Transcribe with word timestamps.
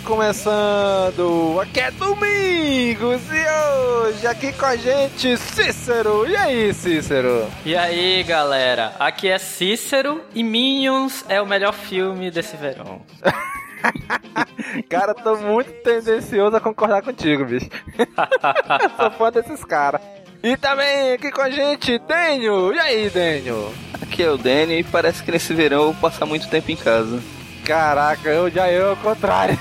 Começando! 0.00 1.60
Aqui 1.60 1.80
é 1.80 1.90
Domingos 1.90 3.22
e 3.30 4.04
hoje 4.04 4.26
aqui 4.26 4.52
com 4.52 4.66
a 4.66 4.76
gente 4.76 5.36
Cícero! 5.36 6.26
E 6.28 6.36
aí, 6.36 6.72
Cícero? 6.74 7.46
E 7.64 7.76
aí, 7.76 8.22
galera? 8.22 8.94
Aqui 8.98 9.28
é 9.28 9.38
Cícero 9.38 10.22
e 10.34 10.42
Minions 10.42 11.24
é 11.28 11.40
o 11.40 11.46
melhor 11.46 11.72
filme 11.72 12.30
desse 12.30 12.56
verão. 12.56 13.02
Cara, 14.88 15.14
tô 15.14 15.36
muito 15.36 15.70
tendencioso 15.82 16.56
a 16.56 16.60
concordar 16.60 17.02
contigo, 17.02 17.44
bicho. 17.44 17.68
Sou 18.96 19.10
fã 19.10 19.30
desses 19.30 19.64
caras. 19.64 20.00
E 20.42 20.56
também 20.56 21.12
aqui 21.12 21.30
com 21.30 21.42
a 21.42 21.50
gente, 21.50 21.98
Daniel! 21.98 22.72
E 22.72 22.78
aí, 22.78 23.10
Daniel? 23.10 23.72
Aqui 24.00 24.22
é 24.22 24.30
o 24.30 24.36
Danny 24.36 24.80
e 24.80 24.84
parece 24.84 25.22
que 25.22 25.30
nesse 25.30 25.54
verão 25.54 25.78
eu 25.78 25.92
vou 25.92 26.10
passar 26.10 26.26
muito 26.26 26.48
tempo 26.48 26.70
em 26.70 26.76
casa. 26.76 27.22
Caraca, 27.64 28.28
eu 28.28 28.50
já 28.50 28.70
eu 28.70 28.90
ao 28.90 28.96
contrário. 28.96 29.58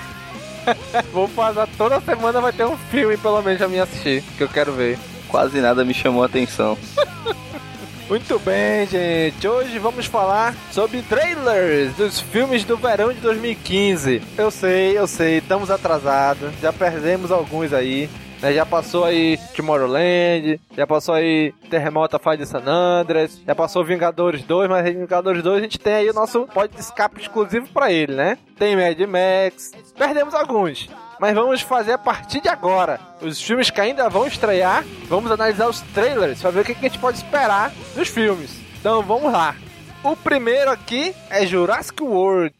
Vou 1.11 1.27
passar 1.29 1.67
toda 1.77 1.99
semana 2.01 2.41
vai 2.41 2.53
ter 2.53 2.65
um 2.65 2.77
filme 2.77 3.17
pelo 3.17 3.41
menos 3.41 3.57
pra 3.57 3.67
mim 3.67 3.79
assistir, 3.79 4.23
que 4.37 4.43
eu 4.43 4.49
quero 4.49 4.73
ver. 4.73 4.97
Quase 5.27 5.59
nada 5.61 5.85
me 5.85 5.93
chamou 5.93 6.23
a 6.23 6.25
atenção. 6.25 6.77
Muito 8.09 8.37
bem, 8.39 8.85
gente. 8.87 9.47
Hoje 9.47 9.79
vamos 9.79 10.05
falar 10.05 10.53
sobre 10.73 11.01
trailers 11.01 11.95
dos 11.95 12.19
filmes 12.19 12.65
do 12.65 12.75
verão 12.75 13.13
de 13.13 13.21
2015. 13.21 14.21
Eu 14.37 14.51
sei, 14.51 14.97
eu 14.97 15.07
sei, 15.07 15.37
estamos 15.37 15.71
atrasados. 15.71 16.51
Já 16.61 16.73
perdemos 16.73 17.31
alguns 17.31 17.71
aí. 17.71 18.09
Né? 18.41 18.53
Já 18.53 18.65
passou 18.65 19.05
aí 19.05 19.37
Tomorrowland, 19.55 20.59
já 20.75 20.87
passou 20.87 21.15
aí 21.15 21.53
Terremoto 21.69 22.15
a 22.15 22.19
Faz 22.19 22.39
de 22.39 22.45
San 22.45 22.63
Andreas, 22.65 23.39
já 23.45 23.55
passou 23.55 23.83
Vingadores 23.85 24.43
2, 24.43 24.69
mas 24.69 24.85
Vingadores 24.85 25.43
2 25.43 25.59
a 25.59 25.61
gente 25.61 25.79
tem 25.79 25.93
aí 25.93 26.09
o 26.09 26.13
nosso 26.13 26.47
pod 26.47 26.73
de 26.73 26.81
escape 26.81 27.21
exclusivo 27.21 27.67
pra 27.73 27.91
ele, 27.91 28.15
né? 28.15 28.37
Tem 28.57 28.75
Mad 28.75 28.99
Max, 28.99 29.71
perdemos 29.97 30.33
alguns. 30.33 30.89
Mas 31.19 31.35
vamos 31.35 31.61
fazer 31.61 31.91
a 31.91 31.97
partir 31.99 32.41
de 32.41 32.49
agora. 32.49 32.99
Os 33.21 33.39
filmes 33.39 33.69
que 33.69 33.79
ainda 33.79 34.09
vão 34.09 34.25
estrear, 34.25 34.83
vamos 35.07 35.31
analisar 35.31 35.69
os 35.69 35.79
trailers 35.79 36.41
para 36.41 36.49
ver 36.49 36.61
o 36.61 36.65
que 36.65 36.71
a 36.71 36.75
gente 36.89 36.97
pode 36.97 37.17
esperar 37.17 37.71
dos 37.95 38.07
filmes. 38.07 38.49
Então 38.79 39.03
vamos 39.03 39.31
lá. 39.31 39.55
O 40.03 40.15
primeiro 40.15 40.71
aqui 40.71 41.13
é 41.29 41.45
Jurassic 41.45 42.01
World. 42.01 42.55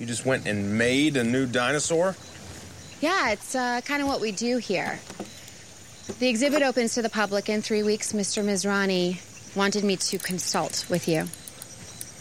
You 0.00 0.08
just 0.08 0.26
went 0.26 0.48
and 0.48 0.76
made 0.76 1.16
a 1.16 1.22
new 1.22 1.46
dinosaur? 1.46 2.16
Yeah, 3.00 3.30
it's 3.30 3.54
uh, 3.54 3.80
kind 3.84 4.02
of 4.02 4.08
what 4.08 4.20
we 4.20 4.30
do 4.30 4.58
here. 4.58 5.00
The 6.18 6.28
exhibit 6.28 6.62
opens 6.62 6.94
to 6.94 7.02
the 7.02 7.08
public 7.08 7.48
in 7.48 7.62
three 7.62 7.82
weeks. 7.82 8.12
Mr. 8.12 8.44
Mizrani 8.44 9.18
wanted 9.56 9.84
me 9.84 9.96
to 9.96 10.18
consult 10.18 10.86
with 10.90 11.08
you. 11.08 11.24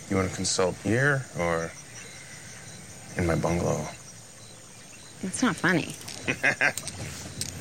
You 0.09 0.15
want 0.15 0.29
to 0.29 0.35
consult 0.35 0.75
here 0.83 1.25
or 1.37 1.71
in 3.17 3.27
my 3.27 3.35
bungalow? 3.35 3.85
It's 5.21 5.43
not 5.43 5.55
funny. 5.55 5.95
A 6.27 6.73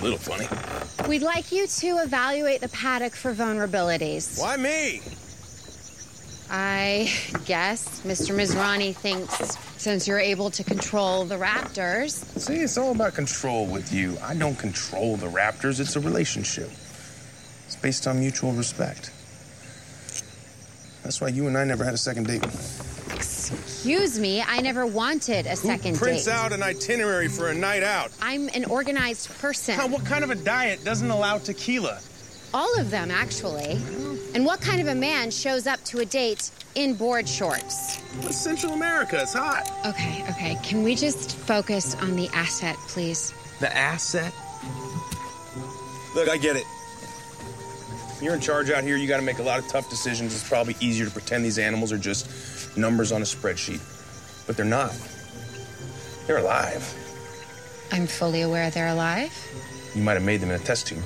little 0.03 0.19
funny. 0.19 0.47
We'd 1.09 1.23
like 1.23 1.51
you 1.51 1.67
to 1.67 1.87
evaluate 1.99 2.61
the 2.61 2.69
paddock 2.69 3.15
for 3.15 3.35
vulnerabilities. 3.35 4.41
Why 4.41 4.57
me? 4.57 5.03
I 6.51 7.13
guess 7.45 8.01
Mr. 8.03 8.35
Mizrani 8.35 8.95
thinks 8.97 9.57
since 9.77 10.09
you're 10.09 10.19
able 10.19 10.51
to 10.51 10.65
control 10.65 11.25
the 11.25 11.37
raptors, 11.37 12.25
See, 12.39 12.55
it's 12.57 12.79
all 12.79 12.93
about 12.93 13.15
control 13.15 13.67
with 13.67 13.93
you. 13.93 14.17
I 14.23 14.35
don't 14.35 14.59
control 14.59 15.17
the 15.17 15.27
Raptors, 15.27 15.79
it's 15.79 15.95
a 15.97 16.01
relationship. 16.01 16.71
It's 17.67 17.77
based 17.77 18.07
on 18.07 18.19
mutual 18.19 18.53
respect. 18.53 19.13
That's 21.03 21.21
why 21.21 21.29
you 21.29 21.47
and 21.47 21.57
I 21.57 21.65
never 21.65 21.85
had 21.85 21.95
a 21.95 21.99
second 21.99 22.27
date. 22.27 22.43
excuse 23.15 24.19
me, 24.19 24.43
I 24.43 24.61
never 24.61 24.87
wanted 24.87 25.47
a 25.47 25.57
second 25.57 25.95
Who 25.95 26.01
prints 26.01 26.25
date. 26.25 26.33
out 26.33 26.53
an 26.53 26.63
itinerary 26.63 27.29
for 27.29 27.49
a 27.51 27.55
night 27.55 27.83
out? 27.83 28.11
I'm 28.21 28.49
an 28.55 28.65
organized 28.65 29.31
person. 29.39 29.79
What 29.91 30.05
kind 30.05 30.25
of 30.25 30.31
a 30.31 30.35
diet 30.35 30.85
doesn't 30.85 31.11
allow 31.11 31.39
tequila? 31.39 32.01
All 32.55 32.79
of 32.81 32.91
them, 32.91 33.11
actually. 33.11 33.79
Oh, 33.79 34.18
And 34.35 34.45
what 34.45 34.61
kind 34.61 34.81
of 34.81 34.89
a 34.89 34.95
man 34.95 35.31
shows 35.31 35.67
up 35.67 35.83
to 35.85 36.01
a 36.01 36.05
date 36.05 36.51
in 36.75 36.95
board 36.95 37.29
shorts? 37.29 38.01
It's 38.21 38.37
Central 38.37 38.73
America. 38.75 39.19
It's 39.21 39.33
hot. 39.33 39.71
Okay, 39.87 40.25
okay. 40.31 40.59
Can 40.63 40.83
we 40.83 40.95
just 40.95 41.37
focus 41.37 41.95
on 41.97 42.15
the 42.15 42.29
asset, 42.35 42.77
please? 42.89 43.33
The 43.61 43.75
asset? 43.75 44.33
Look, 46.15 46.29
I 46.29 46.37
get 46.37 46.57
it. 46.57 46.65
You're 48.21 48.35
in 48.35 48.41
charge 48.41 48.71
out 48.71 48.85
here. 48.85 48.97
You 48.97 49.07
got 49.07 49.19
to 49.19 49.23
make 49.23 49.39
a 49.39 49.43
lot 49.43 49.61
of 49.61 49.69
tough 49.69 49.89
decisions. 49.89 50.35
It's 50.35 50.49
probably 50.49 50.77
easier 50.81 51.07
to 51.07 51.13
pretend 51.13 51.45
these 51.45 51.59
animals 51.59 51.93
are 51.93 51.99
just 51.99 52.77
numbers 52.77 53.13
on 53.13 53.23
a 53.23 53.25
spreadsheet. 53.25 53.81
But 54.47 54.57
they're 54.57 54.67
not. 54.67 54.93
They're 56.27 56.39
alive. 56.39 56.95
I'm 57.93 58.07
fully 58.07 58.43
aware 58.43 58.71
they're 58.71 58.89
alive. 58.89 59.33
You 59.95 60.03
might 60.03 60.15
have 60.15 60.23
made 60.23 60.41
them 60.41 60.51
in 60.51 60.61
a 60.61 60.65
test 60.65 60.87
tube, 60.87 61.03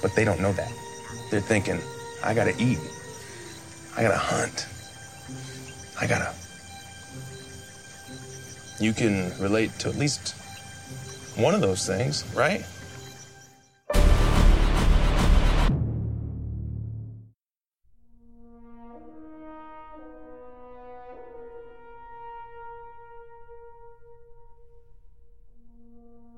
but 0.00 0.14
they 0.14 0.24
don't 0.24 0.40
know 0.40 0.52
that. 0.52 0.70
They're 1.30 1.40
thinking, 1.40 1.80
I 2.24 2.34
got 2.34 2.44
to 2.44 2.62
eat. 2.62 2.78
I 3.96 4.02
got 4.02 4.12
to 4.12 4.16
hunt. 4.16 4.66
I 6.00 6.06
got 6.06 6.18
to. 6.18 6.32
You 8.82 8.92
can 8.92 9.32
relate 9.40 9.76
to 9.80 9.88
at 9.88 9.96
least 9.96 10.34
one 11.36 11.54
of 11.54 11.60
those 11.60 11.86
things, 11.86 12.24
right? 12.34 12.64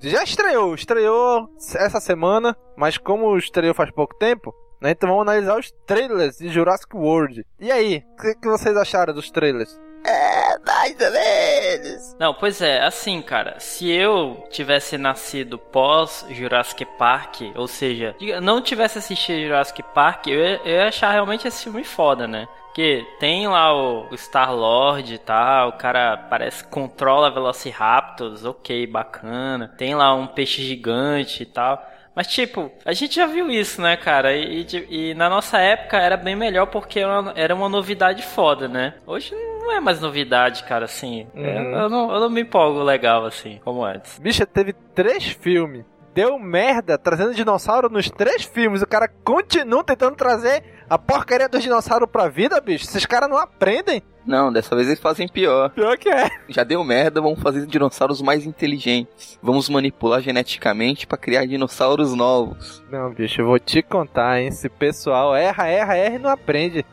Já 0.01 0.23
estreou, 0.23 0.75
estreou 0.75 1.49
essa 1.75 1.99
semana, 1.99 2.55
mas 2.77 2.95
como 2.95 3.35
estreou 3.37 3.73
faz 3.73 3.89
pouco 3.89 4.15
tempo, 4.15 4.53
né, 4.85 4.91
então 4.91 5.09
vamos 5.09 5.23
analisar 5.23 5.57
os 5.57 5.71
trailers 5.85 6.37
de 6.37 6.49
Jurassic 6.49 6.95
World. 6.95 7.45
E 7.59 7.71
aí, 7.71 8.03
o 8.13 8.21
que, 8.21 8.35
que 8.35 8.47
vocês 8.47 8.77
acharam 8.77 9.13
dos 9.13 9.31
trailers? 9.31 9.79
É, 10.05 10.59
mais 10.59 10.95
ou 11.01 11.11
menos. 11.11 12.15
Não, 12.19 12.33
pois 12.35 12.61
é, 12.61 12.79
assim, 12.83 13.19
cara, 13.23 13.59
se 13.59 13.89
eu 13.89 14.45
tivesse 14.51 14.97
nascido 14.99 15.57
pós 15.57 16.23
Jurassic 16.29 16.85
Park, 16.99 17.41
ou 17.55 17.67
seja, 17.67 18.15
não 18.43 18.61
tivesse 18.61 18.99
assistido 18.99 19.47
Jurassic 19.47 19.81
Park, 19.95 20.27
eu 20.27 20.39
ia, 20.39 20.61
eu 20.63 20.71
ia 20.75 20.87
achar 20.87 21.11
realmente 21.11 21.47
esse 21.47 21.63
filme 21.63 21.83
foda, 21.83 22.27
né? 22.27 22.47
Porque 22.65 23.07
tem 23.19 23.47
lá 23.47 23.73
o, 23.73 24.05
o 24.11 24.15
Star-Lord 24.15 25.13
e 25.13 25.17
tal, 25.17 25.69
o 25.69 25.77
cara 25.77 26.17
parece 26.29 26.63
que 26.63 26.69
controla 26.69 27.31
Velociraptors, 27.31 28.43
ok, 28.45 28.85
bacana. 28.85 29.73
Tem 29.77 29.95
lá 29.95 30.13
um 30.13 30.27
peixe 30.27 30.61
gigante 30.61 31.43
e 31.43 31.45
tal. 31.45 31.81
Mas, 32.15 32.27
tipo, 32.27 32.71
a 32.85 32.93
gente 32.93 33.15
já 33.15 33.25
viu 33.25 33.49
isso, 33.51 33.81
né, 33.81 33.97
cara? 33.97 34.33
E, 34.35 34.61
e- 34.89 35.09
e 35.09 35.13
na 35.13 35.29
nossa 35.29 35.57
época 35.59 35.97
era 35.97 36.15
bem 36.15 36.35
melhor 36.35 36.67
porque 36.67 36.99
era 36.99 37.19
uma, 37.19 37.33
era 37.35 37.53
uma 37.53 37.67
novidade 37.69 38.23
foda, 38.23 38.67
né? 38.67 38.93
Hoje 39.05 39.35
não 39.59 39.71
é 39.73 39.79
mais 39.81 39.99
novidade, 39.99 40.63
cara, 40.63 40.85
assim. 40.85 41.27
É, 41.35 41.59
Uhum. 41.59 41.75
eu, 41.81 41.89
não, 41.89 42.13
eu 42.13 42.19
não 42.21 42.29
me 42.29 42.41
empolgo 42.41 42.81
legal, 42.83 43.25
assim, 43.25 43.59
como 43.65 43.83
antes. 43.83 44.17
Bicha, 44.19 44.45
teve 44.45 44.73
três 44.93 45.25
filmes. 45.25 45.83
Deu 46.15 46.39
merda 46.39 46.97
trazendo 46.97 47.33
dinossauro 47.33 47.89
nos 47.89 48.09
três 48.09 48.45
filmes. 48.45 48.81
O 48.81 48.87
cara 48.87 49.05
continua 49.05 49.83
tentando 49.83 50.15
trazer 50.15 50.63
a 50.89 50.97
porcaria 50.97 51.49
dos 51.49 51.61
dinossauros 51.61 52.09
pra 52.09 52.29
vida, 52.29 52.61
bicho. 52.61 52.85
Esses 52.85 53.05
caras 53.05 53.29
não 53.29 53.37
aprendem. 53.37 54.01
Não, 54.25 54.49
dessa 54.49 54.73
vez 54.77 54.87
eles 54.87 54.99
fazem 55.01 55.27
pior. 55.27 55.71
Pior 55.71 55.97
que 55.97 56.07
é. 56.07 56.29
Já 56.47 56.63
deu 56.63 56.81
merda, 56.85 57.19
vamos 57.19 57.41
fazer 57.41 57.65
dinossauros 57.67 58.21
mais 58.21 58.45
inteligentes. 58.45 59.37
Vamos 59.43 59.67
manipular 59.67 60.21
geneticamente 60.21 61.05
pra 61.05 61.17
criar 61.17 61.45
dinossauros 61.45 62.13
novos. 62.13 62.81
Não, 62.89 63.13
bicho, 63.13 63.41
eu 63.41 63.47
vou 63.47 63.59
te 63.59 63.83
contar, 63.83 64.39
hein? 64.39 64.47
Esse 64.47 64.69
pessoal 64.69 65.35
erra, 65.35 65.67
erra, 65.67 65.97
erra 65.97 66.15
e 66.15 66.19
não 66.19 66.29
aprende. 66.29 66.85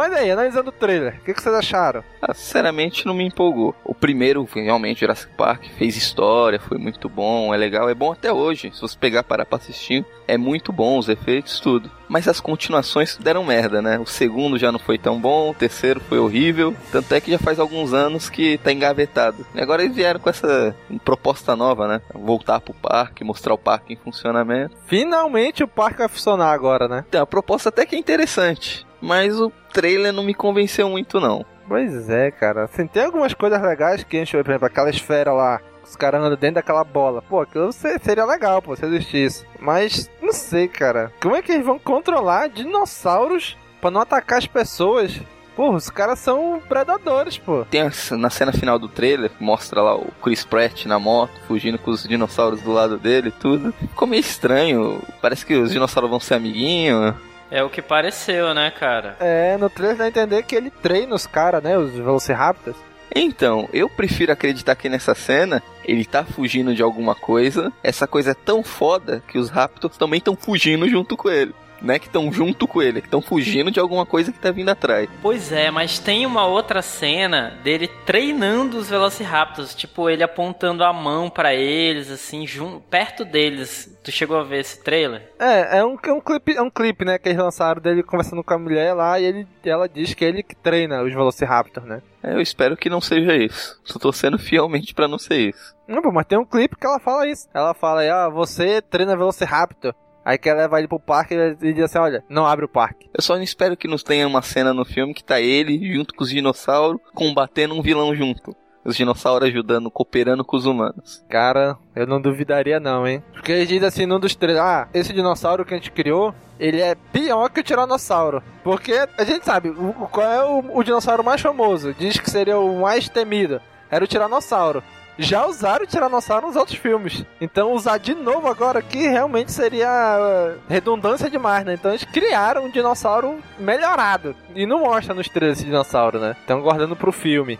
Mas 0.00 0.14
aí, 0.14 0.30
analisando 0.30 0.70
o 0.70 0.72
trailer, 0.72 1.18
o 1.20 1.24
que, 1.26 1.34
que 1.34 1.42
vocês 1.42 1.54
acharam? 1.54 2.02
Ah, 2.22 2.32
sinceramente, 2.32 3.04
não 3.04 3.12
me 3.12 3.22
empolgou. 3.22 3.74
O 3.84 3.94
primeiro, 3.94 4.48
realmente, 4.50 5.00
Jurassic 5.00 5.30
Park, 5.36 5.66
fez 5.76 5.94
história, 5.94 6.58
foi 6.58 6.78
muito 6.78 7.06
bom, 7.06 7.52
é 7.52 7.58
legal, 7.58 7.86
é 7.86 7.94
bom 7.94 8.10
até 8.10 8.32
hoje. 8.32 8.72
Se 8.72 8.80
você 8.80 8.96
pegar 8.96 9.22
parar 9.22 9.44
pra 9.44 9.58
assistir, 9.58 10.02
é 10.26 10.38
muito 10.38 10.72
bom, 10.72 10.96
os 10.96 11.10
efeitos, 11.10 11.60
tudo. 11.60 11.90
Mas 12.08 12.26
as 12.26 12.40
continuações 12.40 13.18
deram 13.18 13.44
merda, 13.44 13.82
né? 13.82 13.98
O 13.98 14.06
segundo 14.06 14.56
já 14.56 14.72
não 14.72 14.78
foi 14.78 14.96
tão 14.96 15.20
bom, 15.20 15.50
o 15.50 15.54
terceiro 15.54 16.00
foi 16.00 16.18
horrível. 16.18 16.74
Tanto 16.90 17.14
é 17.14 17.20
que 17.20 17.30
já 17.30 17.38
faz 17.38 17.58
alguns 17.58 17.92
anos 17.92 18.30
que 18.30 18.56
tá 18.56 18.72
engavetado. 18.72 19.46
E 19.54 19.60
agora 19.60 19.82
eles 19.82 19.94
vieram 19.94 20.18
com 20.18 20.30
essa 20.30 20.74
proposta 21.04 21.54
nova, 21.54 21.86
né? 21.86 22.00
Voltar 22.14 22.58
pro 22.60 22.72
parque, 22.72 23.22
mostrar 23.22 23.52
o 23.52 23.58
parque 23.58 23.92
em 23.92 23.96
funcionamento. 23.96 24.74
Finalmente 24.86 25.62
o 25.62 25.68
parque 25.68 25.98
vai 25.98 26.08
funcionar 26.08 26.52
agora, 26.52 26.88
né? 26.88 27.04
Então, 27.06 27.22
a 27.22 27.26
proposta 27.26 27.68
até 27.68 27.84
que 27.84 27.94
é 27.94 27.98
interessante. 27.98 28.88
Mas 29.00 29.40
o 29.40 29.50
trailer 29.72 30.12
não 30.12 30.22
me 30.22 30.34
convenceu 30.34 30.88
muito, 30.88 31.20
não. 31.20 31.44
Pois 31.66 32.10
é, 32.10 32.30
cara. 32.30 32.64
Assim, 32.64 32.86
tem 32.86 33.04
algumas 33.04 33.32
coisas 33.32 33.60
legais 33.62 34.02
que 34.04 34.20
enchem, 34.20 34.42
por 34.42 34.50
exemplo, 34.50 34.66
aquela 34.66 34.90
esfera 34.90 35.32
lá. 35.32 35.60
Os 35.84 35.96
caras 35.96 36.20
andam 36.20 36.36
dentro 36.36 36.56
daquela 36.56 36.84
bola. 36.84 37.22
Pô, 37.22 37.40
aquilo 37.40 37.72
se- 37.72 37.98
seria 38.00 38.24
legal, 38.24 38.60
pô, 38.60 38.76
se 38.76 38.84
existisse. 38.84 39.44
Mas, 39.58 40.10
não 40.22 40.32
sei, 40.32 40.68
cara. 40.68 41.12
Como 41.20 41.34
é 41.34 41.42
que 41.42 41.50
eles 41.52 41.64
vão 41.66 41.78
controlar 41.78 42.48
dinossauros 42.48 43.56
pra 43.80 43.90
não 43.90 44.00
atacar 44.00 44.38
as 44.38 44.46
pessoas? 44.46 45.20
Pô, 45.56 45.70
os 45.74 45.90
caras 45.90 46.18
são 46.18 46.60
predadores, 46.68 47.36
pô. 47.38 47.64
Tem 47.70 47.82
a- 47.82 48.16
na 48.16 48.30
cena 48.30 48.52
final 48.52 48.78
do 48.78 48.88
trailer, 48.88 49.30
mostra 49.40 49.82
lá 49.82 49.94
o 49.96 50.06
Chris 50.22 50.44
Pratt 50.44 50.86
na 50.86 50.98
moto, 50.98 51.32
fugindo 51.46 51.78
com 51.78 51.90
os 51.90 52.04
dinossauros 52.04 52.62
do 52.62 52.72
lado 52.72 52.96
dele 52.98 53.28
e 53.28 53.32
tudo. 53.32 53.72
Ficou 53.72 54.06
meio 54.08 54.20
estranho. 54.20 55.00
Parece 55.20 55.44
que 55.44 55.54
os 55.54 55.70
dinossauros 55.72 56.10
vão 56.10 56.20
ser 56.20 56.34
amiguinhos. 56.34 57.14
É 57.50 57.62
o 57.62 57.70
que 57.70 57.82
pareceu, 57.82 58.54
né, 58.54 58.70
cara? 58.70 59.16
É, 59.18 59.56
no 59.56 59.68
trailer 59.68 59.96
dá 59.96 60.04
a 60.04 60.08
entender 60.08 60.42
que 60.44 60.54
ele 60.54 60.70
treina 60.70 61.14
os 61.14 61.26
caras, 61.26 61.62
né? 61.62 61.76
Os 61.76 61.92
Velociraptors. 61.92 62.76
Então, 63.14 63.68
eu 63.72 63.88
prefiro 63.88 64.30
acreditar 64.32 64.76
que 64.76 64.88
nessa 64.88 65.16
cena 65.16 65.60
ele 65.84 66.04
tá 66.04 66.24
fugindo 66.24 66.74
de 66.74 66.82
alguma 66.82 67.14
coisa. 67.14 67.72
Essa 67.82 68.06
coisa 68.06 68.30
é 68.30 68.34
tão 68.34 68.62
foda 68.62 69.20
que 69.26 69.36
os 69.36 69.50
Raptors 69.50 69.96
também 69.96 70.18
estão 70.18 70.36
fugindo 70.36 70.88
junto 70.88 71.16
com 71.16 71.28
ele. 71.28 71.52
Não 71.82 71.94
é 71.94 71.98
que 71.98 72.06
estão 72.06 72.30
junto 72.32 72.66
com 72.66 72.82
ele, 72.82 73.00
que 73.00 73.06
estão 73.06 73.22
fugindo 73.22 73.70
de 73.70 73.80
alguma 73.80 74.04
coisa 74.04 74.30
que 74.32 74.38
tá 74.38 74.50
vindo 74.50 74.68
atrás. 74.68 75.08
Pois 75.22 75.50
é, 75.52 75.70
mas 75.70 75.98
tem 75.98 76.26
uma 76.26 76.46
outra 76.46 76.82
cena 76.82 77.58
dele 77.64 77.88
treinando 78.04 78.76
os 78.78 78.90
Velociraptors, 78.90 79.74
tipo 79.74 80.08
ele 80.10 80.22
apontando 80.22 80.84
a 80.84 80.92
mão 80.92 81.30
pra 81.30 81.54
eles, 81.54 82.10
assim, 82.10 82.46
jun- 82.46 82.80
perto 82.90 83.24
deles. 83.24 83.98
Tu 84.04 84.10
chegou 84.12 84.38
a 84.38 84.42
ver 84.44 84.60
esse 84.60 84.82
trailer? 84.82 85.30
É, 85.38 85.78
é 85.78 85.84
um, 85.84 85.96
é 86.02 86.12
um 86.12 86.20
clipe, 86.20 86.52
é 86.56 86.62
um 86.62 86.70
clipe, 86.70 87.04
né, 87.04 87.18
que 87.18 87.28
eles 87.28 87.40
lançaram 87.40 87.80
dele 87.80 88.02
conversando 88.02 88.42
com 88.44 88.54
a 88.54 88.58
mulher 88.58 88.92
lá 88.94 89.18
e 89.20 89.24
ele, 89.24 89.46
ela 89.64 89.88
diz 89.88 90.12
que 90.14 90.24
é 90.24 90.28
ele 90.28 90.42
que 90.42 90.54
treina 90.54 91.02
os 91.02 91.12
Velociraptor, 91.12 91.84
né? 91.84 92.02
É, 92.22 92.34
Eu 92.34 92.40
espero 92.40 92.76
que 92.76 92.90
não 92.90 93.00
seja 93.00 93.34
isso. 93.34 93.80
Tô 93.90 93.98
torcendo 93.98 94.38
fielmente 94.38 94.92
pra 94.94 95.08
não 95.08 95.18
ser 95.18 95.48
isso. 95.48 95.74
Não, 95.88 96.02
mas 96.12 96.26
tem 96.26 96.38
um 96.38 96.44
clipe 96.44 96.76
que 96.76 96.86
ela 96.86 97.00
fala 97.00 97.26
isso. 97.26 97.48
Ela 97.54 97.72
fala 97.74 98.00
aí, 98.02 98.10
ah, 98.10 98.28
você 98.28 98.82
treina 98.82 99.16
Velociraptor. 99.16 99.94
Aí 100.24 100.36
que 100.38 100.48
ela 100.48 100.62
leva 100.62 100.78
ele 100.78 100.88
pro 100.88 101.00
parque 101.00 101.34
e 101.34 101.36
ele 101.36 101.72
diz 101.72 101.84
assim, 101.84 101.98
olha, 101.98 102.24
não 102.28 102.46
abre 102.46 102.64
o 102.64 102.68
parque. 102.68 103.08
Eu 103.14 103.22
só 103.22 103.36
não 103.36 103.42
espero 103.42 103.76
que 103.76 103.88
nos 103.88 104.02
tenha 104.02 104.26
uma 104.26 104.42
cena 104.42 104.74
no 104.74 104.84
filme 104.84 105.14
que 105.14 105.24
tá 105.24 105.40
ele 105.40 105.94
junto 105.94 106.14
com 106.14 106.24
os 106.24 106.30
dinossauros 106.30 107.00
combatendo 107.14 107.74
um 107.74 107.82
vilão 107.82 108.14
junto. 108.14 108.54
Os 108.84 108.96
dinossauros 108.96 109.48
ajudando, 109.48 109.90
cooperando 109.90 110.44
com 110.44 110.56
os 110.56 110.64
humanos. 110.64 111.24
Cara, 111.28 111.76
eu 111.94 112.06
não 112.06 112.20
duvidaria 112.20 112.80
não, 112.80 113.06
hein? 113.06 113.22
Porque 113.32 113.52
eles 113.52 113.68
dizem 113.68 113.86
assim 113.86 114.06
num 114.06 114.18
dos 114.18 114.34
trailers, 114.34 114.64
ah, 114.64 114.88
esse 114.94 115.12
dinossauro 115.12 115.64
que 115.66 115.74
a 115.74 115.76
gente 115.76 115.90
criou, 115.90 116.34
ele 116.58 116.80
é 116.80 116.94
pior 116.94 117.50
que 117.50 117.60
o 117.60 117.62
Tiranossauro. 117.62 118.42
Porque 118.64 118.92
a 119.18 119.24
gente 119.24 119.44
sabe, 119.44 119.70
qual 120.10 120.26
é 120.26 120.44
o, 120.44 120.78
o 120.78 120.82
dinossauro 120.82 121.22
mais 121.22 121.40
famoso? 121.40 121.94
Diz 121.94 122.18
que 122.18 122.30
seria 122.30 122.58
o 122.58 122.80
mais 122.80 123.08
temido. 123.08 123.60
Era 123.90 124.04
o 124.04 124.08
Tiranossauro. 124.08 124.82
Já 125.20 125.46
usaram 125.46 125.84
o 125.84 125.86
Tiranossauro 125.86 126.46
nos 126.46 126.56
outros 126.56 126.78
filmes. 126.78 127.24
Então 127.40 127.72
usar 127.72 127.98
de 127.98 128.14
novo 128.14 128.48
agora 128.48 128.78
aqui 128.78 129.06
realmente 129.06 129.52
seria 129.52 129.88
uh, 130.18 130.58
redundância 130.68 131.28
demais, 131.28 131.64
né? 131.64 131.74
Então 131.74 131.90
eles 131.90 132.04
criaram 132.04 132.64
um 132.64 132.70
dinossauro 132.70 133.38
melhorado. 133.58 134.34
E 134.54 134.66
não 134.66 134.80
mostra 134.80 135.14
nos 135.14 135.28
trailers 135.28 135.58
esse 135.58 135.66
dinossauro, 135.66 136.18
né? 136.18 136.34
Estão 136.40 136.60
guardando 136.62 136.96
pro 136.96 137.12
filme. 137.12 137.58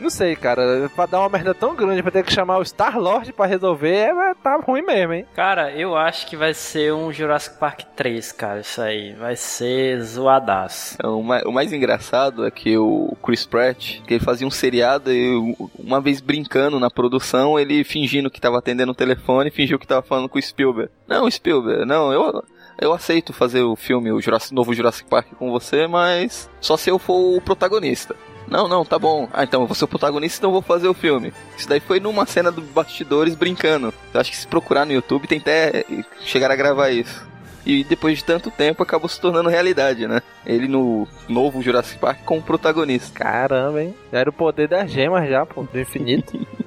Não 0.00 0.10
sei, 0.10 0.36
cara. 0.36 0.90
Pra 0.94 1.06
dar 1.06 1.20
uma 1.20 1.28
merda 1.28 1.54
tão 1.54 1.74
grande 1.74 2.02
pra 2.02 2.10
ter 2.10 2.24
que 2.24 2.32
chamar 2.32 2.58
o 2.58 2.64
Star-Lord 2.64 3.32
pra 3.32 3.46
resolver, 3.46 4.10
é, 4.14 4.34
tá 4.34 4.56
ruim 4.56 4.82
mesmo, 4.82 5.12
hein? 5.12 5.26
Cara, 5.34 5.72
eu 5.72 5.96
acho 5.96 6.26
que 6.26 6.36
vai 6.36 6.54
ser 6.54 6.92
um 6.92 7.12
Jurassic 7.12 7.58
Park 7.58 7.80
3, 7.96 8.32
cara, 8.32 8.60
isso 8.60 8.80
aí. 8.80 9.12
Vai 9.14 9.36
ser 9.36 10.00
zoadaço. 10.02 10.94
Então, 10.94 11.18
o, 11.18 11.24
mais, 11.24 11.42
o 11.44 11.52
mais 11.52 11.72
engraçado 11.72 12.46
é 12.46 12.50
que 12.50 12.76
o 12.76 13.16
Chris 13.22 13.44
Pratt, 13.44 14.00
que 14.02 14.14
ele 14.14 14.24
fazia 14.24 14.46
um 14.46 14.50
seriado 14.50 15.12
e 15.12 15.56
uma 15.78 16.00
vez 16.00 16.20
brincando 16.20 16.78
na 16.78 16.90
produção, 16.90 17.58
ele 17.58 17.82
fingindo 17.84 18.30
que 18.30 18.40
tava 18.40 18.58
atendendo 18.58 18.92
o 18.92 18.94
telefone, 18.94 19.50
fingiu 19.50 19.78
que 19.78 19.86
tava 19.86 20.02
falando 20.02 20.28
com 20.28 20.38
o 20.38 20.42
Spielberg. 20.42 20.90
Não, 21.06 21.30
Spielberg, 21.30 21.84
não, 21.84 22.12
eu, 22.12 22.44
eu 22.80 22.92
aceito 22.92 23.32
fazer 23.32 23.62
o 23.62 23.74
filme, 23.74 24.12
o 24.12 24.20
Jurassic, 24.20 24.54
novo 24.54 24.72
Jurassic 24.72 25.08
Park 25.08 25.28
com 25.38 25.50
você, 25.50 25.86
mas 25.86 26.48
só 26.60 26.76
se 26.76 26.90
eu 26.90 26.98
for 26.98 27.36
o 27.36 27.40
protagonista. 27.40 28.14
Não, 28.50 28.66
não, 28.68 28.84
tá 28.84 28.98
bom. 28.98 29.28
Ah, 29.32 29.44
então 29.44 29.60
eu 29.60 29.66
vou 29.66 29.74
ser 29.74 29.84
o 29.84 29.88
protagonista, 29.88 30.38
então 30.38 30.48
eu 30.50 30.54
vou 30.54 30.62
fazer 30.62 30.88
o 30.88 30.94
filme. 30.94 31.32
Isso 31.56 31.68
daí 31.68 31.80
foi 31.80 32.00
numa 32.00 32.26
cena 32.26 32.50
do 32.50 32.62
bastidores 32.62 33.34
brincando. 33.34 33.92
Eu 34.12 34.20
acho 34.20 34.30
que 34.30 34.36
se 34.36 34.46
procurar 34.46 34.84
no 34.84 34.92
YouTube 34.92 35.26
tem 35.26 35.38
até 35.38 35.84
chegar 36.20 36.50
a 36.50 36.56
gravar 36.56 36.90
isso. 36.90 37.26
E 37.66 37.84
depois 37.84 38.18
de 38.18 38.24
tanto 38.24 38.50
tempo 38.50 38.82
acabou 38.82 39.08
se 39.08 39.20
tornando 39.20 39.50
realidade, 39.50 40.06
né? 40.06 40.22
Ele 40.46 40.66
no 40.66 41.06
novo 41.28 41.60
Jurassic 41.60 41.98
Park 41.98 42.20
como 42.24 42.40
protagonista. 42.40 43.18
Caramba, 43.18 43.82
hein? 43.82 43.94
Já 44.10 44.20
era 44.20 44.30
o 44.30 44.32
poder 44.32 44.68
das 44.68 44.90
gemas 44.90 45.28
já, 45.28 45.44
pô, 45.44 45.64
do 45.64 45.78
infinito. 45.78 46.38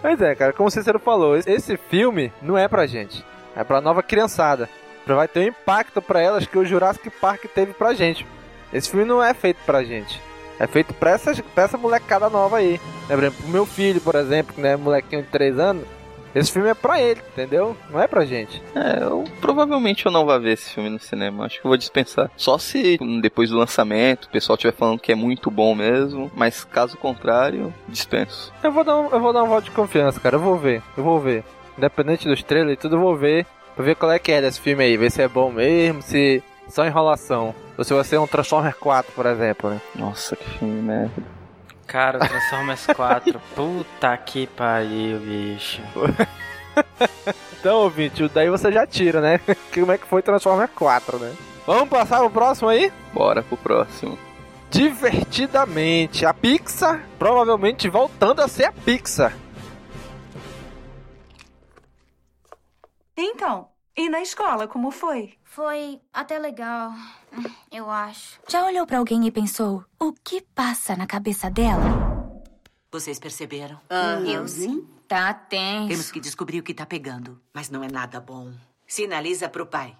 Pois 0.00 0.20
é, 0.20 0.34
cara, 0.34 0.52
como 0.52 0.68
o 0.68 0.70
Cícero 0.70 0.98
falou, 0.98 1.34
esse 1.34 1.78
filme 1.88 2.30
não 2.42 2.58
é 2.58 2.68
pra 2.68 2.86
gente. 2.86 3.24
É 3.56 3.64
pra 3.64 3.80
nova 3.80 4.02
criançada. 4.02 4.68
Vai 5.06 5.26
ter 5.26 5.40
um 5.40 5.48
impacto 5.48 6.02
pra 6.02 6.20
elas 6.20 6.46
que 6.46 6.58
o 6.58 6.64
Jurassic 6.64 7.08
Park 7.08 7.46
teve 7.54 7.72
pra 7.72 7.94
gente. 7.94 8.26
Esse 8.74 8.90
filme 8.90 9.06
não 9.06 9.22
é 9.22 9.32
feito 9.32 9.58
pra 9.64 9.84
gente. 9.84 10.20
É 10.58 10.66
feito 10.66 10.92
pra, 10.92 11.12
essas, 11.12 11.40
pra 11.40 11.64
essa 11.64 11.78
molecada 11.78 12.28
nova 12.28 12.58
aí. 12.58 12.80
Né, 13.08 13.16
Por 13.16 13.18
exemplo, 13.18 13.46
o 13.46 13.50
meu 13.50 13.64
filho, 13.64 14.00
por 14.00 14.14
exemplo, 14.16 14.54
que 14.54 14.60
é 14.60 14.76
molequinho 14.76 15.22
de 15.22 15.28
3 15.28 15.58
anos. 15.58 15.84
Esse 16.34 16.50
filme 16.50 16.68
é 16.68 16.74
pra 16.74 17.00
ele, 17.00 17.20
entendeu? 17.32 17.76
Não 17.88 18.00
é 18.00 18.08
pra 18.08 18.24
gente. 18.24 18.60
É, 18.74 19.04
eu, 19.04 19.22
provavelmente 19.40 20.04
eu 20.04 20.10
não 20.10 20.26
vou 20.26 20.40
ver 20.40 20.54
esse 20.54 20.74
filme 20.74 20.90
no 20.90 20.98
cinema. 20.98 21.44
Acho 21.44 21.60
que 21.60 21.66
eu 21.66 21.68
vou 21.68 21.76
dispensar. 21.76 22.28
Só 22.36 22.58
se 22.58 22.98
depois 23.22 23.50
do 23.50 23.56
lançamento 23.56 24.24
o 24.24 24.30
pessoal 24.30 24.56
estiver 24.56 24.74
falando 24.74 24.98
que 24.98 25.12
é 25.12 25.14
muito 25.14 25.48
bom 25.48 25.76
mesmo. 25.76 26.28
Mas 26.34 26.64
caso 26.64 26.96
contrário, 26.96 27.72
dispenso. 27.88 28.52
Eu 28.64 28.72
vou 28.72 28.82
dar 28.82 28.96
um, 28.96 29.10
eu 29.10 29.20
vou 29.20 29.32
dar 29.32 29.44
um 29.44 29.48
voto 29.48 29.66
de 29.66 29.70
confiança, 29.70 30.18
cara. 30.18 30.34
Eu 30.34 30.40
vou 30.40 30.58
ver, 30.58 30.82
eu 30.96 31.04
vou 31.04 31.20
ver. 31.20 31.44
Independente 31.78 32.26
dos 32.26 32.42
trailers 32.42 32.74
e 32.74 32.80
tudo, 32.80 32.96
eu 32.96 33.00
vou 33.00 33.16
ver. 33.16 33.46
Pra 33.76 33.84
ver 33.84 33.94
qual 33.94 34.10
é 34.10 34.18
que 34.18 34.32
é 34.32 34.40
desse 34.40 34.60
filme 34.60 34.82
aí. 34.82 34.96
Ver 34.96 35.12
se 35.12 35.22
é 35.22 35.28
bom 35.28 35.52
mesmo, 35.52 36.02
se 36.02 36.42
só 36.68 36.84
enrolação. 36.84 37.54
Se 37.82 37.92
vai 37.92 38.04
ser 38.04 38.18
um 38.18 38.26
Transformer 38.26 38.74
4, 38.76 39.12
por 39.12 39.26
exemplo, 39.26 39.70
né? 39.70 39.80
Nossa, 39.94 40.36
que 40.36 40.48
filme 40.58 40.80
merda. 40.80 41.22
Cara, 41.86 42.18
o 42.18 42.28
Transformers 42.28 42.86
4, 42.94 43.40
puta 43.54 44.16
que 44.18 44.46
pariu, 44.46 45.18
bicho. 45.20 45.82
Então, 47.60 47.78
ouvinte, 47.78 48.28
daí 48.28 48.50
você 48.50 48.70
já 48.70 48.84
tira, 48.86 49.20
né? 49.22 49.40
Como 49.72 49.90
é 49.92 49.96
que 49.96 50.06
foi 50.06 50.20
Transformer 50.20 50.68
4, 50.68 51.18
né? 51.18 51.34
Vamos 51.66 51.88
passar 51.88 52.18
pro 52.18 52.28
próximo 52.30 52.68
aí? 52.68 52.92
Bora 53.12 53.42
pro 53.42 53.56
próximo. 53.56 54.18
divertidamente. 54.70 56.26
A 56.26 56.34
Pixar 56.34 57.06
provavelmente 57.18 57.88
voltando 57.88 58.40
a 58.42 58.48
ser 58.48 58.64
a 58.66 58.72
Pixar. 58.72 59.32
Então, 63.16 63.68
e 63.96 64.08
na 64.08 64.20
escola, 64.20 64.66
como 64.66 64.90
foi? 64.90 65.34
Foi 65.54 66.00
até 66.12 66.36
legal, 66.36 66.92
eu 67.70 67.88
acho. 67.88 68.40
Já 68.48 68.66
olhou 68.66 68.84
pra 68.84 68.98
alguém 68.98 69.24
e 69.24 69.30
pensou: 69.30 69.84
o 70.00 70.12
que 70.12 70.40
passa 70.40 70.96
na 70.96 71.06
cabeça 71.06 71.48
dela? 71.48 72.42
Vocês 72.90 73.20
perceberam? 73.20 73.80
Eu 74.26 74.48
sim. 74.48 74.84
Tá 75.06 75.32
tenso. 75.32 75.86
Temos 75.86 76.10
que 76.10 76.18
descobrir 76.18 76.58
o 76.58 76.62
que 76.64 76.74
tá 76.74 76.84
pegando. 76.84 77.40
Mas 77.52 77.70
não 77.70 77.84
é 77.84 77.88
nada 77.88 78.20
bom. 78.20 78.52
Sinaliza 78.84 79.48
pro 79.48 79.64
pai. 79.64 79.96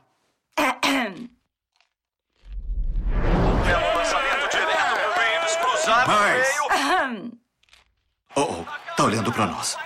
Mas... 6.08 6.49
Oh, 8.34 8.40
oh, 8.42 8.64
tá 8.96 9.04
olhando 9.04 9.32
pra 9.32 9.46
nós. 9.46 9.76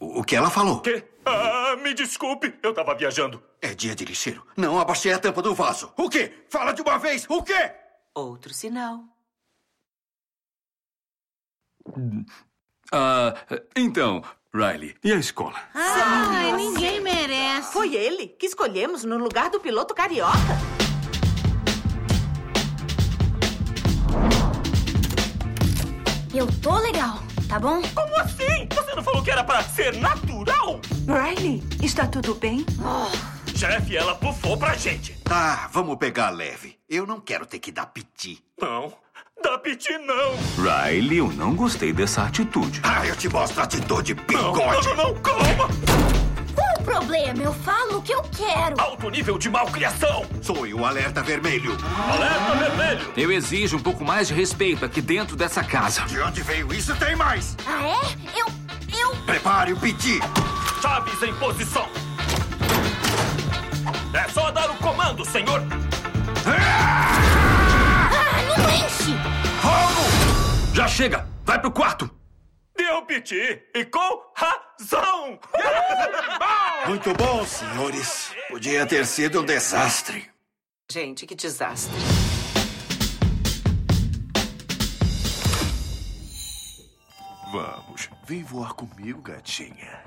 O, 0.00 0.20
o 0.20 0.24
que 0.24 0.34
ela 0.34 0.50
falou? 0.50 0.80
Quê? 0.80 1.06
Ah, 1.30 1.76
me 1.76 1.92
desculpe, 1.92 2.54
eu 2.62 2.72
tava 2.72 2.94
viajando. 2.94 3.42
É 3.60 3.74
dia 3.74 3.94
de 3.94 4.04
lixeiro. 4.04 4.46
Não 4.56 4.80
abaixei 4.80 5.12
a 5.12 5.18
tampa 5.18 5.42
do 5.42 5.54
vaso. 5.54 5.92
O 5.96 6.08
quê? 6.08 6.32
Fala 6.48 6.72
de 6.72 6.80
uma 6.80 6.98
vez. 6.98 7.26
O 7.28 7.42
quê? 7.42 7.72
Outro 8.14 8.54
sinal. 8.54 9.04
Ah, 12.90 13.34
então, 13.76 14.22
Riley, 14.54 14.96
e 15.04 15.12
a 15.12 15.16
escola? 15.16 15.60
Ai, 15.74 16.52
ninguém 16.52 17.00
merece. 17.00 17.72
Foi 17.72 17.94
ele 17.94 18.28
que 18.28 18.46
escolhemos 18.46 19.04
no 19.04 19.18
lugar 19.18 19.50
do 19.50 19.60
piloto 19.60 19.94
carioca. 19.94 20.38
Eu 26.34 26.46
tô 26.62 26.78
legal, 26.78 27.18
tá 27.48 27.58
bom? 27.58 27.80
Como 27.94 28.16
assim? 28.20 28.68
Você 28.74 28.94
não 28.94 29.02
falou 29.02 29.22
que 29.22 29.30
era 29.30 29.42
pra 29.44 29.62
ser 29.62 29.94
natural? 29.96 30.80
Riley, 31.06 31.62
está 31.82 32.06
tudo 32.06 32.34
bem? 32.34 32.64
Jeff, 33.54 33.96
ela 33.96 34.14
bufou 34.14 34.56
pra 34.56 34.74
gente. 34.74 35.14
Tá, 35.24 35.68
vamos 35.72 35.96
pegar 35.96 36.30
leve. 36.30 36.76
Eu 36.88 37.06
não 37.06 37.20
quero 37.20 37.46
ter 37.46 37.58
que 37.58 37.72
dar 37.72 37.86
piti. 37.86 38.42
Não, 38.60 38.92
dá 39.42 39.58
piti 39.58 39.96
não. 39.98 40.36
Riley, 40.62 41.18
eu 41.18 41.28
não 41.32 41.54
gostei 41.54 41.92
dessa 41.92 42.22
atitude. 42.22 42.80
Ah, 42.84 43.06
eu 43.06 43.16
te 43.16 43.28
mostro 43.28 43.60
a 43.60 43.64
atitude, 43.64 44.14
Não, 44.14 44.24
bigode. 44.52 44.86
não, 44.88 44.96
não, 44.96 45.04
não, 45.14 45.20
calma. 45.22 45.68
Problema? 46.88 47.42
Eu 47.42 47.52
falo 47.52 47.98
o 47.98 48.02
que 48.02 48.12
eu 48.12 48.22
quero. 48.22 48.80
Alto 48.80 49.10
nível 49.10 49.36
de 49.36 49.50
malcriação. 49.50 50.24
Sou 50.40 50.66
o 50.66 50.86
alerta 50.86 51.22
vermelho. 51.22 51.76
Alerta 52.10 52.54
vermelho. 52.54 53.12
Eu 53.14 53.30
exijo 53.30 53.76
um 53.76 53.80
pouco 53.80 54.02
mais 54.02 54.28
de 54.28 54.34
respeito 54.34 54.86
aqui 54.86 55.02
dentro 55.02 55.36
dessa 55.36 55.62
casa. 55.62 56.00
De 56.06 56.18
onde 56.18 56.40
veio 56.40 56.72
isso, 56.72 56.96
tem 56.96 57.14
mais. 57.14 57.54
Ah, 57.66 57.86
é? 57.86 58.40
Eu. 58.40 58.46
Eu. 58.98 59.14
Prepare 59.26 59.74
o 59.74 59.76
piti. 59.76 60.18
Chaves 60.80 61.22
em 61.22 61.34
posição. 61.34 61.86
É 64.14 64.26
só 64.30 64.50
dar 64.50 64.70
o 64.70 64.74
comando, 64.76 65.26
senhor. 65.26 65.62
Ah, 66.46 67.18
não 68.56 68.70
enche! 68.70 69.14
Fogo! 69.60 70.74
Já 70.74 70.88
chega! 70.88 71.28
Vai 71.44 71.60
pro 71.60 71.70
quarto! 71.70 72.10
Deu 72.78 73.02
piti 73.02 73.60
e 73.74 73.84
com 73.86 74.22
razão. 74.36 75.40
Muito 76.86 77.12
bom, 77.14 77.44
senhores. 77.44 78.32
Podia 78.48 78.86
ter 78.86 79.04
sido 79.04 79.40
um 79.40 79.44
desastre. 79.44 80.30
Gente, 80.88 81.26
que 81.26 81.34
desastre. 81.34 81.92
Vamos, 87.50 88.08
vem 88.24 88.44
voar 88.44 88.74
comigo, 88.74 89.20
gatinha. 89.22 90.04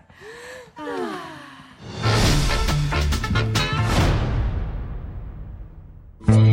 E 6.29 6.50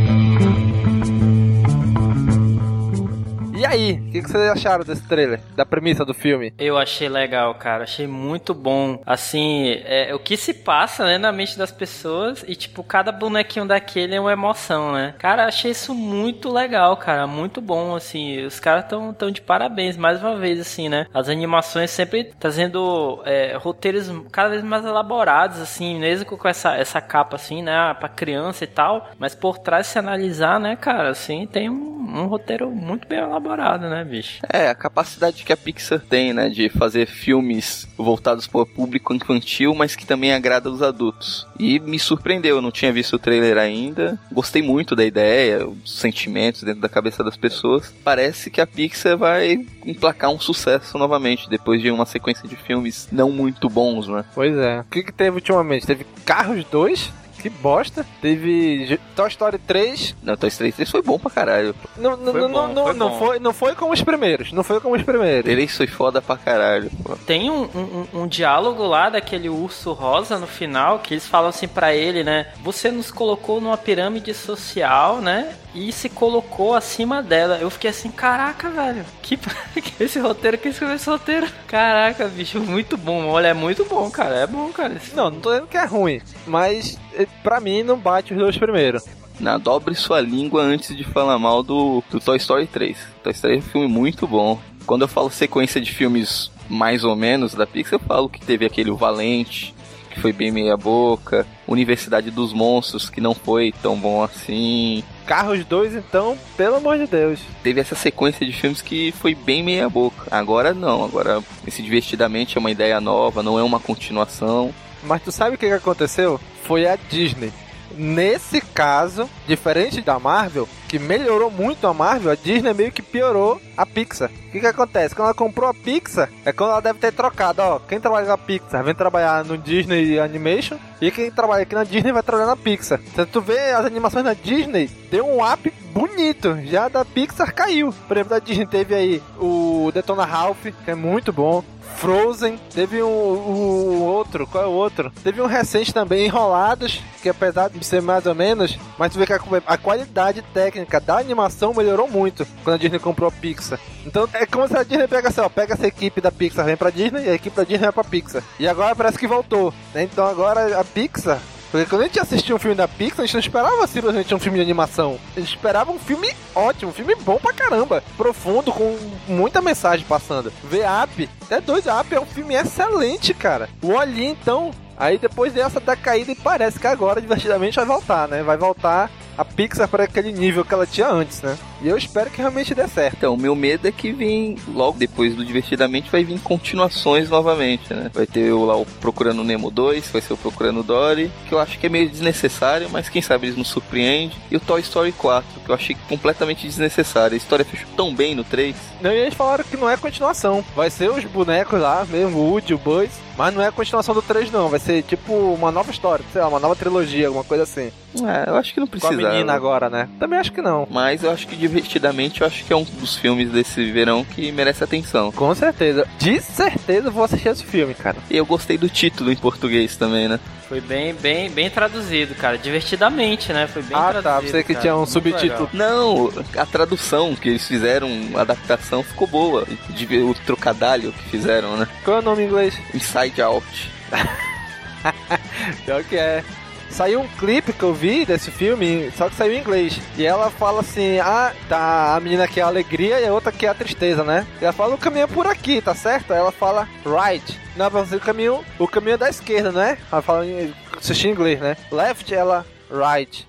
aí, 3.69 3.93
o 3.93 4.11
que, 4.11 4.23
que 4.23 4.31
vocês 4.31 4.51
acharam 4.51 4.85
desse 4.85 5.03
trailer? 5.07 5.41
Da 5.55 5.65
premissa 5.65 6.05
do 6.05 6.15
filme? 6.15 6.53
Eu 6.59 6.79
achei 6.79 7.09
legal, 7.09 7.55
cara. 7.55 7.85
Achei 7.85 8.07
muito 8.07 8.55
bom. 8.55 9.01
Assim, 9.07 9.81
é, 9.85 10.15
o 10.15 10.19
que 10.19 10.37
se 10.37 10.55
passa, 10.55 11.05
né, 11.07 11.19
na 11.19 11.33
mente 11.33 11.59
das 11.59 11.71
pessoas. 11.71 12.45
E, 12.47 12.55
tipo, 12.55 12.83
cada 12.83 13.13
bonequinho 13.13 13.67
daquele 13.67 14.15
é 14.15 14.21
uma 14.21 14.33
emoção, 14.33 14.93
né? 14.93 15.15
Cara, 15.19 15.47
achei 15.47 15.71
isso 15.73 15.95
muito 15.95 16.53
legal, 16.53 16.97
cara. 16.97 17.27
Muito 17.27 17.61
bom, 17.61 17.95
assim. 17.95 18.45
Os 18.45 18.59
caras 18.59 18.87
tão, 18.87 19.13
tão 19.13 19.31
de 19.31 19.41
parabéns, 19.41 19.97
mais 19.97 20.21
uma 20.21 20.37
vez, 20.37 20.61
assim, 20.61 20.89
né? 20.89 21.07
As 21.13 21.29
animações 21.29 21.91
sempre 21.91 22.33
trazendo 22.39 23.23
é, 23.25 23.57
roteiros 23.57 24.11
cada 24.31 24.51
vez 24.51 24.63
mais 24.63 24.85
elaborados, 24.85 25.61
assim, 25.61 25.99
mesmo 25.99 26.25
com 26.37 26.49
essa, 26.49 26.75
essa 26.75 27.01
capa, 27.01 27.37
assim, 27.37 27.63
né? 27.63 27.95
Pra 27.99 28.09
criança 28.09 28.65
e 28.65 28.67
tal. 28.67 29.11
Mas 29.19 29.35
por 29.35 29.59
trás, 29.59 29.87
se 29.87 29.99
analisar, 29.99 30.59
né, 30.61 30.77
cara, 30.77 31.11
assim, 31.11 31.47
tem 31.47 31.69
um, 31.69 32.21
um 32.21 32.27
roteiro 32.27 32.71
muito 32.71 33.07
bem 33.09 33.19
elaborado, 33.19 33.58
né, 33.59 34.05
bicho? 34.05 34.41
É, 34.53 34.69
a 34.69 34.75
capacidade 34.75 35.43
que 35.45 35.53
a 35.53 35.57
Pixar 35.57 36.01
tem, 36.01 36.33
né, 36.33 36.49
de 36.49 36.69
fazer 36.69 37.07
filmes 37.07 37.89
voltados 37.97 38.47
para 38.47 38.63
o 38.63 38.67
público 38.67 39.13
infantil, 39.13 39.75
mas 39.75 39.97
que 39.97 40.07
também 40.07 40.33
agrada 40.33 40.71
os 40.71 40.83
adultos. 40.83 41.47
E 41.59 41.79
me 41.81 41.99
surpreendeu, 41.99 42.57
eu 42.57 42.63
não 42.63 42.71
tinha 42.71 42.93
visto 42.93 43.15
o 43.15 43.19
trailer 43.19 43.59
ainda. 43.59 44.19
Gostei 44.31 44.63
muito 44.63 44.95
da 44.95 45.05
ideia, 45.05 45.67
os 45.67 45.99
sentimentos 45.99 46.63
dentro 46.63 46.81
da 46.81 46.89
cabeça 46.89 47.25
das 47.25 47.37
pessoas. 47.37 47.93
Parece 48.05 48.51
que 48.51 48.61
a 48.61 48.67
Pixar 48.67 49.17
vai 49.17 49.67
emplacar 49.85 50.31
um 50.31 50.41
sucesso 50.41 50.97
novamente, 50.97 51.49
depois 51.49 51.83
de 51.83 51.91
uma 51.91 52.07
sequência 52.07 52.49
de 52.49 52.57
filmes 52.57 53.09
não 53.11 53.31
muito 53.31 53.69
bons, 53.69 54.09
né? 54.09 54.25
Pois 54.35 54.57
é. 54.57 54.81
O 54.81 54.85
que, 54.85 55.03
que 55.03 55.13
teve 55.13 55.37
ultimamente? 55.37 55.87
Teve 55.87 56.07
Carros 56.25 56.65
2? 56.71 57.13
Que 57.41 57.49
bosta. 57.49 58.05
Teve 58.21 58.99
Toy 59.15 59.29
Story 59.29 59.59
3. 59.59 60.17
Não, 60.23 60.37
Toy 60.37 60.49
Story 60.49 60.73
3 60.73 60.91
foi 60.91 61.03
bom 61.03 61.19
pra 61.19 61.31
caralho. 61.31 61.75
Não, 61.97 62.17
não, 62.17 62.33
Foi 62.33 62.41
não, 62.43 62.49
bom, 62.51 62.69
não, 62.69 62.85
foi 62.85 62.95
não, 62.95 63.09
bom. 63.11 63.19
foi, 63.19 63.39
não 63.39 63.53
foi 63.53 63.75
como 63.75 63.93
os 63.93 64.03
primeiros. 64.03 64.53
Não 64.53 64.65
foi 64.65 64.81
como 64.81 64.97
os 64.97 65.03
primeiros. 65.03 65.51
Ele 65.51 65.67
foi 65.69 65.87
foda 65.87 66.21
pra 66.21 66.37
caralho. 66.37 66.91
pô. 67.05 67.17
Tem 67.27 67.51
um, 67.51 67.63
um, 67.65 68.07
um 68.23 68.27
diálogo 68.27 68.85
lá 68.87 69.09
daquele 69.09 69.49
urso 69.49 69.93
rosa 69.93 70.39
no 70.39 70.47
final 70.47 70.99
que 70.99 71.15
eles 71.15 71.27
falam 71.27 71.49
assim 71.51 71.69
pra 71.69 71.95
ele, 71.95 72.25
né? 72.25 72.49
Você 72.63 72.91
nos 72.91 73.11
colocou 73.11 73.61
numa 73.61 73.77
pirâmide 73.77 74.35
social, 74.35 75.21
né? 75.21 75.55
E 75.79 75.93
se 75.93 76.09
colocou 76.09 76.75
acima 76.75 77.23
dela. 77.23 77.59
Eu 77.61 77.71
fiquei 77.71 77.91
assim, 77.91 78.11
caraca, 78.11 78.69
velho. 78.69 79.05
Que 79.23 79.39
esse 80.01 80.19
roteiro, 80.19 80.59
quem 80.59 80.73
escreveu 80.73 80.97
esse 80.97 81.09
roteiro? 81.09 81.47
Caraca, 81.69 82.27
bicho, 82.27 82.59
muito 82.61 82.97
bom. 82.97 83.27
Olha, 83.27 83.49
é 83.49 83.55
muito 83.55 83.85
bom, 83.85 84.11
cara. 84.11 84.35
É 84.35 84.47
bom, 84.47 84.73
cara. 84.73 84.95
Esse 84.95 85.15
Não, 85.15 85.31
não 85.31 85.41
tô 85.41 85.51
dizendo 85.51 85.69
que 85.69 85.77
é 85.77 85.85
ruim. 85.85 86.21
Mas 86.45 86.99
eh, 87.15 87.29
pra 87.45 87.61
mim 87.61 87.85
não 87.85 87.97
bate 87.97 88.33
os 88.33 88.39
dois 88.39 88.59
primeiros. 88.59 89.05
Na 89.39 89.57
dobre 89.57 89.95
sua 89.95 90.21
língua 90.21 90.63
antes 90.63 90.97
de 90.97 91.05
falar 91.05 91.39
mal 91.39 91.63
do, 91.63 92.03
do 92.11 92.19
Toy 92.19 92.39
Story 92.39 92.67
3. 92.67 92.99
Toy 93.23 93.33
Story 93.33 93.55
é 93.55 93.59
um 93.59 93.63
filme 93.63 93.87
muito 93.87 94.27
bom. 94.27 94.59
Quando 94.85 95.03
eu 95.03 95.09
falo 95.09 95.31
sequência 95.31 95.81
de 95.81 95.93
filmes 95.93 96.51
mais 96.69 97.05
ou 97.05 97.15
menos 97.15 97.55
da 97.55 97.67
Pixar, 97.67 98.01
eu 98.01 98.05
falo 98.05 98.29
que 98.29 98.45
teve 98.45 98.67
aquele 98.67 98.91
O 98.91 98.97
Valente, 98.97 99.75
que 100.19 100.23
foi 100.23 100.33
bem 100.33 100.51
meia 100.51 100.77
boca, 100.77 101.47
Universidade 101.67 102.31
dos 102.31 102.53
Monstros, 102.53 103.09
que 103.09 103.21
não 103.21 103.35
foi 103.35 103.73
tão 103.81 103.97
bom 103.97 104.23
assim. 104.23 105.05
Carros 105.25 105.65
2, 105.65 105.95
então, 105.95 106.37
pelo 106.57 106.77
amor 106.77 106.99
de 106.99 107.07
Deus. 107.07 107.41
Teve 107.63 107.81
essa 107.81 107.95
sequência 107.95 108.45
de 108.45 108.53
filmes 108.53 108.83
que 108.83 109.13
foi 109.13 109.35
bem 109.35 109.63
meia 109.63 109.89
boca. 109.89 110.27
Agora 110.31 110.75
não, 110.75 111.05
agora 111.05 111.43
esse 111.67 111.83
Divertidamente 111.89 112.59
é 112.59 112.61
uma 112.61 112.71
ideia 112.71 113.01
nova, 113.01 113.43
não 113.43 113.59
é 113.59 113.63
uma 113.63 113.79
continuação. 113.79 114.75
Mas 115.05 115.23
tu 115.23 115.31
sabe 115.31 115.55
o 115.55 115.59
que, 115.59 115.69
que 115.69 115.73
aconteceu? 115.73 116.41
Foi 116.65 116.87
a 116.87 116.97
Disney. 116.97 117.53
Nesse 117.97 118.61
caso, 118.61 119.29
diferente 119.47 120.01
da 120.01 120.19
Marvel, 120.19 120.69
que 120.89 120.99
melhorou 120.99 121.51
muito 121.51 121.87
a 121.87 121.95
Marvel, 121.95 122.33
a 122.33 122.35
Disney 122.35 122.73
meio 122.73 122.93
que 122.93 123.03
piorou 123.03 123.61
a 123.77 123.85
Pixar. 123.85 124.31
O 124.49 124.51
que, 124.51 124.61
que 124.61 124.67
acontece? 124.67 125.15
Quando 125.15 125.27
ela 125.27 125.35
comprou 125.35 125.69
a 125.69 125.75
Pixar, 125.75 126.31
é 126.45 126.53
quando 126.53 126.71
ela 126.71 126.81
deve 126.81 126.99
ter 126.99 127.13
trocado, 127.13 127.61
ó. 127.61 127.79
Quem 127.79 128.01
trabalha 128.01 128.27
na 128.27 128.39
Pixar 128.39 128.83
vem 128.83 128.95
trabalhar 128.95 129.45
no 129.45 129.59
Disney 129.59 130.19
Animation 130.19 130.79
e 131.01 131.11
quem 131.11 131.31
trabalha 131.31 131.63
aqui 131.63 131.75
na 131.75 131.85
Disney 131.85 132.13
vai 132.13 132.23
trabalhar 132.23 132.49
na 132.49 132.57
Pixar. 132.57 133.01
Então 133.13 133.27
tu 133.27 133.41
vê 133.41 133.59
as 133.73 133.85
animações 133.85 134.25
da 134.25 134.35
Disney, 134.35 134.91
deu 135.11 135.27
um 135.27 135.45
up 135.45 135.71
bonito. 135.93 136.59
Já 136.65 136.89
da 136.89 137.05
Pixar 137.05 137.53
caiu. 137.55 137.93
Por 138.07 138.17
exemplo, 138.17 138.31
da 138.31 138.39
Disney 138.39 138.67
teve 138.67 138.95
aí 138.95 139.23
o 139.39 139.91
Detona 139.93 140.25
Ralph, 140.25 140.67
que 140.85 140.91
é 140.91 140.95
muito 140.95 141.33
bom. 141.33 141.63
Frozen, 141.99 142.59
teve 142.73 143.03
um, 143.03 143.09
o 143.09 144.05
outro, 144.05 144.47
qual 144.47 144.63
é 144.63 144.67
o 144.69 144.71
outro? 144.71 145.13
Teve 145.25 145.43
um 145.43 145.47
recente 145.47 145.93
também, 145.93 146.27
Enrolados, 146.27 147.03
que 147.21 147.29
apesar 147.29 147.69
de 147.69 147.85
ser 147.85 148.01
mais 148.01 148.25
ou 148.25 148.37
menos, 148.37 148.79
mas 148.97 149.13
tu 149.13 149.19
vê 149.19 149.27
que 149.27 149.33
a, 149.33 149.41
a 149.67 149.77
qualidade 149.77 150.41
técnica 150.55 151.01
da 151.01 151.19
animação 151.19 151.75
melhorou 151.75 152.09
muito 152.09 152.47
quando 152.63 152.77
a 152.77 152.79
Disney 152.79 153.01
comprou 153.01 153.29
a 153.29 153.33
Pixar. 153.33 153.81
Então 154.07 154.29
é 154.33 154.47
como 154.47 154.69
se 154.69 154.77
a 154.77 154.85
Disney 154.85 155.09
pega 155.09 155.29
assim, 155.29 155.41
ó, 155.41 155.49
pega 155.49 155.75
essa 155.75 155.89
equipe 155.89 156.21
da 156.21 156.31
Pixar, 156.31 156.65
vem 156.65 156.77
pra 156.77 156.91
Disney, 156.91 157.25
e 157.25 157.31
a 157.31 157.35
equipe 157.35 157.57
da 157.57 157.65
Disney 157.65 157.87
vai 157.87 157.93
pra 157.93 158.05
Pixar. 158.05 158.45
E 158.61 158.69
agora 158.69 158.95
parece 158.95 159.19
que 159.19 159.27
voltou, 159.27 159.75
né? 159.93 160.05
Então 160.05 160.25
agora 160.25 160.79
a 160.79 160.85
Pixar 160.85 161.41
Porque 161.71 161.87
quando 161.87 162.03
a 162.03 162.05
gente 162.05 162.21
assistia 162.21 162.55
um 162.55 162.59
filme 162.59 162.75
da 162.75 162.89
Pixar, 162.89 163.21
a 163.21 163.27
gente 163.27 163.35
não 163.35 163.41
esperava 163.41 163.87
simplesmente 163.87 164.35
um 164.35 164.39
filme 164.39 164.59
de 164.59 164.63
animação. 164.63 165.19
A 165.37 165.41
gente 165.41 165.55
esperava 165.55 165.93
um 165.93 165.99
filme 165.99 166.35
ótimo, 166.55 166.91
um 166.91 166.95
filme 166.95 167.15
bom 167.17 167.39
pra 167.39 167.53
caramba. 167.53 168.03
Profundo, 168.17 168.73
com 168.73 168.97
muita 169.27 169.61
mensagem 169.61 170.07
passando. 170.07 170.53
V-Up, 170.65 171.29
até 171.43 171.61
dois 171.61 171.85
Up 171.87 172.15
é 172.15 172.21
um 172.21 172.27
filme 172.27 172.55
excelente, 172.55 173.35
cara. 173.35 173.69
O 173.83 173.93
Oli, 173.93 174.25
então, 174.25 174.73
Aí 174.99 175.17
depois 175.17 175.53
dessa 175.53 175.79
decaída, 175.79 176.33
e 176.33 176.35
parece 176.35 176.81
que 176.81 176.87
agora, 176.87 177.21
divertidamente, 177.21 177.77
vai 177.77 177.85
voltar, 177.85 178.27
né? 178.27 178.43
Vai 178.43 178.57
voltar 178.57 179.09
a 179.39 179.45
Pixar 179.45 179.87
para 179.89 180.03
aquele 180.03 180.33
nível 180.33 180.65
que 180.65 180.75
ela 180.75 180.85
tinha 180.85 181.09
antes, 181.09 181.41
né? 181.41 181.57
E 181.81 181.89
eu 181.89 181.97
espero 181.97 182.29
que 182.29 182.39
realmente 182.39 182.75
dê 182.75 182.89
certo. 182.89 183.15
Então, 183.19 183.35
o 183.35 183.39
meu 183.39 183.55
medo 183.55 183.87
é 183.87 183.93
que 183.93 184.11
vem, 184.11 184.57
logo 184.75 184.99
depois 184.99 185.37
do 185.37 185.45
Divertidamente, 185.45 186.11
vai 186.11 186.25
vir 186.25 186.41
continuações 186.41 187.31
novamente, 187.31 187.95
né? 187.95 188.11
Vai 188.13 188.27
ter 188.27 188.53
lá 188.53 188.77
o 188.77 188.85
Procurando 188.85 189.45
Nemo 189.45 189.71
2, 189.71 190.09
vai 190.11 190.21
ser 190.21 190.33
o 190.33 190.37
Procurando 190.37 190.83
Dory, 190.83 191.31
que 191.49 191.55
eu 191.55 191.61
acho 191.61 191.79
que 191.79 191.87
é 191.87 191.89
meio 191.89 192.11
desnecessário, 192.11 192.91
mas 192.91 193.09
quem 193.09 193.23
sabe 193.23 193.47
eles 193.47 193.57
nos 193.57 193.69
surpreendem. 193.69 194.37
E 194.51 194.57
o 194.57 194.61
Toy 194.61 194.81
Story 194.81 195.13
4, 195.13 195.61
que 195.61 195.71
eu 195.71 195.75
achei 195.75 195.97
completamente 196.09 196.67
desnecessário. 196.67 197.35
A 197.35 197.37
história 197.37 197.65
fechou 197.65 197.89
tão 197.97 198.13
bem 198.13 198.35
no 198.35 198.43
3. 198.43 198.75
Não, 199.01 199.13
e 199.13 199.17
eles 199.17 199.35
falaram 199.35 199.63
que 199.63 199.77
não 199.77 199.89
é 199.89 199.97
continuação. 199.97 200.65
Vai 200.75 200.91
ser 200.91 201.11
os 201.11 201.25
bonecos 201.25 201.81
lá, 201.81 202.05
mesmo 202.11 202.39
o 202.39 202.51
Woody, 202.51 202.75
o 202.75 202.79
Buzz, 202.79 203.11
mas 203.37 203.55
não 203.55 203.63
é 203.63 203.69
a 203.69 203.73
continuação 203.73 204.15
do 204.15 204.23
3 204.23 204.51
não. 204.51 204.69
Vai 204.69 204.81
ser 204.81 205.05
tipo 205.05 205.33
uma 205.33 205.71
nova 205.71 205.93
história, 205.93 206.25
sei 206.33 206.43
lá, 206.43 206.49
uma 206.49 206.59
nova 206.59 206.75
trilogia, 206.75 207.29
alguma 207.29 207.45
coisa 207.45 207.63
assim. 207.63 207.93
É, 208.17 208.51
eu 208.51 208.57
acho 208.57 208.75
que 208.75 208.81
não 208.81 208.87
precisa. 208.87 209.28
Menina 209.31 209.53
agora, 209.53 209.89
né? 209.91 210.09
Também 210.19 210.39
acho 210.39 210.53
que 210.53 210.63
não. 210.63 210.87
Mas 210.91 211.23
eu 211.25 211.31
acho 211.31 211.47
que 211.47 211.57
divertidamente, 211.57 212.41
eu 212.41 212.47
acho 212.47 212.65
que 212.65 212.73
é 212.73 212.77
um 212.77 212.85
dos 212.85 213.17
filmes 213.17 213.51
desse 213.51 213.91
verão 213.91 214.25
que 214.25 214.51
merece 214.53 214.83
atenção. 214.85 215.31
Com 215.33 215.55
certeza. 215.55 216.07
De 216.19 216.41
certeza 216.41 217.11
vou 217.11 217.25
assistir 217.25 217.49
esse 217.49 217.65
filme, 217.65 217.95
cara. 217.95 218.17
E 218.31 218.37
eu 218.37 218.47
gostei 218.47 218.77
do 218.79 218.89
título 218.89 219.31
em 219.33 219.37
português 219.37 219.97
também, 219.97 220.29
né? 220.29 220.39
Foi 220.69 220.81
bem, 220.83 221.15
bem, 221.15 221.49
bem 221.51 221.71
traduzido, 221.71 222.35
cara. 222.35 222.59
Divertidamente, 222.59 223.53
né? 223.55 223.67
Foi 223.67 223.81
bem 223.83 223.97
ah, 223.97 224.11
traduzido. 224.13 224.23
tá. 224.23 224.41
Você 224.41 224.63
que 224.63 224.75
cara. 224.75 224.81
tinha 224.81 224.95
um 224.95 224.99
Muito 224.99 225.13
subtítulo. 225.13 225.69
legal. 225.73 225.89
Não, 225.91 226.31
a 226.61 226.67
tradução 226.67 227.35
que 227.35 227.49
eles 227.49 227.67
fizeram, 227.67 228.09
a 228.35 228.43
adaptação 228.43 229.03
ficou 229.03 229.27
boa. 229.27 229.67
De- 229.91 230.19
O 230.19 230.35
trocadilho 230.35 231.13
que 231.13 231.31
fizeram, 231.31 231.77
né? 231.79 231.89
Qual 232.05 232.19
é 232.19 232.21
o 232.21 232.23
nome 232.23 232.43
em 232.43 232.47
inglês? 232.47 232.79
Inside 232.95 233.41
Out. 233.41 233.91
Pior 235.85 236.05
que 236.05 236.17
é. 236.17 236.45
Saiu 236.91 237.21
um 237.21 237.29
clipe 237.29 237.73
que 237.73 237.83
eu 237.83 237.93
vi 237.93 238.25
desse 238.25 238.51
filme, 238.51 239.11
só 239.17 239.29
que 239.29 239.35
saiu 239.35 239.53
em 239.53 239.61
inglês. 239.61 240.01
E 240.17 240.25
ela 240.25 240.51
fala 240.51 240.81
assim: 240.81 241.19
Ah, 241.19 241.53
tá, 241.69 242.17
a 242.17 242.21
menina 242.21 242.49
quer 242.49 242.63
a 242.63 242.67
alegria 242.67 243.21
e 243.21 243.27
a 243.27 243.33
outra 243.33 243.53
quer 243.53 243.69
a 243.69 243.75
tristeza, 243.75 244.25
né? 244.25 244.47
E 244.61 244.65
ela 244.65 244.73
fala: 244.73 244.95
O 244.95 244.99
caminho 244.99 245.25
é 245.25 245.27
por 245.27 245.47
aqui, 245.47 245.81
tá 245.81 245.95
certo? 245.95 246.33
Aí 246.33 246.39
ela 246.39 246.53
fala: 246.53 246.89
Right. 247.05 247.59
Não, 247.77 247.91
pra 247.91 248.01
você 248.01 248.17
o 248.17 248.21
caminho, 248.21 248.65
o 248.79 248.89
caminho 248.89 249.15
é 249.15 249.19
da 249.19 249.29
esquerda, 249.29 249.71
né? 249.71 249.99
Ela 250.11 250.23
fala 250.23 250.47
em 250.47 250.73
em 250.73 251.31
inglês, 251.31 251.61
né? 251.61 251.77
Left, 251.93 252.35
ela, 252.35 252.67
right. 252.91 253.47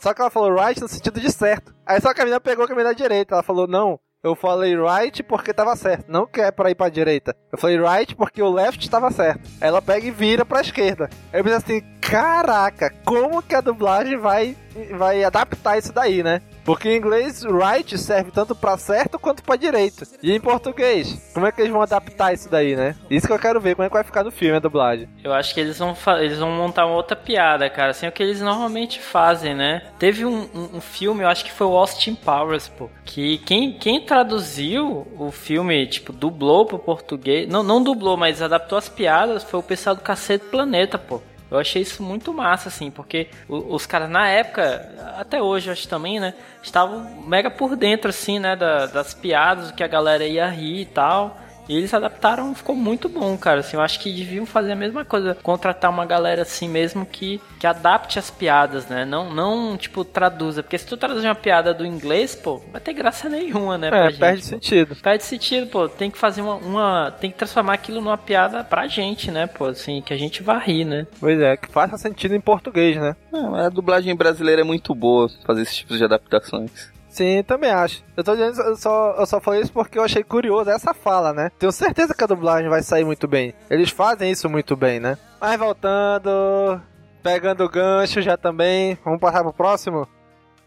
Só 0.00 0.14
que 0.14 0.20
ela 0.20 0.30
falou 0.30 0.54
right 0.54 0.80
no 0.80 0.88
sentido 0.88 1.20
de 1.20 1.30
certo. 1.30 1.74
Aí 1.86 2.00
só 2.00 2.12
que 2.14 2.20
a 2.20 2.24
menina 2.24 2.40
pegou 2.40 2.64
o 2.64 2.68
caminho 2.68 2.86
da 2.86 2.92
direita. 2.92 3.34
Ela 3.34 3.42
falou: 3.42 3.66
Não, 3.66 4.00
eu 4.22 4.34
falei 4.34 4.74
right 4.76 5.22
porque 5.22 5.54
tava 5.54 5.76
certo, 5.76 6.06
não 6.08 6.26
que 6.26 6.40
é 6.40 6.50
pra 6.50 6.70
ir 6.70 6.74
pra 6.74 6.88
direita. 6.88 7.36
Eu 7.52 7.58
falei 7.58 7.78
right 7.80 8.14
porque 8.16 8.42
o 8.42 8.50
left 8.50 8.88
tava 8.90 9.10
certo. 9.10 9.48
Ela 9.60 9.80
pega 9.80 10.06
e 10.06 10.10
vira 10.10 10.44
pra 10.44 10.60
esquerda. 10.60 11.08
Eu 11.32 11.44
pensei 11.44 11.56
assim, 11.56 11.80
caraca, 12.00 12.92
como 13.04 13.42
que 13.42 13.54
a 13.54 13.60
dublagem 13.60 14.16
vai, 14.16 14.56
vai 14.96 15.24
adaptar 15.24 15.78
isso 15.78 15.92
daí, 15.92 16.22
né? 16.22 16.40
Porque 16.64 16.88
em 16.90 16.96
inglês, 16.96 17.42
right 17.44 17.96
serve 17.96 18.30
tanto 18.30 18.54
pra 18.54 18.76
certo 18.76 19.18
quanto 19.18 19.42
pra 19.42 19.56
direito. 19.56 20.04
E 20.22 20.32
em 20.32 20.40
português, 20.40 21.30
como 21.32 21.46
é 21.46 21.52
que 21.52 21.62
eles 21.62 21.72
vão 21.72 21.80
adaptar 21.80 22.34
isso 22.34 22.48
daí, 22.50 22.76
né? 22.76 22.94
Isso 23.10 23.26
que 23.26 23.32
eu 23.32 23.38
quero 23.38 23.58
ver, 23.60 23.74
como 23.74 23.86
é 23.86 23.88
que 23.88 23.94
vai 23.94 24.04
ficar 24.04 24.22
no 24.22 24.30
filme 24.30 24.56
a 24.56 24.60
dublagem. 24.60 25.08
Eu 25.24 25.32
acho 25.32 25.54
que 25.54 25.60
eles 25.60 25.78
vão, 25.78 25.96
eles 26.20 26.38
vão 26.38 26.50
montar 26.50 26.84
uma 26.84 26.94
outra 26.94 27.16
piada, 27.16 27.70
cara. 27.70 27.90
Assim, 27.92 28.04
é 28.06 28.08
o 28.10 28.12
que 28.12 28.22
eles 28.22 28.40
normalmente 28.42 29.00
fazem, 29.00 29.54
né? 29.54 29.82
Teve 29.98 30.26
um, 30.26 30.42
um- 30.54 30.76
um 30.76 30.80
filme, 30.80 31.22
eu 31.22 31.28
acho 31.28 31.44
que 31.44 31.52
foi 31.52 31.66
o 31.66 31.76
Austin 31.76 32.14
Powers, 32.14 32.68
pô. 32.68 32.90
Que 33.04 33.38
quem, 33.38 33.72
quem 33.72 34.00
traduziu 34.04 35.06
o 35.18 35.30
filme, 35.30 35.86
tipo, 35.86 36.12
dublou 36.12 36.66
pro 36.66 36.78
português. 36.78 37.48
Não, 37.48 37.62
não 37.62 37.82
dublou, 37.82 38.16
mas 38.16 38.42
adaptou 38.42 38.76
as 38.76 38.88
piadas, 38.88 39.42
foi 39.42 39.58
o 39.60 39.62
pessoal 39.62 39.96
do 39.96 40.02
Cacete 40.02 40.44
Planeta, 40.46 40.98
pô. 40.98 41.22
Eu 41.50 41.58
achei 41.58 41.80
isso 41.82 42.02
muito 42.02 42.32
massa, 42.34 42.68
assim, 42.68 42.90
porque 42.90 43.28
os 43.48 43.86
caras 43.86 44.10
na 44.10 44.28
época, 44.28 45.14
até 45.16 45.42
hoje 45.42 45.70
acho 45.70 45.88
também, 45.88 46.20
né? 46.20 46.34
Estavam 46.62 47.22
mega 47.26 47.50
por 47.50 47.74
dentro, 47.74 48.10
assim, 48.10 48.38
né? 48.38 48.54
da- 48.54 48.86
das 48.86 49.14
piadas, 49.14 49.68
do 49.68 49.74
que 49.74 49.82
a 49.82 49.88
galera 49.88 50.26
ia 50.26 50.46
rir 50.48 50.80
e 50.82 50.84
tal. 50.86 51.38
E 51.68 51.76
eles 51.76 51.92
adaptaram, 51.92 52.54
ficou 52.54 52.74
muito 52.74 53.08
bom, 53.08 53.36
cara. 53.36 53.60
Assim, 53.60 53.76
eu 53.76 53.82
acho 53.82 54.00
que 54.00 54.12
deviam 54.12 54.46
fazer 54.46 54.72
a 54.72 54.76
mesma 54.76 55.04
coisa. 55.04 55.36
Contratar 55.42 55.90
uma 55.90 56.06
galera 56.06 56.42
assim 56.42 56.68
mesmo 56.68 57.04
que, 57.04 57.40
que 57.58 57.66
adapte 57.66 58.18
as 58.18 58.30
piadas, 58.30 58.86
né? 58.86 59.04
Não, 59.04 59.32
não, 59.32 59.76
tipo, 59.76 60.04
traduza. 60.04 60.62
Porque 60.62 60.78
se 60.78 60.86
tu 60.86 60.96
traduzir 60.96 61.26
uma 61.26 61.34
piada 61.34 61.74
do 61.74 61.84
inglês, 61.84 62.34
pô, 62.34 62.60
não 62.64 62.72
vai 62.72 62.80
ter 62.80 62.92
graça 62.94 63.28
nenhuma, 63.28 63.76
né? 63.76 63.90
pra 63.90 64.06
É, 64.06 64.10
gente, 64.10 64.18
perde 64.18 64.42
pô. 64.42 64.48
sentido. 64.48 64.96
Perde 64.96 65.24
sentido, 65.24 65.66
pô. 65.66 65.88
Tem 65.88 66.10
que 66.10 66.18
fazer 66.18 66.40
uma, 66.40 66.54
uma. 66.54 67.10
Tem 67.20 67.30
que 67.30 67.36
transformar 67.36 67.74
aquilo 67.74 68.00
numa 68.00 68.16
piada 68.18 68.64
pra 68.64 68.86
gente, 68.86 69.30
né, 69.30 69.46
pô? 69.46 69.66
Assim, 69.66 70.00
que 70.00 70.14
a 70.14 70.16
gente 70.16 70.42
vá 70.42 70.58
rir, 70.58 70.84
né? 70.84 71.06
Pois 71.20 71.38
é, 71.40 71.56
que 71.56 71.68
faça 71.68 71.98
sentido 71.98 72.34
em 72.34 72.40
português, 72.40 72.96
né? 72.96 73.14
Não, 73.30 73.54
a 73.54 73.68
dublagem 73.68 74.14
brasileira 74.16 74.62
é 74.62 74.64
muito 74.64 74.94
boa 74.94 75.28
fazer 75.46 75.62
esse 75.62 75.76
tipo 75.76 75.96
de 75.96 76.04
adaptações. 76.04 76.90
Sim, 77.08 77.42
também 77.42 77.70
acho. 77.70 78.04
Eu 78.16 78.22
tô 78.22 78.32
dizendo, 78.36 78.60
eu 78.60 78.76
só, 78.76 79.14
eu 79.18 79.26
só 79.26 79.40
falei 79.40 79.62
isso 79.62 79.72
porque 79.72 79.98
eu 79.98 80.04
achei 80.04 80.22
curioso 80.22 80.70
essa 80.70 80.92
fala, 80.92 81.32
né? 81.32 81.50
Tenho 81.58 81.72
certeza 81.72 82.14
que 82.14 82.22
a 82.22 82.26
dublagem 82.26 82.68
vai 82.68 82.82
sair 82.82 83.04
muito 83.04 83.26
bem. 83.26 83.54
Eles 83.70 83.90
fazem 83.90 84.30
isso 84.30 84.48
muito 84.48 84.76
bem, 84.76 85.00
né? 85.00 85.16
Mas 85.40 85.58
voltando, 85.58 86.80
pegando 87.22 87.64
o 87.64 87.68
gancho 87.68 88.20
já 88.20 88.36
também, 88.36 88.98
vamos 89.04 89.20
passar 89.20 89.42
pro 89.42 89.52
próximo? 89.52 90.06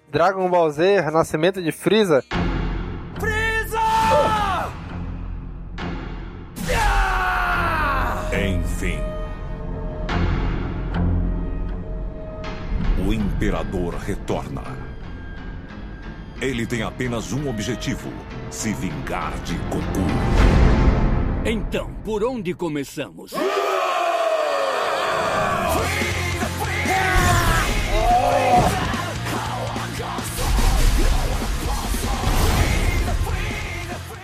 Dragon 0.09 0.49
Ball 0.49 0.69
Z, 0.71 0.99
Renascimento 0.99 1.61
de 1.61 1.71
Freeza. 1.71 2.23
Enfim. 8.33 8.99
O 13.07 13.13
Imperador 13.13 13.95
retorna. 13.95 14.90
Ele 16.41 16.65
tem 16.65 16.81
apenas 16.81 17.31
um 17.31 17.47
objetivo: 17.47 18.11
se 18.49 18.73
vingar 18.73 19.31
de 19.43 19.53
Goku. 19.53 20.07
Então, 21.45 21.93
por 22.03 22.23
onde 22.23 22.55
começamos? 22.55 23.31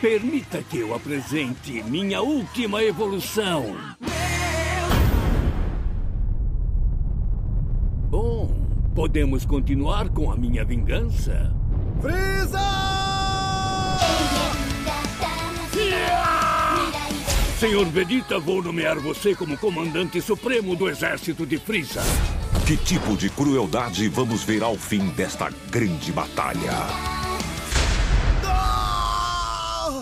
Permita 0.02 0.64
que 0.64 0.80
eu 0.80 0.96
apresente 0.96 1.84
minha 1.84 2.22
última 2.22 2.84
evolução. 2.84 3.76
Bom, 8.10 8.50
podemos 8.96 9.46
continuar 9.46 10.10
com 10.10 10.32
a 10.32 10.36
minha 10.36 10.66
vingança? 10.66 11.54
Senhor 17.60 17.86
Vegeta, 17.88 18.40
vou 18.40 18.62
nomear 18.62 19.00
você 19.00 19.34
como 19.34 19.58
comandante 19.58 20.22
supremo 20.22 20.76
do 20.76 20.88
exército 20.88 21.44
de 21.44 21.58
Freeza. 21.58 22.04
Que 22.68 22.78
tipo 22.78 23.18
de 23.18 23.32
crueldade 23.32 24.08
vamos 24.10 24.44
ver 24.44 24.62
ao 24.62 24.76
fim 24.76 25.08
desta 25.10 25.50
grande 25.70 26.12
batalha? 26.12 26.72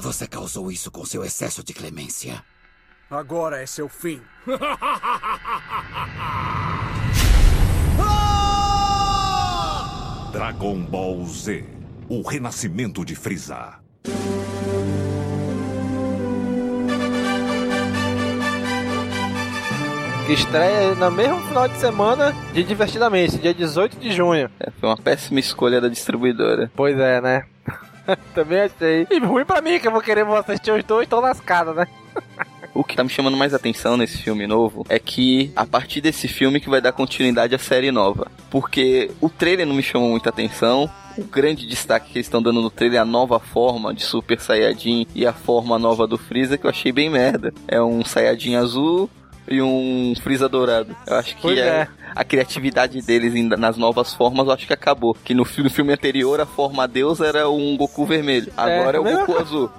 Você 0.01 0.27
causou 0.27 0.69
isso 0.69 0.91
com 0.91 1.05
seu 1.05 1.23
excesso 1.23 1.63
de 1.63 1.73
clemência. 1.73 2.43
Agora 3.10 3.62
é 3.62 3.65
seu 3.65 3.88
fim. 3.88 4.21
Dragon 10.34 10.81
Ball 10.81 11.25
Z 11.25 11.75
O 12.08 12.22
Renascimento 12.22 13.04
de 13.04 13.15
Frieza. 13.15 13.80
Que 20.28 20.34
estreia 20.34 20.94
no 20.94 21.10
mesmo 21.10 21.41
final 21.48 21.68
de 21.68 21.78
semana 21.78 22.32
de 22.54 22.63
Divertidamente, 22.63 23.39
dia 23.39 23.54
18 23.54 23.98
de 23.98 24.12
junho. 24.12 24.52
É, 24.60 24.70
foi 24.72 24.89
uma 24.89 24.98
péssima 24.98 25.39
escolha 25.39 25.82
da 25.82 25.88
distribuidora. 25.88 26.72
Pois 26.76 26.98
é, 27.00 27.20
né? 27.20 27.46
Também 28.36 28.62
achei. 28.62 29.08
E 29.10 29.20
ruim 29.20 29.44
pra 29.44 29.62
mim, 29.62 29.80
que 29.80 29.88
eu 29.88 29.91
vou 29.91 30.02
querer 30.02 30.28
assistir 30.28 30.72
os 30.72 30.84
dois, 30.84 31.08
tô 31.08 31.20
lascado, 31.20 31.74
né? 31.74 31.88
O 32.76 32.84
que 32.84 32.96
tá 32.96 33.04
me 33.06 33.10
chamando 33.10 33.38
mais 33.38 33.54
atenção 33.54 33.96
nesse 33.96 34.18
filme 34.18 34.46
novo 34.46 34.86
é 34.90 35.00
que 35.00 35.50
a 35.56 35.66
partir 35.66 36.02
desse 36.02 36.28
filme 36.28 36.60
que 36.60 36.70
vai 36.70 36.82
dar 36.82 36.92
continuidade 36.92 37.56
à 37.56 37.58
série 37.58 37.90
nova. 37.90 38.28
Porque 38.50 39.10
o 39.22 39.30
trailer 39.30 39.66
não 39.66 39.74
me 39.74 39.82
chamou 39.82 40.10
muita 40.10 40.30
atenção. 40.30 40.90
O 41.18 41.24
grande 41.24 41.66
destaque 41.66 42.12
que 42.12 42.18
eles 42.18 42.26
estão 42.28 42.42
dando 42.42 42.62
no 42.62 42.70
trailer 42.70 42.98
é 43.00 43.02
a 43.02 43.06
nova 43.06 43.40
forma 43.40 43.94
de 43.94 44.04
Super 44.04 44.42
Saiyajin 44.42 45.08
e 45.16 45.26
a 45.26 45.32
forma 45.32 45.80
nova 45.80 46.06
do 46.06 46.18
Freeza, 46.18 46.58
que 46.58 46.66
eu 46.66 46.70
achei 46.70 46.92
bem 46.92 47.10
merda. 47.10 47.54
É 47.66 47.82
um 47.82 48.04
Saiyajin 48.04 48.56
azul 48.56 49.10
e 49.48 49.62
um 49.62 50.14
Freeza 50.22 50.50
dourado. 50.50 50.94
Eu 51.08 51.16
acho 51.16 51.38
que 51.38 51.58
é, 51.58 51.66
é. 51.68 51.88
a 52.14 52.24
criatividade 52.26 53.02
deles 53.02 53.34
nas 53.58 53.78
novas 53.78 54.14
formas, 54.14 54.48
eu 54.48 54.52
acho 54.54 54.68
que 54.68 54.74
acabou. 54.74 55.16
Que 55.24 55.34
no, 55.34 55.46
fi- 55.46 55.64
no 55.64 55.70
filme 55.70 55.94
anterior, 55.94 56.42
a 56.42 56.46
forma 56.46 56.86
Deus 56.90 57.22
era 57.22 57.50
um 57.50 57.78
Goku 57.78 58.06
vermelho. 58.06 58.52
Agora 58.58 58.98
é, 58.98 59.00
o 59.00 59.04
mesmo- 59.06 59.20
Goku 59.26 59.40
azul. 59.42 59.72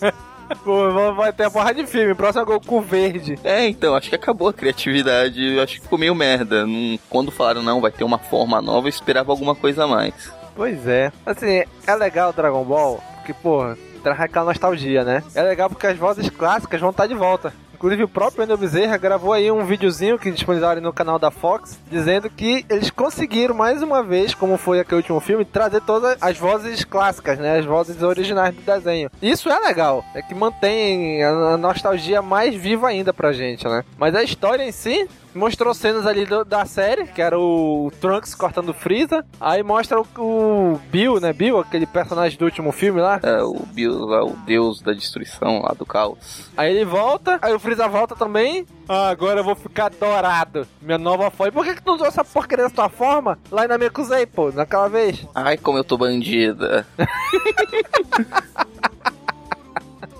Pô, 0.56 1.14
vai- 1.14 1.32
ter 1.32 1.44
a 1.44 1.50
porra 1.50 1.72
de 1.74 1.86
filme. 1.86 2.14
Próximo 2.14 2.42
é 2.42 2.46
Goku 2.46 2.80
verde. 2.80 3.38
É, 3.44 3.66
então, 3.66 3.94
acho 3.94 4.08
que 4.08 4.14
acabou 4.14 4.48
a 4.48 4.52
criatividade. 4.52 5.58
Acho 5.60 5.74
que 5.76 5.80
ficou 5.82 5.98
meio 5.98 6.14
merda. 6.14 6.64
Quando 7.08 7.30
falaram, 7.30 7.62
não, 7.62 7.80
vai 7.80 7.90
ter 7.90 8.04
uma 8.04 8.18
forma 8.18 8.60
nova, 8.60 8.86
eu 8.86 8.90
esperava 8.90 9.32
alguma 9.32 9.54
coisa 9.54 9.84
a 9.84 9.86
mais. 9.88 10.32
Pois 10.54 10.86
é. 10.86 11.10
Assim, 11.24 11.62
é 11.86 11.94
legal 11.94 12.30
o 12.30 12.32
Dragon 12.32 12.62
Ball, 12.64 13.02
porque, 13.16 13.32
porra, 13.32 13.76
traz 14.02 14.20
aquela 14.20 14.46
nostalgia, 14.46 15.02
né? 15.04 15.22
É 15.34 15.42
legal 15.42 15.68
porque 15.70 15.86
as 15.86 15.96
vozes 15.96 16.28
clássicas 16.28 16.80
vão 16.80 16.90
estar 16.90 17.06
de 17.06 17.14
volta. 17.14 17.52
Inclusive 17.82 18.04
o 18.04 18.08
próprio 18.08 18.42
Wendel 18.42 18.56
Bezerra 18.56 18.96
gravou 18.96 19.32
aí 19.32 19.50
um 19.50 19.64
videozinho 19.64 20.16
que 20.16 20.30
disponibilizaram 20.30 20.80
no 20.80 20.92
canal 20.92 21.18
da 21.18 21.32
Fox, 21.32 21.80
dizendo 21.90 22.30
que 22.30 22.64
eles 22.70 22.90
conseguiram 22.90 23.56
mais 23.56 23.82
uma 23.82 24.04
vez, 24.04 24.36
como 24.36 24.56
foi 24.56 24.78
aquele 24.78 24.98
último 24.98 25.18
filme, 25.18 25.44
trazer 25.44 25.80
todas 25.80 26.16
as 26.22 26.38
vozes 26.38 26.84
clássicas, 26.84 27.40
né? 27.40 27.58
As 27.58 27.64
vozes 27.64 28.00
originais 28.00 28.54
do 28.54 28.62
desenho. 28.62 29.10
Isso 29.20 29.50
é 29.50 29.58
legal, 29.58 30.04
é 30.14 30.22
que 30.22 30.32
mantém 30.32 31.24
a 31.24 31.56
nostalgia 31.56 32.22
mais 32.22 32.54
viva 32.54 32.86
ainda 32.86 33.12
pra 33.12 33.32
gente, 33.32 33.66
né? 33.66 33.84
Mas 33.98 34.14
a 34.14 34.22
história 34.22 34.62
em 34.62 34.70
si 34.70 35.08
mostrou 35.34 35.72
cenas 35.74 36.06
ali 36.06 36.26
do- 36.26 36.44
da 36.44 36.64
série, 36.64 37.06
que 37.06 37.20
era 37.22 37.38
o 37.38 37.90
Trunks 38.00 38.34
cortando 38.34 38.70
o 38.70 38.74
Freeza. 38.74 39.24
Aí 39.40 39.62
mostra 39.62 40.00
o, 40.00 40.06
o 40.18 40.80
Bill, 40.90 41.20
né? 41.20 41.32
Bill, 41.32 41.58
aquele 41.58 41.86
personagem 41.86 42.38
do 42.38 42.44
último 42.44 42.72
filme 42.72 43.00
lá. 43.00 43.20
É, 43.22 43.42
o 43.42 43.54
Bill 43.72 43.98
lá, 44.06 44.24
o 44.24 44.36
deus 44.46 44.80
da 44.80 44.92
destruição 44.92 45.62
lá 45.62 45.72
do 45.74 45.86
caos. 45.86 46.50
Aí 46.56 46.74
ele 46.74 46.84
volta, 46.84 47.38
aí 47.42 47.52
o 47.54 47.58
Freeza 47.58 47.88
volta 47.88 48.14
também. 48.14 48.66
Ah, 48.88 49.08
agora 49.08 49.40
eu 49.40 49.44
vou 49.44 49.54
ficar 49.54 49.90
dourado. 49.90 50.66
Minha 50.80 50.98
nova 50.98 51.30
forma. 51.30 51.52
Por 51.52 51.64
que, 51.64 51.74
que 51.76 51.82
tu 51.82 51.94
usou 51.94 52.06
essa 52.06 52.24
porcaria 52.24 52.64
da 52.64 52.70
tua 52.70 52.88
forma 52.88 53.38
lá 53.50 53.66
na 53.68 53.78
Mekuzei, 53.78 54.26
pô, 54.26 54.50
naquela 54.50 54.88
vez? 54.88 55.24
Ai, 55.34 55.56
como 55.56 55.78
eu 55.78 55.84
tô 55.84 55.96
bandida. 55.96 56.86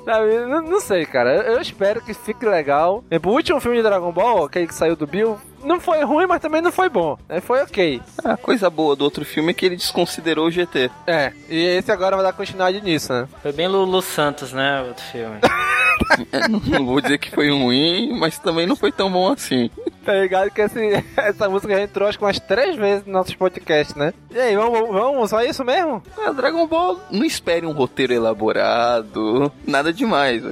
Sabe, 0.05 0.39
não, 0.47 0.63
não 0.63 0.81
sei, 0.81 1.07
cara. 1.07 1.35
Eu, 1.35 1.55
eu 1.55 1.61
espero 1.61 2.01
que 2.01 2.13
fique 2.15 2.45
legal. 2.45 3.05
O 3.25 3.29
último 3.29 3.61
filme 3.61 3.77
de 3.77 3.83
Dragon 3.83 4.13
Ball, 4.13 4.45
aquele 4.45 4.67
que 4.67 4.75
saiu 4.75 4.97
do 4.97 5.07
Bill, 5.07 5.39
não 5.63 5.81
foi 5.81 6.03
ruim, 6.05 6.27
mas 6.27 6.41
também 6.41 6.61
não 6.61 6.73
foi 6.73 6.89
bom. 6.89 7.17
Né? 7.29 7.41
Foi 7.41 7.63
ok. 7.63 8.01
A 8.25 8.37
coisa 8.37 8.69
boa 8.69 8.97
do 8.97 9.05
outro 9.05 9.25
filme 9.25 9.51
é 9.51 9.55
que 9.55 9.65
ele 9.65 9.77
desconsiderou 9.77 10.47
o 10.47 10.51
GT. 10.51 10.91
É, 11.07 11.33
e 11.49 11.57
esse 11.57 11.91
agora 11.93 12.17
vai 12.17 12.25
dar 12.25 12.33
continuidade 12.33 12.81
nisso, 12.81 13.13
né? 13.13 13.29
Foi 13.41 13.53
bem 13.53 13.69
Lulu 13.69 14.03
Santos, 14.03 14.53
né? 14.53 14.83
O 14.83 14.89
outro 14.89 15.05
filme. 15.05 15.39
É, 16.33 16.49
não 16.49 16.85
vou 16.85 17.01
dizer 17.01 17.17
que 17.17 17.31
foi 17.31 17.49
ruim, 17.49 18.19
mas 18.19 18.39
também 18.39 18.67
não 18.67 18.75
foi 18.77 18.91
tão 18.91 19.11
bom 19.11 19.33
assim. 19.33 19.71
Tá 20.05 20.15
ligado 20.15 20.51
que 20.51 20.61
esse- 20.61 21.05
essa 21.17 21.49
música 21.49 21.75
já 21.75 21.83
entrou 21.83 22.09
acho 22.09 22.19
que 22.19 22.25
umas 22.25 22.39
três 22.41 22.77
vezes 22.77 23.05
nos 23.05 23.13
nossos 23.13 23.35
podcasts, 23.35 23.95
né? 23.95 24.13
E 24.31 24.39
aí, 24.39 24.57
vamos, 24.57 24.89
vamos, 24.89 25.31
só 25.31 25.43
isso 25.43 25.65
mesmo? 25.65 26.03
É, 26.19 26.33
Dragon 26.33 26.67
Ball, 26.67 26.99
não 27.11 27.25
espere 27.25 27.67
um 27.67 27.73
roteiro 27.73 28.13
elaborado, 28.13 29.53
nada 29.67 29.93
demais. 29.93 30.43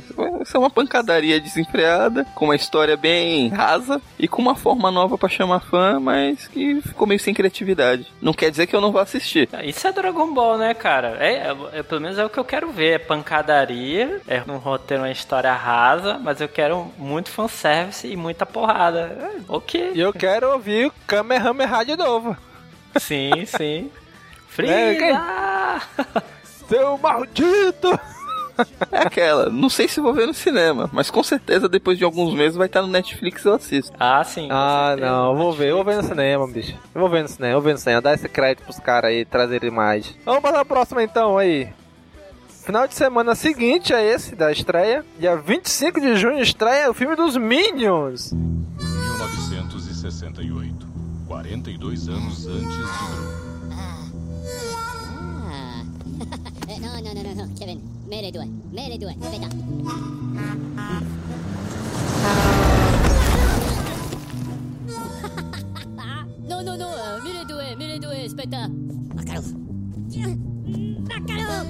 Isso 0.42 0.56
é 0.56 0.58
uma 0.58 0.70
pancadaria 0.70 1.40
desenfreada, 1.40 2.24
com 2.34 2.46
uma 2.46 2.56
história 2.56 2.96
bem 2.96 3.48
rasa 3.48 4.00
e 4.18 4.28
com 4.28 4.40
uma 4.42 4.54
forma 4.54 4.90
nova 4.90 5.16
pra 5.18 5.28
chamar 5.28 5.60
fã, 5.60 5.98
mas 6.00 6.46
que 6.48 6.80
ficou 6.82 7.06
meio 7.06 7.20
sem 7.20 7.34
criatividade. 7.34 8.06
Não 8.20 8.32
quer 8.32 8.50
dizer 8.50 8.66
que 8.66 8.76
eu 8.76 8.80
não 8.80 8.92
vá 8.92 9.02
assistir. 9.02 9.48
Isso 9.64 9.86
é 9.86 9.92
Dragon 9.92 10.32
Ball, 10.32 10.58
né, 10.58 10.74
cara? 10.74 11.16
É, 11.20 11.34
é- 11.48 11.78
é- 11.78 11.82
pelo 11.82 12.00
menos 12.00 12.18
é 12.18 12.24
o 12.24 12.30
que 12.30 12.38
eu 12.38 12.44
quero 12.44 12.70
ver. 12.70 12.90
É 12.90 12.98
pancadaria, 12.98 14.20
é 14.28 14.42
um 14.48 14.56
roteiro, 14.58 15.02
uma 15.02 15.10
história 15.10 15.52
rasa, 15.52 16.18
mas 16.18 16.40
eu 16.40 16.48
quero 16.48 16.90
muito 16.98 17.30
fanservice 17.30 18.06
e 18.06 18.16
muita 18.16 18.44
porrada. 18.46 19.00
É, 19.36 19.39
ok. 19.48 19.92
E 19.94 20.00
eu 20.00 20.12
quero 20.12 20.50
ouvir 20.53 20.87
o 20.88 20.92
Kamehameha 21.07 21.85
de 21.85 21.96
novo. 21.96 22.37
Sim, 22.98 23.44
sim. 23.46 23.90
É, 24.59 24.94
quem? 24.94 25.14
Freeza! 25.14 26.24
Seu 26.68 26.98
maldito! 26.98 27.98
É 28.90 28.98
aquela, 28.98 29.48
não 29.48 29.70
sei 29.70 29.88
se 29.88 30.00
vou 30.00 30.12
ver 30.12 30.26
no 30.26 30.35
cinema, 30.35 30.90
mas 30.92 31.11
com 31.11 31.22
certeza 31.22 31.68
depois 31.68 31.96
de 31.96 32.05
alguns 32.05 32.35
meses 32.35 32.57
vai 32.57 32.66
estar 32.66 32.83
no 32.83 32.88
Netflix 32.88 33.42
e 33.44 33.48
eu 33.48 33.55
assisto. 33.55 33.96
Ah, 33.98 34.22
sim. 34.22 34.48
Ah, 34.50 34.96
não, 34.98 35.31
eu 35.31 35.37
vou 35.37 35.53
ver, 35.53 35.68
eu 35.70 35.76
vou 35.76 35.85
ver 35.85 35.96
no 35.96 36.03
cinema, 36.03 36.46
bicho. 36.46 36.76
Eu 36.94 37.00
vou 37.00 37.09
ver 37.09 37.22
no 37.22 37.29
cinema, 37.29 37.53
eu 37.53 37.57
vou 37.61 37.62
ver 37.62 37.72
no 37.72 37.79
cinema, 37.79 38.03
dar 38.03 38.14
esse 38.14 38.29
crédito 38.29 38.64
pros 38.64 38.79
caras 38.79 39.11
aí, 39.11 39.24
trazerem 39.24 39.70
mais. 39.70 40.14
Vamos 40.24 40.42
para 40.42 40.61
a 40.61 40.64
próxima 40.64 41.03
então 41.03 41.38
aí. 41.38 41.68
Final 42.48 42.87
de 42.87 42.94
semana 42.94 43.35
seguinte 43.35 43.94
é 43.94 44.05
esse 44.05 44.37
da 44.37 44.53
estreia. 44.53 45.05
Dia 45.18 45.37
25 45.37 46.00
de 46.00 46.16
junho 46.16 46.42
estreia 46.42 46.90
o 46.90 46.94
filme 46.94 47.16
dos 47.16 47.37
Minions. 47.37 48.33
1968, 50.11 50.87
42 51.29 52.09
anos 52.09 52.46
antes 52.46 52.59
de 52.59 52.66
Drew. 52.66 53.51
Não, 56.81 57.01
não, 57.01 57.14
não, 57.14 57.35
não, 57.35 57.49
Kevin. 57.55 57.81
Mere 58.09 58.33
due, 58.33 58.46
mere 58.73 58.99
due, 58.99 59.11
aspetta. 59.11 59.49
Não, 66.49 66.62
no, 66.62 66.77
no, 66.77 66.88
mere 67.23 67.44
due, 67.44 67.77
mere 67.77 67.99
due, 68.01 68.25
aspetta. 68.27 68.68
Macarov. 69.14 69.46
Macarov! 71.09 71.66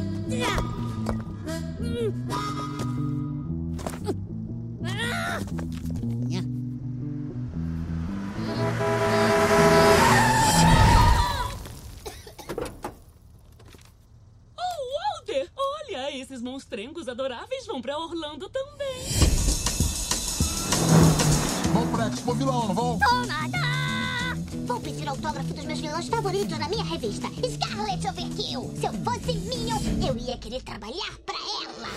Vilões 25.90 26.08
favoritos 26.08 26.56
na 26.56 26.68
minha 26.68 26.84
revista. 26.84 27.28
Scarlet 27.28 28.06
Overkill. 28.06 28.72
Se 28.78 28.86
eu 28.86 28.92
fosse 29.02 29.32
Minion, 29.32 29.78
eu 30.06 30.16
ia 30.16 30.38
querer 30.38 30.62
trabalhar 30.62 31.18
pra 31.26 31.34
ela. 31.64 31.88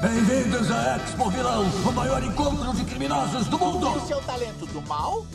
Bem-vindos 0.00 0.70
à 0.70 0.96
Expo 0.96 1.30
Vilão, 1.30 1.64
o 1.64 1.92
maior 1.92 2.22
encontro 2.22 2.72
de 2.72 2.84
criminosos 2.84 3.46
do 3.48 3.58
mundo. 3.58 3.90
O 3.90 4.06
seu 4.06 4.22
talento 4.22 4.64
do 4.66 4.80
mal? 4.82 5.26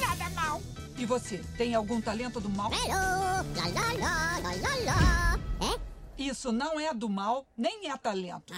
Nada 0.00 0.30
mal. 0.34 0.60
E 0.98 1.06
você, 1.06 1.38
tem 1.56 1.74
algum 1.76 2.00
talento 2.00 2.40
do 2.40 2.48
mal? 2.48 2.72
Hello! 2.72 3.46
Lá, 3.54 3.68
lá, 3.72 3.92
lá, 4.00 4.38
lá, 4.42 4.50
lá, 4.60 4.74
lá. 4.84 5.38
É? 5.60 5.78
Isso 6.18 6.50
não 6.50 6.80
é 6.80 6.92
do 6.92 7.08
mal, 7.08 7.46
nem 7.56 7.88
é 7.88 7.96
talento. 7.96 8.52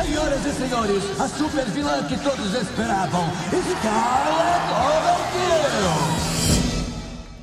Senhoras 0.00 0.46
e 0.46 0.52
senhores, 0.52 1.02
a 1.20 1.26
super 1.28 1.64
vilã 1.66 2.04
que 2.04 2.16
todos 2.18 2.54
esperavam, 2.54 3.24
Scarlet 3.50 4.62
Overkill! 4.94 5.98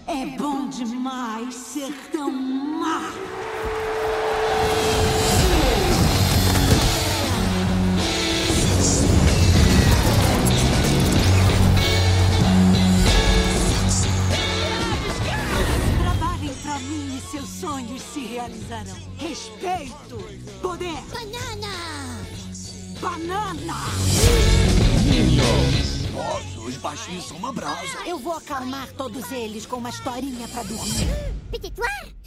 É 0.07 0.25
bom 0.37 0.69
demais 0.69 1.53
ser 1.53 1.93
tão 2.13 2.31
má. 2.31 3.11
Trabalhem 16.01 16.53
pra 16.63 16.79
mim 16.79 17.17
e 17.17 17.21
seus 17.31 17.49
sonhos 17.49 18.01
se 18.01 18.21
realizarão. 18.21 18.95
Respeito, 19.17 20.17
poder. 20.61 20.95
Banana! 21.11 22.34
Banana! 22.99 23.73
Nossa, 26.13 26.59
os 26.59 26.77
baixinhos 26.77 27.25
são 27.25 27.37
uma 27.37 27.51
brasa. 27.51 28.05
Eu 28.05 28.17
vou 28.17 28.33
acalmar 28.33 28.91
todos 28.93 29.31
eles 29.31 29.65
com 29.65 29.77
uma 29.77 29.89
historinha 29.89 30.47
pra 30.47 30.63
dormir. 30.63 31.07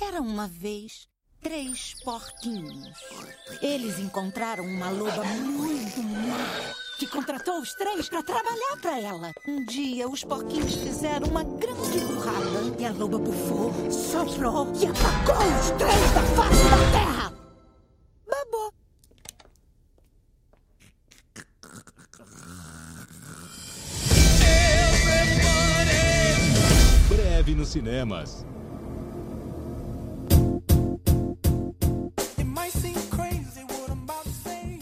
Era 0.00 0.20
uma 0.20 0.46
vez 0.46 1.08
três 1.40 1.94
porquinhos. 2.04 2.96
Eles 3.62 3.98
encontraram 3.98 4.64
uma 4.64 4.90
loba 4.90 5.24
muito 5.24 6.02
má 6.02 6.74
que 6.98 7.06
contratou 7.06 7.60
os 7.60 7.74
três 7.74 8.08
pra 8.08 8.22
trabalhar 8.22 8.76
pra 8.82 8.98
ela. 9.00 9.32
Um 9.46 9.64
dia, 9.64 10.08
os 10.08 10.24
porquinhos 10.24 10.74
fizeram 10.74 11.28
uma 11.28 11.44
grande 11.44 12.00
burrada 12.00 12.76
e 12.78 12.84
a 12.84 12.92
loba 12.92 13.18
bufou, 13.18 13.72
soprou 13.90 14.66
e 14.74 14.86
apagou 14.86 15.46
os 15.60 15.70
três 15.78 16.12
da 16.12 16.22
face 16.34 16.64
da 16.64 16.90
terra. 16.92 17.32
Babou. 18.28 18.72
Breve 27.48 27.54
nos 27.54 27.68
cinemas. 27.68 28.46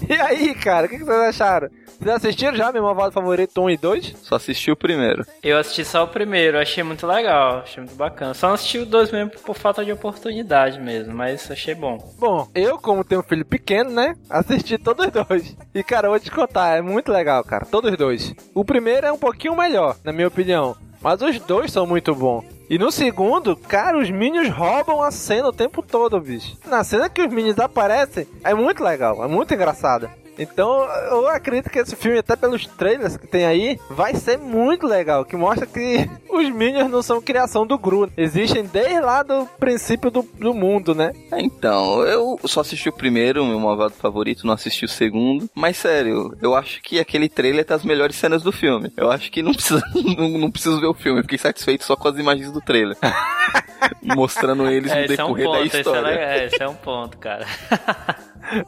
E 0.09 0.13
aí, 0.13 0.55
cara, 0.55 0.87
o 0.87 0.89
que, 0.89 0.99
que 0.99 1.05
vocês 1.05 1.21
acharam? 1.21 1.69
Vocês 1.99 2.17
assistiram 2.17 2.57
já 2.57 2.71
meu 2.71 2.83
malvado 2.83 3.13
favorito 3.13 3.61
1 3.61 3.71
e 3.71 3.77
2? 3.77 4.15
Só 4.23 4.37
assisti 4.37 4.71
o 4.71 4.77
primeiro. 4.77 5.25
Eu 5.43 5.59
assisti 5.59 5.85
só 5.85 6.05
o 6.05 6.09
primeiro, 6.09 6.59
achei 6.59 6.83
muito 6.85 7.07
legal, 7.07 7.59
achei 7.59 7.83
muito 7.83 7.97
bacana. 7.97 8.33
Só 8.35 8.49
não 8.49 8.55
assisti 8.55 8.79
o 8.79 8.87
dois 8.87 9.11
mesmo 9.11 9.31
por 9.31 9.57
falta 9.57 9.85
de 9.85 9.91
oportunidade 9.91 10.81
mesmo, 10.81 11.15
mas 11.15 11.51
achei 11.51 11.75
bom. 11.75 11.99
Bom, 12.19 12.49
eu, 12.55 12.79
como 12.79 13.03
tenho 13.03 13.21
um 13.21 13.25
filho 13.25 13.45
pequeno, 13.45 13.91
né? 13.91 14.15
Assisti 14.31 14.79
todos 14.79 15.07
os 15.07 15.13
dois. 15.13 15.57
E, 15.75 15.83
cara, 15.83 16.07
eu 16.07 16.11
vou 16.13 16.21
te 16.21 16.31
contar, 16.31 16.77
é 16.77 16.83
muito 16.83 17.11
legal, 17.11 17.43
cara. 17.43 17.67
Todos 17.67 17.91
os 17.91 17.97
dois. 17.97 18.35
O 18.55 18.65
primeiro 18.65 19.07
é 19.07 19.13
um 19.13 19.19
pouquinho 19.19 19.57
melhor, 19.57 19.97
na 20.05 20.13
minha 20.13 20.29
opinião. 20.29 20.77
Mas 21.01 21.21
os 21.23 21.39
dois 21.41 21.73
são 21.73 21.87
muito 21.87 22.15
bons. 22.15 22.56
E 22.69 22.79
no 22.79 22.91
segundo, 22.91 23.57
cara, 23.57 23.97
os 23.97 24.11
Minions 24.11 24.49
roubam 24.49 25.01
a 25.01 25.13
cena 25.13 25.49
o 25.49 25.53
tempo 25.53 25.83
todo, 25.83 26.21
bicho. 26.21 26.57
Na 26.67 26.83
cena 26.83 27.09
que 27.09 27.23
os 27.23 27.33
Minions 27.33 27.61
aparecem, 27.61 28.27
é 28.43 28.53
muito 28.55 28.83
legal, 28.83 29.23
é 29.23 29.29
muito 29.29 29.55
engraçado. 29.55 30.11
Então, 30.39 30.85
eu 31.11 31.29
acredito 31.29 31.71
que 31.71 31.79
esse 31.79 31.97
filme, 31.97 32.19
até 32.19 32.37
pelos 32.37 32.67
trailers 32.67 33.17
que 33.17 33.27
tem 33.27 33.47
aí, 33.47 33.79
vai 33.91 34.15
ser 34.15 34.37
muito 34.39 34.87
legal. 34.87 35.25
Que 35.25 35.37
mostra 35.37 35.67
que 35.67 36.09
os 36.31 36.49
Minions 36.51 36.91
não 36.91 37.03
são 37.03 37.21
criação 37.23 37.67
do 37.67 37.79
Gru. 37.79 38.11
Existem 38.17 38.65
desde 38.65 39.01
lá 39.01 39.23
do 39.23 39.47
princípio 39.59 40.11
do, 40.11 40.23
do 40.39 40.53
mundo, 40.53 40.95
né? 40.95 41.13
É, 41.33 41.41
então, 41.41 42.03
eu 42.03 42.39
só 42.45 42.61
assisti 42.61 42.89
o 42.89 42.93
primeiro, 42.93 43.45
meu 43.45 43.59
malvado 43.59 43.95
favorito, 43.95 44.47
não 44.47 44.55
assisti 44.55 44.85
o 44.85 44.89
segundo. 44.89 45.49
Mas 45.55 45.77
sério, 45.77 46.37
eu 46.43 46.55
acho 46.55 46.83
que 46.83 47.01
aquele 47.01 47.29
trailer 47.29 47.65
tá 47.65 47.75
as 47.75 47.85
melhores 47.85 48.17
cenas 48.17 48.43
do 48.43 48.53
filme. 48.53 48.93
Eu 48.97 49.11
acho 49.11 49.31
que 49.31 49.43
não 49.43 49.53
precisa, 49.55 49.83
não, 50.19 50.29
não 50.39 50.51
preciso 50.51 50.81
ver 50.81 50.87
o 50.87 50.95
filme. 50.95 51.21
Eu 51.21 51.25
fiquei 51.25 51.39
satisfeito 51.39 51.85
só 51.85 51.97
com 51.97 52.09
as 52.09 52.19
imagens 52.19 52.51
do 52.53 52.61
trailer. 52.61 52.97
Mostrando 54.03 54.69
eles 54.69 54.91
É, 54.91 54.97
no 54.97 55.05
esse 55.05 55.21
é 55.21 55.25
um 55.25 55.29
decorrer 55.35 55.47
ponto, 55.47 55.59
da 55.59 55.65
esse 55.67 55.77
é, 55.77 55.81
história. 55.81 56.01
le- 56.11 56.19
é, 56.19 56.45
esse 56.47 56.63
é 56.63 56.69
um 56.69 56.75
ponto, 56.75 57.19
cara. 57.19 57.47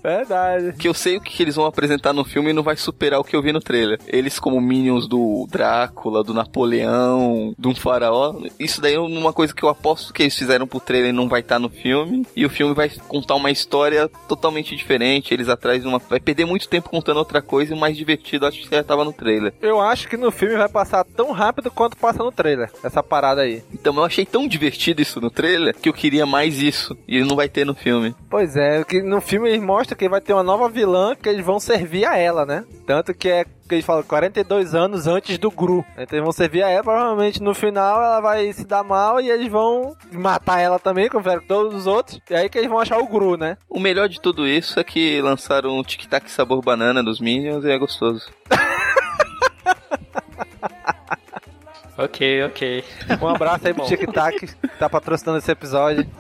Verdade. 0.03 0.75
Que 0.79 0.88
eu 0.88 0.95
sei 0.95 1.17
o 1.17 1.21
que 1.21 1.43
eles 1.43 1.57
vão 1.57 1.67
apresentar 1.67 2.12
no 2.12 2.25
filme 2.25 2.51
e 2.51 2.53
não 2.53 2.62
vai 2.62 2.77
superar 2.77 3.21
o 3.21 3.25
que 3.25 3.37
eu 3.37 3.43
vi 3.43 3.53
no 3.53 3.61
trailer. 3.61 3.99
Eles 4.07 4.38
como 4.38 4.61
minions 4.61 5.07
do 5.09 5.47
Drácula, 5.51 6.25
do 6.25 6.35
Napoleão, 6.35 7.55
de 7.59 7.69
um 7.69 7.75
faraó. 7.75 8.35
Isso 8.59 8.81
daí 8.81 8.95
é 8.95 9.01
uma 9.01 9.33
coisa 9.33 9.55
que 9.55 9.62
eu 9.62 9.69
aposto 9.69 10.12
que 10.12 10.23
eles 10.23 10.37
fizeram 10.37 10.67
pro 10.67 10.81
trailer 10.81 11.11
e 11.11 11.12
não 11.12 11.29
vai 11.29 11.41
estar 11.41 11.59
no 11.59 11.69
filme. 11.69 12.27
E 12.35 12.45
o 12.45 12.51
filme 12.51 12.75
vai 12.75 12.91
contar 13.09 13.35
uma 13.35 13.51
história 13.51 14.09
totalmente 14.29 14.75
diferente. 14.75 15.33
Eles 15.33 15.49
atrás 15.49 15.83
de 15.83 15.88
uma. 15.88 15.99
Vai 15.99 16.21
perder 16.21 16.45
muito 16.45 16.69
tempo 16.69 16.91
contando 16.91 17.19
outra 17.19 17.43
coisa 17.43 17.75
e 17.75 17.79
mais 17.79 17.97
divertido 17.97 18.47
acho 18.47 18.61
que 18.62 18.75
já 18.75 18.83
tava 18.83 19.05
no 19.05 19.12
trailer. 19.12 19.53
Eu 19.61 19.81
acho 19.81 20.09
que 20.09 20.17
no 20.17 20.31
filme 20.31 20.57
vai 20.57 20.69
passar 20.69 21.05
tão 21.05 21.33
rápido 21.33 21.71
quanto 21.71 21.97
passa 21.97 22.23
no 22.23 22.33
trailer. 22.33 22.71
Essa 22.83 23.03
parada 23.03 23.43
aí. 23.43 23.62
Então 23.73 23.95
eu 23.97 24.05
achei 24.05 24.25
tão 24.25 24.47
divertido 24.47 25.03
isso 25.03 25.21
no 25.21 25.31
trailer 25.31 25.75
que 25.75 25.88
eu 25.88 25.93
queria 25.93 26.27
mais 26.27 26.61
isso. 26.61 26.97
E 27.07 27.21
não 27.21 27.37
vai 27.37 27.49
ter 27.49 27.64
no 27.64 27.75
filme. 27.75 28.14
Pois 28.29 28.57
é, 28.57 28.83
que 28.85 29.03
no 29.03 29.21
filme 29.21 29.59
eles 29.68 29.68
mostram 29.68 29.98
que 29.98 30.09
vai 30.09 30.20
ter 30.20 30.33
uma 30.33 30.42
nova 30.42 30.68
vilã 30.68 31.14
que 31.14 31.28
eles 31.28 31.44
vão 31.44 31.61
servir 31.61 32.07
a 32.07 32.16
ela, 32.16 32.46
né? 32.46 32.64
Tanto 32.87 33.12
que 33.12 33.28
é 33.28 33.44
que 33.44 33.74
eles 33.74 33.85
falam 33.85 34.02
42 34.02 34.74
anos 34.74 35.07
antes 35.07 35.37
do 35.37 35.50
Gru. 35.50 35.85
Então 35.92 36.16
eles 36.16 36.22
vão 36.22 36.33
servir 36.33 36.62
a 36.62 36.70
ela, 36.70 36.83
provavelmente 36.83 37.42
no 37.42 37.54
final 37.54 38.02
ela 38.02 38.20
vai 38.20 38.50
se 38.52 38.66
dar 38.66 38.83
mal 38.83 39.20
e 39.20 39.31
eles 39.31 39.48
vão 39.48 39.94
matar 40.11 40.61
ela 40.61 40.78
também, 40.78 41.09
como 41.09 41.22
fizeram 41.22 41.42
com 41.42 41.48
todos 41.48 41.74
os 41.74 41.87
outros. 41.87 42.18
E 42.31 42.35
aí 42.35 42.48
que 42.48 42.57
eles 42.57 42.70
vão 42.70 42.78
achar 42.78 42.98
o 42.98 43.07
Gru, 43.07 43.37
né? 43.37 43.59
O 43.68 43.78
melhor 43.78 44.09
de 44.09 44.18
tudo 44.20 44.48
isso 44.48 44.81
é 44.81 44.85
que 44.85 45.20
lançaram 45.20 45.78
o 45.78 45.85
Tic 45.85 46.07
Tac 46.07 46.31
sabor 46.31 46.62
banana 46.62 47.02
dos 47.02 47.20
Minions 47.20 47.64
e 47.64 47.70
é 47.70 47.76
gostoso. 47.76 48.33
ok, 51.98 52.44
ok. 52.44 52.85
Um 53.20 53.28
abraço 53.28 53.66
aí 53.66 53.74
pro 53.74 53.83
Bom. 53.83 53.88
Tic 53.88 54.11
Tac, 54.11 54.38
que 54.38 54.68
tá 54.78 54.88
patrocinando 54.88 55.38
esse 55.38 55.50
episódio. 55.50 56.07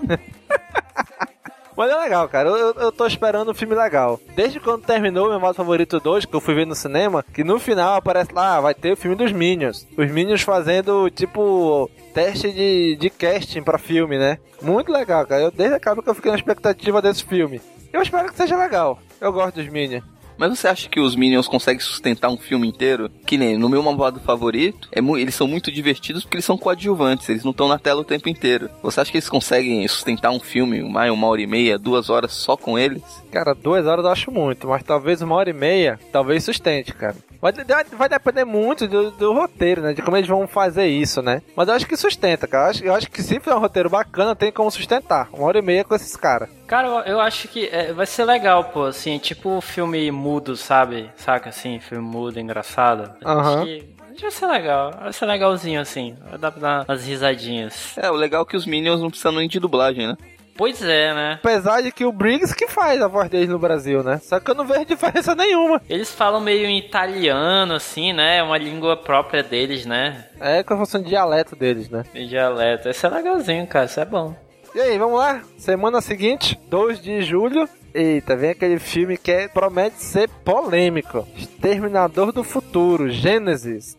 Mas 1.78 1.90
é 1.92 1.94
legal, 1.94 2.28
cara. 2.28 2.48
Eu, 2.48 2.56
eu- 2.56 2.74
eu 2.74 2.92
tô 2.92 3.06
esperando 3.06 3.52
um 3.52 3.54
filme 3.54 3.74
legal. 3.74 4.20
Desde 4.34 4.58
quando 4.58 4.82
terminou 4.84 5.28
meu 5.30 5.38
modo 5.38 5.54
favorito 5.54 6.00
2, 6.00 6.24
que 6.24 6.34
eu 6.34 6.40
fui 6.40 6.52
ver 6.54 6.66
no 6.66 6.74
cinema, 6.74 7.24
que 7.32 7.44
no 7.44 7.58
final 7.60 7.94
aparece 7.94 8.32
lá, 8.34 8.56
ah, 8.56 8.60
vai 8.60 8.74
ter 8.74 8.92
o 8.92 8.96
filme 8.96 9.14
dos 9.16 9.30
Minions. 9.30 9.86
Os 9.96 10.10
Minions 10.10 10.42
fazendo, 10.42 11.08
tipo, 11.08 11.88
teste 12.12 12.50
de, 12.50 12.96
de 12.96 13.08
casting 13.08 13.62
pra 13.62 13.78
filme, 13.78 14.18
né? 14.18 14.38
Muito 14.60 14.90
legal, 14.90 15.24
cara. 15.24 15.42
Eu, 15.42 15.50
desde 15.52 15.76
aquela 15.76 16.02
que 16.02 16.10
eu 16.10 16.14
fiquei 16.14 16.32
na 16.32 16.36
expectativa 16.36 17.00
desse 17.00 17.22
filme. 17.24 17.60
Eu 17.92 18.02
espero 18.02 18.28
que 18.28 18.36
seja 18.36 18.56
legal. 18.56 18.98
Eu 19.20 19.32
gosto 19.32 19.54
dos 19.62 19.68
Minions. 19.68 20.02
Mas 20.38 20.56
você 20.56 20.68
acha 20.68 20.88
que 20.88 21.00
os 21.00 21.16
Minions 21.16 21.48
conseguem 21.48 21.80
sustentar 21.80 22.30
um 22.30 22.36
filme 22.36 22.66
inteiro? 22.66 23.10
Que 23.26 23.36
nem 23.36 23.58
no 23.58 23.68
meu 23.68 23.82
malvado 23.82 24.20
favorito, 24.20 24.88
é 24.92 25.00
eles 25.20 25.34
são 25.34 25.48
muito 25.48 25.72
divertidos 25.72 26.22
porque 26.22 26.36
eles 26.36 26.44
são 26.44 26.56
coadjuvantes, 26.56 27.28
eles 27.28 27.42
não 27.42 27.50
estão 27.50 27.66
na 27.66 27.78
tela 27.78 28.02
o 28.02 28.04
tempo 28.04 28.28
inteiro. 28.28 28.70
Você 28.82 29.00
acha 29.00 29.10
que 29.10 29.16
eles 29.16 29.28
conseguem 29.28 29.86
sustentar 29.88 30.30
um 30.30 30.38
filme, 30.38 30.80
uma, 30.80 31.10
uma 31.10 31.26
hora 31.26 31.42
e 31.42 31.46
meia, 31.46 31.78
duas 31.78 32.08
horas 32.08 32.32
só 32.32 32.56
com 32.56 32.78
eles? 32.78 33.02
Cara, 33.32 33.54
duas 33.54 33.86
horas 33.86 34.04
eu 34.04 34.10
acho 34.10 34.30
muito, 34.30 34.68
mas 34.68 34.82
talvez 34.82 35.20
uma 35.20 35.34
hora 35.34 35.50
e 35.50 35.54
meia, 35.54 35.98
talvez 36.12 36.44
sustente, 36.44 36.94
cara. 36.94 37.16
Vai, 37.40 37.52
vai 37.92 38.08
depender 38.08 38.44
muito 38.44 38.88
do, 38.88 39.10
do 39.12 39.32
roteiro, 39.32 39.82
né? 39.82 39.92
De 39.92 40.02
como 40.02 40.16
eles 40.16 40.28
vão 40.28 40.46
fazer 40.46 40.86
isso, 40.86 41.22
né? 41.22 41.40
Mas 41.54 41.68
eu 41.68 41.74
acho 41.74 41.86
que 41.86 41.96
sustenta, 41.96 42.46
cara. 42.46 42.64
Eu 42.64 42.70
acho, 42.70 42.84
eu 42.84 42.94
acho 42.94 43.10
que 43.10 43.22
se 43.22 43.38
for 43.38 43.54
um 43.54 43.60
roteiro 43.60 43.88
bacana, 43.88 44.34
tem 44.34 44.50
como 44.50 44.70
sustentar. 44.70 45.28
Uma 45.32 45.46
hora 45.46 45.58
e 45.58 45.62
meia 45.62 45.84
com 45.84 45.94
esses 45.94 46.16
caras. 46.16 46.48
Cara, 46.66 46.88
eu, 46.88 47.14
eu 47.14 47.20
acho 47.20 47.48
que 47.48 47.68
é, 47.68 47.92
vai 47.92 48.06
ser 48.06 48.24
legal, 48.24 48.64
pô, 48.64 48.84
assim, 48.84 49.18
tipo 49.18 49.60
filme 49.60 50.10
mudo, 50.10 50.56
sabe? 50.56 51.10
Saca 51.16 51.50
assim, 51.50 51.78
filme 51.78 52.04
mudo, 52.04 52.40
engraçado. 52.40 53.10
Aham. 53.24 53.62
Acho 53.62 53.64
que 53.64 54.22
vai 54.22 54.30
ser 54.32 54.46
legal, 54.46 54.92
vai 55.00 55.12
ser 55.12 55.26
legalzinho 55.26 55.80
assim, 55.80 56.16
vai 56.28 56.38
dar 56.38 56.50
pra 56.50 56.60
dar 56.60 56.84
umas 56.88 57.06
risadinhas. 57.06 57.96
É, 57.96 58.10
o 58.10 58.14
legal 58.14 58.42
é 58.42 58.44
que 58.44 58.56
os 58.56 58.66
Minions 58.66 59.00
não 59.00 59.10
precisam 59.10 59.32
nem 59.32 59.48
de 59.48 59.60
dublagem, 59.60 60.08
né? 60.08 60.16
Pois 60.58 60.82
é, 60.82 61.14
né? 61.14 61.34
Apesar 61.40 61.80
de 61.82 61.92
que 61.92 62.04
o 62.04 62.10
Briggs 62.10 62.52
que 62.52 62.66
faz 62.66 63.00
a 63.00 63.06
voz 63.06 63.30
deles 63.30 63.48
no 63.48 63.60
Brasil, 63.60 64.02
né? 64.02 64.18
Só 64.20 64.40
que 64.40 64.50
eu 64.50 64.56
não 64.56 64.66
vejo 64.66 64.84
diferença 64.84 65.32
nenhuma. 65.36 65.80
Eles 65.88 66.12
falam 66.12 66.40
meio 66.40 66.66
em 66.66 66.76
italiano, 66.76 67.74
assim, 67.74 68.12
né? 68.12 68.38
É 68.38 68.42
uma 68.42 68.58
língua 68.58 68.96
própria 68.96 69.40
deles, 69.40 69.86
né? 69.86 70.26
É 70.40 70.64
como 70.64 70.84
se 70.84 70.90
fosse 70.92 71.04
um 71.04 71.08
dialeto 71.08 71.54
deles, 71.54 71.88
né? 71.88 72.02
Dialeto. 72.12 72.88
Isso 72.88 73.06
é 73.06 73.08
legalzinho, 73.08 73.68
cara, 73.68 73.84
isso 73.86 74.00
é 74.00 74.04
bom. 74.04 74.34
E 74.74 74.80
aí, 74.80 74.98
vamos 74.98 75.18
lá? 75.20 75.42
Semana 75.56 76.00
seguinte, 76.00 76.58
2 76.68 77.00
de 77.00 77.22
julho. 77.22 77.68
Eita, 77.94 78.36
vem 78.36 78.50
aquele 78.50 78.80
filme 78.80 79.16
que 79.16 79.30
é- 79.30 79.46
promete 79.48 80.02
ser 80.02 80.28
polêmico. 80.44 81.26
Exterminador 81.36 82.32
do 82.32 82.42
Futuro, 82.42 83.08
Gênesis. 83.08 83.96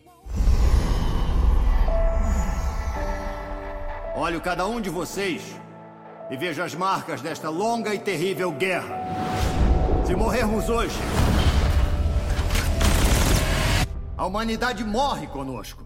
Olho 4.14 4.40
cada 4.40 4.66
um 4.66 4.80
de 4.80 4.90
vocês 4.90 5.56
e 6.30 6.36
vejo 6.36 6.62
as 6.62 6.74
marcas 6.74 7.20
desta 7.20 7.48
longa 7.48 7.92
e 7.94 7.98
terrível 7.98 8.52
guerra. 8.52 8.96
Se 10.06 10.14
morrermos 10.14 10.68
hoje, 10.68 10.96
a 14.16 14.26
humanidade 14.26 14.84
morre 14.84 15.26
conosco. 15.26 15.84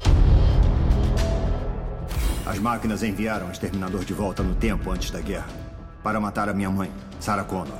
As 2.47 2.59
máquinas 2.59 3.03
enviaram 3.03 3.49
o 3.49 3.51
exterminador 3.51 4.05
de 4.05 4.13
volta 4.13 4.43
no 4.43 4.55
tempo 4.55 4.91
antes 4.91 5.11
da 5.11 5.21
guerra 5.21 5.49
para 6.03 6.21
matar 6.21 6.51
a 6.51 6.53
minha 6.53 6.71
mãe, 6.71 6.93
Sarah 7.19 7.45
Connor. 7.45 7.79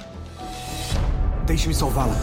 Deixe-me 1.45 1.75
salvá-la. 1.75 2.15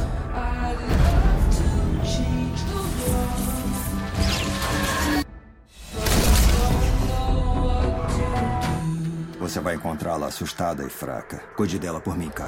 Você 9.42 9.60
vai 9.60 9.74
encontrá-la 9.74 10.28
assustada 10.28 10.86
e 10.86 10.90
fraca. 10.90 11.42
Cuide 11.58 11.80
dela 11.80 12.00
por 12.00 12.16
mim, 12.16 12.30
Kyle. 12.30 12.48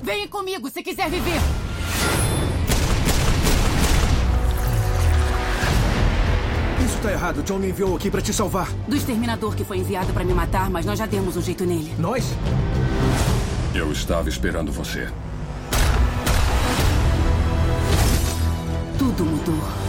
Vem 0.00 0.28
comigo 0.28 0.70
se 0.70 0.80
quiser 0.80 1.10
viver. 1.10 1.40
Isso 6.86 6.98
tá 7.02 7.10
errado. 7.10 7.42
John 7.42 7.58
me 7.58 7.70
enviou 7.70 7.96
aqui 7.96 8.08
pra 8.12 8.22
te 8.22 8.32
salvar. 8.32 8.70
Do 8.86 8.94
exterminador 8.94 9.56
que 9.56 9.64
foi 9.64 9.78
enviado 9.78 10.12
pra 10.12 10.22
me 10.22 10.32
matar, 10.32 10.70
mas 10.70 10.86
nós 10.86 11.00
já 11.00 11.06
demos 11.06 11.36
um 11.36 11.42
jeito 11.42 11.64
nele. 11.64 11.92
Nós? 11.98 12.26
Eu 13.74 13.90
estava 13.90 14.28
esperando 14.28 14.70
você. 14.70 15.08
Tudo 18.96 19.24
mudou. 19.24 19.85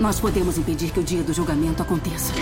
Nós 0.00 0.20
podemos 0.20 0.56
impedir 0.56 0.92
que 0.92 1.00
o 1.00 1.02
dia 1.02 1.24
do 1.24 1.32
julgamento 1.32 1.82
aconteça. 1.82 2.32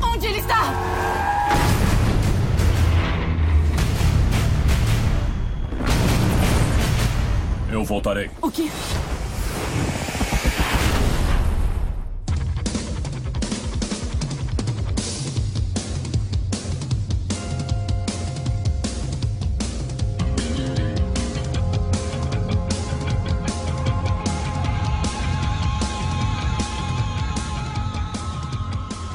Onde 0.00 0.26
ele 0.26 0.38
está? 0.38 0.72
Eu 7.72 7.84
voltarei. 7.84 8.30
O 8.40 8.50
quê? 8.52 8.70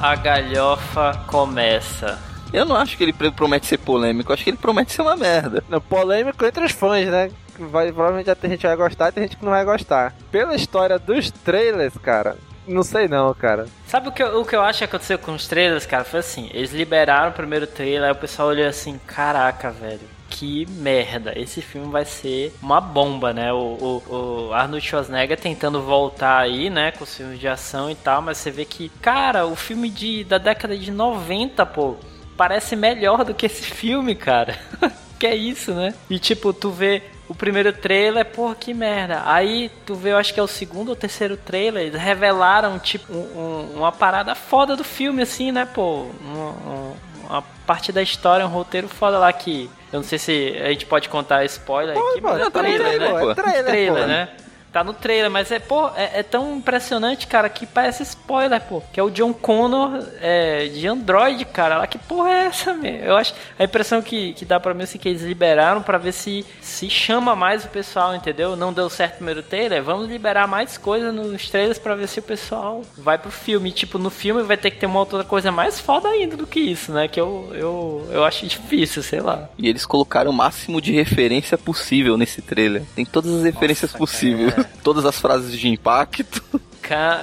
A 0.06 0.14
galhofa 0.14 1.24
começa. 1.26 2.16
Eu 2.52 2.64
não 2.64 2.76
acho 2.76 2.96
que 2.96 3.02
ele 3.02 3.12
promete 3.12 3.66
ser 3.66 3.78
polêmico, 3.78 4.32
acho 4.32 4.44
que 4.44 4.50
ele 4.50 4.56
promete 4.56 4.92
ser 4.92 5.02
uma 5.02 5.16
merda. 5.16 5.64
Não, 5.68 5.80
polêmico 5.80 6.44
entre 6.44 6.64
os 6.64 6.70
fãs, 6.70 7.06
né? 7.08 7.28
Vai, 7.58 7.90
provavelmente 7.90 8.30
a 8.30 8.48
gente 8.48 8.64
vai 8.64 8.76
gostar 8.76 9.08
e 9.08 9.12
tem 9.12 9.24
gente 9.24 9.36
que 9.36 9.44
não 9.44 9.50
vai 9.50 9.64
gostar. 9.64 10.14
Pela 10.30 10.54
história 10.54 10.96
dos 10.96 11.32
trailers, 11.32 11.94
cara, 11.98 12.36
não 12.68 12.84
sei 12.84 13.08
não, 13.08 13.34
cara. 13.34 13.66
Sabe 13.88 14.08
o 14.08 14.12
que, 14.12 14.22
eu, 14.22 14.40
o 14.40 14.44
que 14.44 14.54
eu 14.54 14.62
acho 14.62 14.78
que 14.78 14.84
aconteceu 14.84 15.18
com 15.18 15.34
os 15.34 15.48
trailers, 15.48 15.86
cara? 15.86 16.04
Foi 16.04 16.20
assim, 16.20 16.48
eles 16.52 16.72
liberaram 16.72 17.30
o 17.30 17.34
primeiro 17.34 17.66
trailer, 17.66 18.04
aí 18.04 18.12
o 18.12 18.16
pessoal 18.16 18.48
olhou 18.48 18.68
assim, 18.68 19.00
caraca, 19.08 19.72
velho 19.72 20.15
que 20.38 20.66
merda, 20.66 21.32
esse 21.34 21.62
filme 21.62 21.90
vai 21.90 22.04
ser 22.04 22.54
uma 22.62 22.78
bomba, 22.78 23.32
né? 23.32 23.52
O, 23.54 23.56
o, 23.56 24.48
o, 24.48 24.52
Arnold 24.52 24.86
Schwarzenegger 24.86 25.40
tentando 25.40 25.80
voltar 25.80 26.38
aí, 26.38 26.68
né, 26.68 26.90
com 26.92 27.04
os 27.04 27.16
filmes 27.16 27.40
de 27.40 27.48
ação 27.48 27.90
e 27.90 27.94
tal, 27.94 28.20
mas 28.20 28.36
você 28.36 28.50
vê 28.50 28.66
que, 28.66 28.90
cara, 29.00 29.46
o 29.46 29.56
filme 29.56 29.88
de, 29.88 30.24
da 30.24 30.36
década 30.36 30.76
de 30.76 30.90
90, 30.90 31.64
pô, 31.64 31.96
parece 32.36 32.76
melhor 32.76 33.24
do 33.24 33.32
que 33.32 33.46
esse 33.46 33.62
filme, 33.62 34.14
cara. 34.14 34.58
que 35.18 35.26
é 35.26 35.34
isso, 35.34 35.72
né? 35.72 35.94
E 36.10 36.18
tipo, 36.18 36.52
tu 36.52 36.70
vê 36.70 37.02
o 37.26 37.34
primeiro 37.34 37.72
trailer, 37.72 38.26
porra, 38.26 38.54
que 38.54 38.74
merda. 38.74 39.22
Aí 39.24 39.70
tu 39.86 39.94
vê, 39.94 40.12
eu 40.12 40.18
acho 40.18 40.34
que 40.34 40.40
é 40.40 40.42
o 40.42 40.46
segundo 40.46 40.90
ou 40.90 40.96
terceiro 40.96 41.38
trailer, 41.38 41.86
eles 41.86 42.00
revelaram, 42.00 42.78
tipo, 42.78 43.10
um, 43.10 43.38
um, 43.38 43.78
uma 43.78 43.90
parada 43.90 44.34
foda 44.34 44.76
do 44.76 44.84
filme, 44.84 45.22
assim, 45.22 45.50
né, 45.50 45.64
pô? 45.64 46.10
Um, 46.22 46.94
uma 47.28 47.42
parte 47.66 47.92
da 47.92 48.02
história, 48.02 48.46
um 48.46 48.50
roteiro 48.50 48.88
foda 48.88 49.18
lá 49.18 49.32
que. 49.32 49.68
Eu 49.96 50.00
não 50.00 50.06
sei 50.06 50.18
se 50.18 50.54
a 50.62 50.68
gente 50.68 50.84
pode 50.84 51.08
contar 51.08 51.42
spoiler 51.46 51.94
pô, 51.94 52.06
aqui, 52.10 52.20
mas 52.20 52.38
é 52.38 52.50
trailer, 52.50 52.80
trailer, 52.80 53.00
né? 53.00 53.30
É 53.30 53.34
trailer, 53.34 53.64
trailer 53.64 54.06
né? 54.06 54.28
Tá 54.76 54.84
no 54.84 54.92
trailer, 54.92 55.30
mas 55.30 55.50
é, 55.50 55.58
pô, 55.58 55.88
é, 55.96 56.20
é, 56.20 56.22
tão 56.22 56.56
impressionante, 56.56 57.26
cara, 57.26 57.48
que 57.48 57.64
parece 57.64 58.02
spoiler, 58.02 58.60
pô. 58.60 58.82
Que 58.92 59.00
é 59.00 59.02
o 59.02 59.08
John 59.08 59.32
Connor 59.32 60.06
é, 60.20 60.66
de 60.66 60.86
Android, 60.86 61.46
cara. 61.46 61.78
Lá 61.78 61.86
que 61.86 61.96
porra 61.96 62.28
é 62.28 62.44
essa, 62.44 62.74
meu? 62.74 62.92
Eu 62.92 63.16
acho. 63.16 63.32
A 63.58 63.64
impressão 63.64 64.02
que, 64.02 64.34
que 64.34 64.44
dá 64.44 64.60
pra 64.60 64.74
mim 64.74 64.82
assim, 64.82 64.98
que 64.98 65.08
eles 65.08 65.22
liberaram 65.22 65.82
pra 65.82 65.96
ver 65.96 66.12
se 66.12 66.44
se 66.60 66.90
chama 66.90 67.34
mais 67.34 67.64
o 67.64 67.68
pessoal, 67.68 68.14
entendeu? 68.14 68.54
Não 68.54 68.70
deu 68.70 68.90
certo 68.90 69.14
o 69.14 69.16
primeiro 69.16 69.42
trailer, 69.42 69.82
vamos 69.82 70.10
liberar 70.10 70.46
mais 70.46 70.76
coisa 70.76 71.10
nos 71.10 71.48
trailers 71.48 71.78
pra 71.78 71.94
ver 71.94 72.06
se 72.06 72.18
o 72.18 72.22
pessoal 72.22 72.82
vai 72.98 73.16
pro 73.16 73.30
filme. 73.30 73.70
E, 73.70 73.72
tipo, 73.72 73.96
no 73.96 74.10
filme 74.10 74.42
vai 74.42 74.58
ter 74.58 74.70
que 74.70 74.76
ter 74.76 74.84
uma 74.84 74.98
outra 74.98 75.24
coisa 75.24 75.50
mais 75.50 75.80
foda 75.80 76.06
ainda 76.06 76.36
do 76.36 76.46
que 76.46 76.60
isso, 76.60 76.92
né? 76.92 77.08
Que 77.08 77.18
eu, 77.18 77.50
eu, 77.54 78.06
eu 78.10 78.24
acho 78.24 78.46
difícil, 78.46 79.02
sei 79.02 79.20
lá. 79.20 79.48
E 79.56 79.70
eles 79.70 79.86
colocaram 79.86 80.30
o 80.30 80.34
máximo 80.34 80.82
de 80.82 80.92
referência 80.92 81.56
possível 81.56 82.18
nesse 82.18 82.42
trailer. 82.42 82.82
Tem 82.94 83.06
todas 83.06 83.32
as 83.32 83.42
referências 83.42 83.92
Nossa, 83.92 83.98
possíveis. 83.98 84.52
Cara. 84.52 84.65
Todas 84.82 85.04
as 85.04 85.18
frases 85.18 85.58
de 85.58 85.68
impacto. 85.68 86.42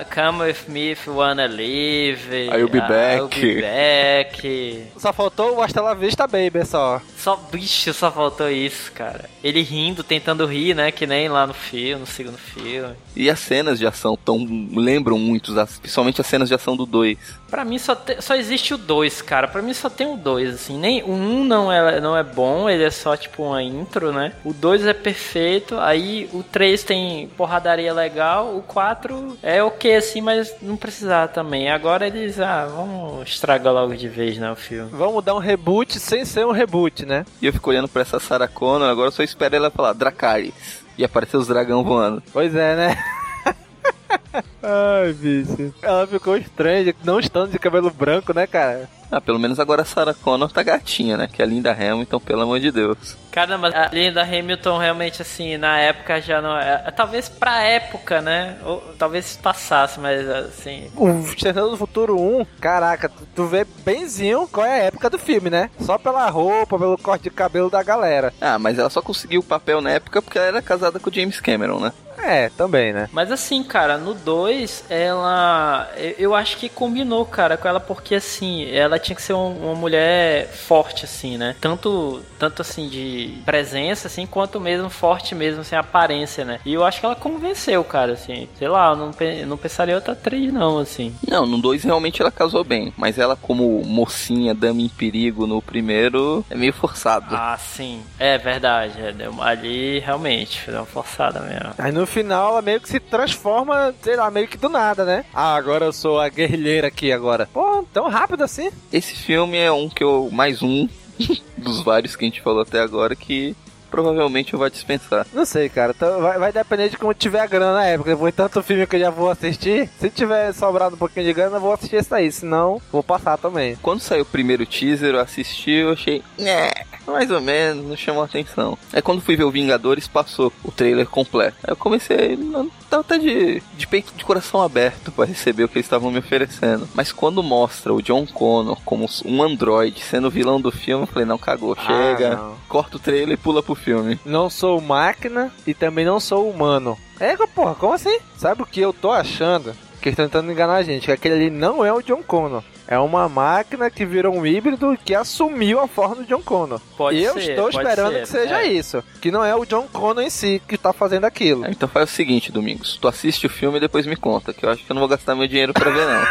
Come 0.09 0.43
with 0.43 0.67
me 0.67 0.91
if 0.91 1.07
you 1.07 1.15
wanna 1.15 1.47
live. 1.47 2.19
I'll 2.51 2.67
be 2.67 2.79
back. 2.79 3.19
I'll 3.19 3.29
be 3.29 3.61
back. 3.61 4.91
Só 4.97 5.13
faltou 5.13 5.57
o 5.57 5.61
Hasta 5.61 5.81
la 5.81 5.93
Vista 5.93 6.27
Baby, 6.27 6.65
só. 6.65 7.01
Só, 7.23 7.37
bicho, 7.37 7.93
só 7.93 8.11
faltou 8.11 8.49
isso, 8.49 8.91
cara. 8.91 9.29
Ele 9.41 9.61
rindo, 9.61 10.03
tentando 10.03 10.45
rir, 10.45 10.75
né? 10.75 10.91
Que 10.91 11.07
nem 11.07 11.29
lá 11.29 11.47
no 11.47 11.53
filme, 11.53 12.01
no 12.01 12.05
segundo 12.05 12.37
filme. 12.37 12.95
E 13.15 13.29
as 13.29 13.39
cenas 13.39 13.79
de 13.79 13.87
ação 13.87 14.17
tão 14.17 14.45
lembram 14.75 15.17
muito, 15.17 15.53
principalmente 15.79 16.19
as 16.19 16.27
cenas 16.27 16.49
de 16.49 16.55
ação 16.55 16.75
do 16.75 16.85
2. 16.85 17.17
Pra 17.49 17.63
mim 17.63 17.77
só, 17.77 17.95
te, 17.95 18.21
só 18.21 18.35
existe 18.35 18.73
o 18.73 18.77
2, 18.77 19.21
cara. 19.21 19.47
Pra 19.47 19.61
mim 19.61 19.73
só 19.73 19.89
tem 19.89 20.05
o 20.05 20.17
2, 20.17 20.55
assim. 20.55 20.77
Nem, 20.77 21.01
o 21.03 21.11
1 21.11 21.13
um 21.13 21.43
não 21.45 21.71
é, 21.71 22.01
não 22.01 22.17
é 22.17 22.23
bom, 22.23 22.69
ele 22.69 22.83
é 22.83 22.89
só 22.89 23.15
tipo 23.15 23.43
uma 23.43 23.63
intro, 23.63 24.11
né? 24.11 24.33
O 24.43 24.51
2 24.51 24.85
é 24.85 24.93
perfeito, 24.93 25.77
aí 25.79 26.29
o 26.33 26.43
3 26.43 26.83
tem 26.83 27.29
porradaria 27.37 27.93
legal, 27.93 28.57
o 28.57 28.61
4 28.63 29.37
é 29.41 29.63
ok 29.63 29.95
assim, 29.95 30.19
mas 30.19 30.53
não 30.61 30.75
precisava 30.75 31.29
também. 31.29 31.69
Agora 31.69 32.05
eles, 32.05 32.37
ah, 32.39 32.65
vamos 32.65 33.29
estragar 33.29 33.71
logo 33.71 33.95
de 33.95 34.09
vez, 34.09 34.37
né, 34.37 34.51
o 34.51 34.55
filme. 34.55 34.89
Vamos 34.91 35.23
dar 35.23 35.35
um 35.35 35.39
reboot 35.39 35.99
sem 35.99 36.25
ser 36.25 36.45
um 36.45 36.51
reboot, 36.51 37.05
né? 37.13 37.25
E 37.41 37.45
eu 37.45 37.53
fico 37.53 37.69
olhando 37.69 37.87
pra 37.87 38.01
essa 38.01 38.19
Sarah 38.19 38.47
Connor, 38.47 38.89
agora 38.89 39.07
eu 39.07 39.11
só 39.11 39.21
espero 39.23 39.55
ela 39.55 39.69
falar 39.69 39.93
Dracarys. 39.93 40.53
E 40.97 41.03
aparecer 41.03 41.37
os 41.37 41.47
dragão 41.47 41.83
voando. 41.83 42.21
Pois 42.31 42.53
é, 42.53 42.75
né? 42.75 43.03
Ai, 44.61 45.11
bicho. 45.13 45.73
Ela 45.81 46.05
ficou 46.05 46.37
estranha, 46.37 46.93
não 47.03 47.19
estando 47.19 47.51
de 47.51 47.57
cabelo 47.57 47.89
branco, 47.89 48.33
né, 48.33 48.45
cara? 48.45 48.87
Ah, 49.13 49.21
pelo 49.21 49.37
menos 49.37 49.59
agora 49.59 49.83
a 49.83 49.85
Sarah 49.85 50.15
Connor 50.15 50.51
tá 50.51 50.63
gatinha, 50.63 51.15
né? 51.15 51.29
Que 51.31 51.39
é 51.39 51.45
a 51.45 51.47
Linda 51.47 51.71
Hamilton, 51.71 52.19
pelo 52.19 52.41
amor 52.41 52.59
de 52.59 52.71
Deus. 52.71 53.15
Caramba, 53.31 53.67
a 53.67 53.93
Linda 53.93 54.23
Hamilton 54.23 54.79
realmente, 54.79 55.21
assim, 55.21 55.55
na 55.55 55.77
época 55.77 56.19
já 56.19 56.41
não. 56.41 56.57
É, 56.57 56.89
talvez 56.89 57.29
pra 57.29 57.61
época, 57.61 58.21
né? 58.21 58.57
Ou 58.65 58.81
talvez 58.97 59.37
passasse, 59.37 59.99
mas 59.99 60.27
assim. 60.27 60.89
O 60.95 61.09
Exterminador 61.25 61.69
do 61.69 61.77
Futuro 61.77 62.19
1, 62.19 62.43
caraca, 62.59 63.07
tu, 63.07 63.23
tu 63.35 63.45
vê 63.45 63.67
benzinho 63.85 64.49
qual 64.51 64.65
é 64.65 64.81
a 64.81 64.83
época 64.85 65.11
do 65.11 65.19
filme, 65.19 65.51
né? 65.51 65.69
Só 65.79 65.99
pela 65.99 66.27
roupa, 66.29 66.79
pelo 66.79 66.97
corte 66.97 67.25
de 67.25 67.29
cabelo 67.29 67.69
da 67.69 67.83
galera. 67.83 68.33
Ah, 68.41 68.57
mas 68.57 68.79
ela 68.79 68.89
só 68.89 68.99
conseguiu 68.99 69.41
o 69.41 69.45
papel 69.45 69.79
na 69.79 69.91
época 69.91 70.23
porque 70.23 70.39
ela 70.39 70.47
era 70.47 70.61
casada 70.61 70.99
com 70.99 71.11
o 71.11 71.13
James 71.13 71.39
Cameron, 71.39 71.79
né? 71.79 71.93
É, 72.17 72.49
também, 72.49 72.93
né? 72.93 73.09
Mas 73.11 73.31
assim, 73.31 73.63
cara, 73.63 73.97
no 73.97 74.13
2, 74.13 74.85
ela. 74.89 75.89
Eu 76.17 76.33
acho 76.35 76.57
que 76.57 76.69
combinou, 76.69 77.25
cara, 77.25 77.57
com 77.57 77.67
ela, 77.67 77.79
porque 77.79 78.15
assim, 78.15 78.69
ela 78.71 78.99
tinha 78.99 79.15
que 79.15 79.21
ser 79.21 79.33
uma 79.33 79.75
mulher 79.75 80.47
forte, 80.47 81.05
assim, 81.05 81.37
né? 81.37 81.55
Tanto, 81.59 82.21
tanto 82.39 82.61
assim, 82.61 82.87
de 82.87 83.37
presença, 83.45 84.07
assim, 84.07 84.25
quanto 84.25 84.59
mesmo 84.59 84.89
forte 84.89 85.35
mesmo, 85.35 85.61
assim, 85.61 85.75
aparência, 85.75 86.45
né? 86.45 86.59
E 86.65 86.73
eu 86.73 86.85
acho 86.85 86.99
que 86.99 87.05
ela 87.05 87.15
convenceu, 87.15 87.83
cara, 87.83 88.13
assim. 88.13 88.47
Sei 88.57 88.67
lá, 88.67 88.91
eu 88.91 88.95
não, 88.95 89.11
não 89.47 89.57
pensaria 89.57 89.95
outra 89.95 90.13
atriz, 90.13 90.51
não, 90.51 90.79
assim. 90.79 91.15
Não, 91.27 91.45
no 91.45 91.57
2 91.57 91.83
realmente 91.83 92.21
ela 92.21 92.31
casou 92.31 92.63
bem, 92.63 92.93
mas 92.97 93.17
ela, 93.17 93.35
como 93.35 93.83
mocinha, 93.85 94.53
dama 94.53 94.81
em 94.81 94.89
perigo 94.89 95.45
no 95.47 95.61
primeiro, 95.61 96.45
é 96.49 96.55
meio 96.55 96.73
forçado. 96.73 97.35
Ah, 97.35 97.57
sim. 97.57 98.01
É 98.19 98.37
verdade. 98.37 98.99
É, 98.99 99.13
ali 99.41 99.99
realmente, 99.99 100.63
deu 100.67 100.79
uma 100.79 100.85
forçada 100.85 101.39
mesmo. 101.41 101.73
Aí 101.77 101.91
no 101.91 102.02
final 102.05 102.51
ela 102.51 102.61
meio 102.61 102.79
que 102.81 102.89
se 102.89 102.99
transforma, 102.99 103.93
sei 104.01 104.15
lá, 104.15 104.29
meio 104.31 104.47
que 104.47 104.57
do 104.57 104.69
nada, 104.69 105.05
né? 105.05 105.25
Ah, 105.33 105.55
agora 105.55 105.85
eu 105.85 105.93
sou 105.93 106.19
a 106.19 106.29
guerrilheira 106.29 106.87
aqui 106.87 107.11
agora. 107.11 107.49
Pô, 107.53 107.83
tão 107.93 108.09
rápido 108.09 108.43
assim? 108.43 108.69
Esse 108.91 109.15
filme 109.15 109.57
é 109.57 109.71
um 109.71 109.89
que 109.89 110.03
eu. 110.03 110.29
mais 110.31 110.61
um 110.61 110.87
dos 111.57 111.81
vários 111.81 112.15
que 112.15 112.25
a 112.25 112.27
gente 112.27 112.41
falou 112.41 112.61
até 112.61 112.79
agora 112.79 113.15
que 113.15 113.55
provavelmente 113.93 114.53
eu 114.53 114.57
vou 114.59 114.67
dispensar. 114.71 115.27
Não 115.31 115.45
sei, 115.45 115.69
cara. 115.69 115.93
Então 115.95 116.19
vai, 116.19 116.39
vai, 116.39 116.51
depender 116.51 116.89
de 116.89 116.97
como 116.97 117.13
tiver 117.13 117.41
a 117.41 117.45
grana 117.45 117.73
na 117.73 117.85
época. 117.85 118.17
Foi 118.17 118.31
tanto 118.31 118.63
filme 118.63 118.87
que 118.87 118.95
eu 118.95 118.99
já 118.99 119.11
vou 119.11 119.29
assistir. 119.29 119.87
Se 119.99 120.09
tiver 120.09 120.51
sobrado 120.51 120.95
um 120.95 120.97
pouquinho 120.97 121.27
de 121.27 121.33
grana, 121.33 121.57
eu 121.57 121.61
vou 121.61 121.73
assistir 121.73 121.97
esse 121.97 122.11
aí. 122.11 122.31
Senão, 122.31 122.81
vou 122.91 123.03
passar 123.03 123.37
também. 123.37 123.75
Quando 123.83 123.99
saiu 123.99 124.23
o 124.23 124.25
primeiro 124.25 124.65
teaser, 124.65 125.13
eu 125.13 125.19
assisti 125.19 125.69
eu 125.69 125.91
achei. 125.91 126.23
Né, 126.39 126.71
mais 127.05 127.29
ou 127.29 127.41
menos, 127.41 127.85
não 127.85 127.97
chamou 127.97 128.23
atenção. 128.23 128.77
Aí 128.91 129.01
quando 129.01 129.21
fui 129.21 129.35
ver 129.35 129.43
o 129.43 129.51
Vingadores, 129.51 130.07
passou 130.07 130.51
o 130.63 130.71
trailer 130.71 131.07
completo. 131.07 131.57
Aí 131.63 131.71
eu 131.71 131.75
comecei, 131.75 132.35
não, 132.35 132.69
tava 132.89 133.01
até 133.01 133.17
de, 133.17 133.61
de 133.77 133.87
peito 133.87 134.13
de 134.15 134.23
coração 134.23 134.61
aberto 134.61 135.11
para 135.11 135.25
receber 135.25 135.63
o 135.63 135.67
que 135.67 135.75
eles 135.75 135.85
estavam 135.85 136.11
me 136.11 136.19
oferecendo. 136.19 136.87
Mas 136.93 137.11
quando 137.11 137.43
mostra 137.43 137.93
o 137.93 138.01
John 138.01 138.25
Connor 138.25 138.79
como 138.85 139.07
um 139.25 139.43
androide 139.43 140.01
sendo 140.01 140.27
o 140.27 140.31
vilão 140.31 140.61
do 140.61 140.71
filme, 140.71 141.03
eu 141.03 141.07
falei, 141.07 141.25
não, 141.25 141.37
cagou, 141.37 141.75
ah, 141.77 141.85
chega, 141.85 142.35
não. 142.35 142.55
corta 142.69 142.97
o 142.97 142.99
trailer 142.99 143.33
e 143.33 143.37
pula 143.37 143.61
pro 143.61 143.75
filme. 143.83 144.19
Não 144.25 144.49
sou 144.49 144.79
máquina 144.81 145.51
e 145.67 145.73
também 145.73 146.05
não 146.05 146.19
sou 146.19 146.49
humano. 146.49 146.97
É, 147.19 147.35
porra, 147.47 147.75
como 147.75 147.93
assim? 147.93 148.17
Sabe 148.37 148.61
o 148.61 148.65
que 148.65 148.79
eu 148.79 148.93
tô 148.93 149.11
achando? 149.11 149.75
Que 150.01 150.09
estão 150.09 150.25
tentando 150.25 150.51
enganar 150.51 150.75
a 150.75 150.83
gente, 150.83 151.05
que 151.05 151.11
aquele 151.11 151.35
ali 151.35 151.49
não 151.49 151.85
é 151.85 151.93
o 151.93 152.01
John 152.01 152.21
Connor. 152.23 152.63
É 152.85 152.99
uma 152.99 153.29
máquina 153.29 153.89
que 153.89 154.05
virou 154.05 154.35
um 154.35 154.45
híbrido 154.45 154.97
que 155.03 155.15
assumiu 155.15 155.79
a 155.79 155.87
forma 155.87 156.15
do 156.15 156.25
John 156.25 156.41
Connor. 156.41 156.81
Pode 156.97 157.21
eu 157.21 157.33
ser, 157.33 157.51
estou 157.51 157.69
esperando 157.69 158.11
ser, 158.11 158.21
que 158.21 158.27
seja 158.27 158.61
é. 158.61 158.67
isso. 158.67 159.03
Que 159.21 159.31
não 159.31 159.43
é 159.43 159.55
o 159.55 159.65
John 159.65 159.87
Connor 159.87 160.23
em 160.23 160.29
si 160.29 160.61
que 160.67 160.75
está 160.75 160.91
fazendo 160.91 161.23
aquilo. 161.23 161.65
Então 161.67 161.87
faz 161.87 162.11
o 162.11 162.13
seguinte, 162.13 162.51
Domingos. 162.51 162.97
Tu 163.01 163.07
assiste 163.07 163.47
o 163.47 163.49
filme 163.49 163.77
e 163.77 163.81
depois 163.81 164.05
me 164.05 164.17
conta, 164.17 164.53
que 164.53 164.65
eu 164.65 164.69
acho 164.69 164.83
que 164.83 164.91
eu 164.91 164.93
não 164.93 164.99
vou 164.99 165.09
gastar 165.09 165.35
meu 165.35 165.47
dinheiro 165.47 165.73
pra 165.73 165.89
ver, 165.89 166.05
não. 166.05 166.23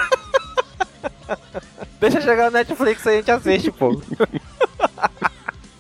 Deixa 1.99 2.21
chegar 2.21 2.47
no 2.47 2.59
Netflix 2.59 3.07
aí 3.07 3.15
a 3.15 3.19
gente 3.19 3.31
assiste, 3.31 3.71
pô. 3.71 3.99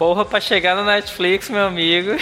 Porra, 0.02 0.24
pra 0.24 0.40
chegar 0.40 0.74
no 0.74 0.84
Netflix, 0.84 1.48
meu 1.48 1.64
amigo. 1.64 2.10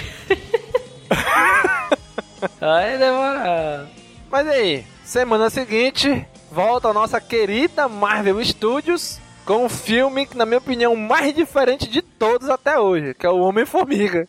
Vai 2.60 2.98
demorar. 2.98 3.86
Mas 4.30 4.48
aí, 4.48 4.84
semana 5.02 5.48
seguinte, 5.48 6.26
volta 6.52 6.88
a 6.88 6.92
nossa 6.92 7.18
querida 7.22 7.88
Marvel 7.88 8.44
Studios 8.44 9.18
com 9.46 9.64
um 9.64 9.68
filme 9.70 10.26
que, 10.26 10.36
na 10.36 10.44
minha 10.44 10.58
opinião, 10.58 10.94
mais 10.94 11.34
diferente 11.34 11.88
de 11.88 12.02
todos 12.02 12.50
até 12.50 12.78
hoje, 12.78 13.14
que 13.14 13.24
é 13.24 13.30
o 13.30 13.40
Homem-Formiga. 13.40 14.28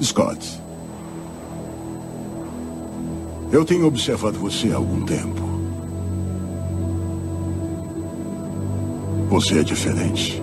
Scott, 0.00 0.60
eu 3.50 3.64
tenho 3.64 3.84
observado 3.84 4.38
você 4.38 4.70
há 4.70 4.76
algum 4.76 5.04
tempo. 5.04 5.42
Você 9.28 9.58
é 9.58 9.64
diferente. 9.64 10.40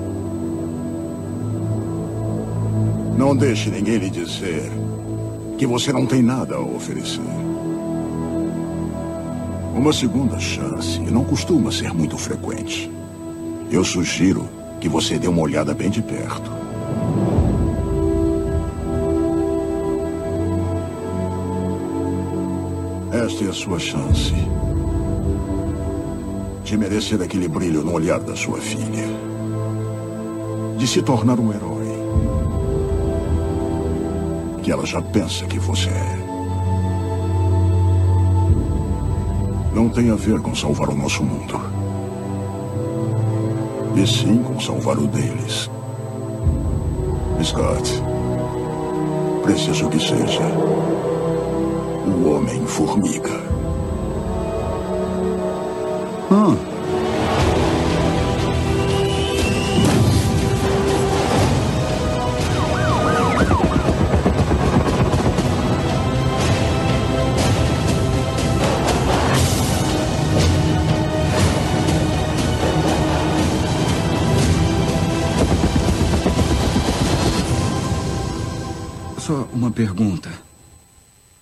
Não 3.17 3.35
deixe 3.35 3.71
ninguém 3.71 3.97
lhe 3.97 4.11
dizer 4.11 4.71
que 5.57 5.65
você 5.65 5.91
não 5.91 6.05
tem 6.05 6.21
nada 6.21 6.55
a 6.55 6.59
oferecer. 6.59 7.19
Uma 9.73 9.91
segunda 9.91 10.39
chance 10.39 10.99
não 10.99 11.23
costuma 11.23 11.71
ser 11.71 11.91
muito 11.95 12.15
frequente. 12.15 12.91
Eu 13.71 13.83
sugiro 13.83 14.47
que 14.79 14.87
você 14.87 15.17
dê 15.17 15.27
uma 15.27 15.41
olhada 15.41 15.73
bem 15.73 15.89
de 15.89 15.99
perto. 15.99 16.51
Esta 23.11 23.45
é 23.45 23.49
a 23.49 23.53
sua 23.53 23.79
chance 23.79 24.33
de 26.63 26.77
merecer 26.77 27.19
aquele 27.19 27.47
brilho 27.47 27.83
no 27.83 27.93
olhar 27.93 28.19
da 28.19 28.35
sua 28.35 28.59
filha, 28.59 29.07
de 30.77 30.85
se 30.85 31.01
tornar 31.01 31.39
um 31.39 31.51
herói 31.51 31.77
que 34.67 34.71
ela 34.73 34.85
já 34.85 35.01
pensa 35.01 35.45
que 35.45 35.57
você 35.59 35.87
é. 35.87 36.17
Não 39.73 39.87
tem 39.87 40.11
a 40.11 40.15
ver 40.15 40.41
com 40.41 40.53
salvar 40.53 40.89
o 40.89 40.93
nosso 40.93 41.23
mundo, 41.23 41.57
e 43.95 44.05
sim 44.05 44.43
com 44.43 44.59
salvar 44.59 44.97
o 44.97 45.07
deles. 45.07 45.71
Scott, 47.41 48.03
preciso 49.43 49.87
que 49.87 49.99
seja 50.01 50.43
o 52.05 52.29
Homem-Formiga. 52.29 53.39
Hum. 56.29 56.66
Só 79.27 79.45
uma 79.51 79.69
pergunta. 79.69 80.29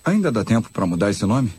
Ainda 0.03 0.31
dá 0.31 0.43
tempo 0.43 0.71
para 0.71 0.87
mudar 0.87 1.11
esse 1.11 1.23
nome? 1.23 1.53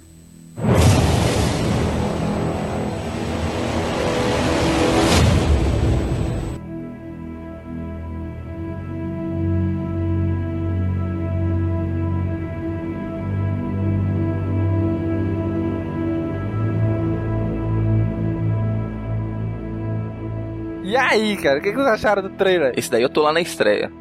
E 20.83 20.97
aí, 20.97 21.37
cara, 21.37 21.61
o 21.61 21.63
que, 21.63 21.71
que 21.71 21.77
vocês 21.77 21.87
acharam 21.87 22.21
do 22.21 22.31
trailer? 22.31 22.73
Esse 22.77 22.91
daí 22.91 23.03
eu 23.03 23.09
tô 23.09 23.23
lá 23.23 23.33
na 23.33 23.41
estreia. 23.41 23.93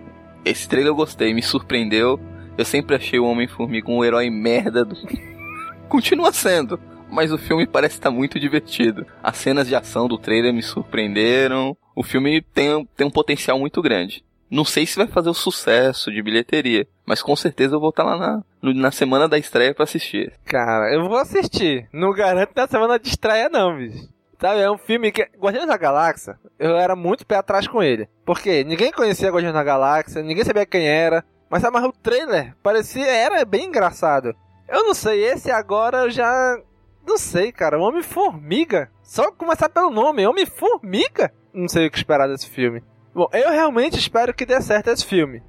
Esse 0.46 0.70
trailer 0.70 0.92
eu 0.92 0.96
gostei, 0.96 1.34
me 1.34 1.42
surpreendeu. 1.42 2.20
Eu 2.56 2.64
sempre 2.64 2.96
achei 2.96 3.20
o 3.20 3.26
Homem-Formiga 3.26 3.92
um 3.92 4.06
herói 4.06 4.30
merda. 4.30 4.86
Do... 4.86 4.96
Continua 5.90 6.32
sendo. 6.32 6.80
Mas 7.10 7.32
o 7.32 7.38
filme 7.38 7.66
parece 7.66 7.96
estar 7.96 8.12
muito 8.12 8.40
divertido. 8.40 9.08
As 9.24 9.38
cenas 9.38 9.68
de 9.68 9.76
ação 9.76 10.08
do 10.08 10.20
trailer 10.20 10.54
me 10.54 10.62
surpreenderam. 10.62 11.76
O 11.96 12.04
filme 12.04 12.42
tem, 12.42 12.88
tem 12.96 13.08
um 13.08 13.12
potencial 13.12 13.58
muito 13.58 13.82
grande. 13.82 14.24
Não 14.50 14.64
sei 14.64 14.86
se 14.86 14.98
vai 14.98 15.08
fazer 15.08 15.30
o 15.30 15.34
sucesso 15.34 16.12
de 16.12 16.22
bilheteria, 16.22 16.88
mas 17.06 17.22
com 17.22 17.36
certeza 17.36 17.76
eu 17.76 17.80
vou 17.80 17.90
estar 17.90 18.04
lá 18.04 18.44
na, 18.62 18.74
na 18.74 18.92
semana 18.92 19.28
da 19.28 19.40
estreia 19.40 19.74
para 19.74 19.84
assistir. 19.84 20.32
Cara, 20.46 20.94
eu 20.94 21.08
vou 21.10 21.18
assistir. 21.18 21.90
Não 21.92 22.12
garanto 22.14 22.52
na 22.56 22.68
semana 22.68 23.00
de 23.00 23.10
estreia, 23.10 23.50
não, 23.50 23.76
bicho. 23.76 24.08
Sabe, 24.40 24.62
é 24.62 24.70
um 24.70 24.78
filme 24.78 25.12
que. 25.12 25.24
Guardiões 25.38 25.68
da 25.68 25.78
Galáxia, 25.78 26.38
eu 26.60 26.76
era 26.78 26.96
muito 26.96 27.26
pé 27.26 27.36
atrás 27.36 27.68
com 27.68 27.82
ele. 27.82 28.10
Porque 28.26 28.64
ninguém 28.64 28.92
conhecia 28.92 29.30
Guardiões 29.30 29.54
da 29.54 29.64
Galáxia, 29.64 30.22
ninguém 30.22 30.44
sabia 30.44 30.66
quem 30.66 30.88
era. 30.88 31.24
Mas 31.50 31.62
sabe, 31.62 31.74
mas 31.74 31.86
o 31.86 31.92
trailer 31.92 32.56
parecia. 32.62 33.06
Era 33.06 33.46
bem 33.46 33.66
engraçado. 33.66 34.36
Eu 34.68 34.84
não 34.84 34.94
sei, 34.94 35.24
esse 35.26 35.52
agora 35.52 36.00
eu 36.00 36.10
já. 36.10 36.58
Não 37.06 37.18
sei, 37.18 37.52
cara. 37.52 37.80
Homem-Formiga. 37.80 38.90
Só 39.04 39.32
começar 39.32 39.70
pelo 39.70 39.92
nome, 39.92 40.26
Homem-Formiga? 40.26 41.32
Não 41.54 41.68
sei 41.68 41.88
o 41.88 41.92
que 41.92 41.98
esperar 41.98 42.28
desse 42.28 42.50
filme. 42.50 42.84
Bom, 43.14 43.30
eu 43.32 43.52
realmente 43.52 43.98
espero 43.98 44.34
que 44.34 44.46
dê 44.46 44.60
certo 44.60 44.90
esse 44.90 45.06
filme. 45.06 45.42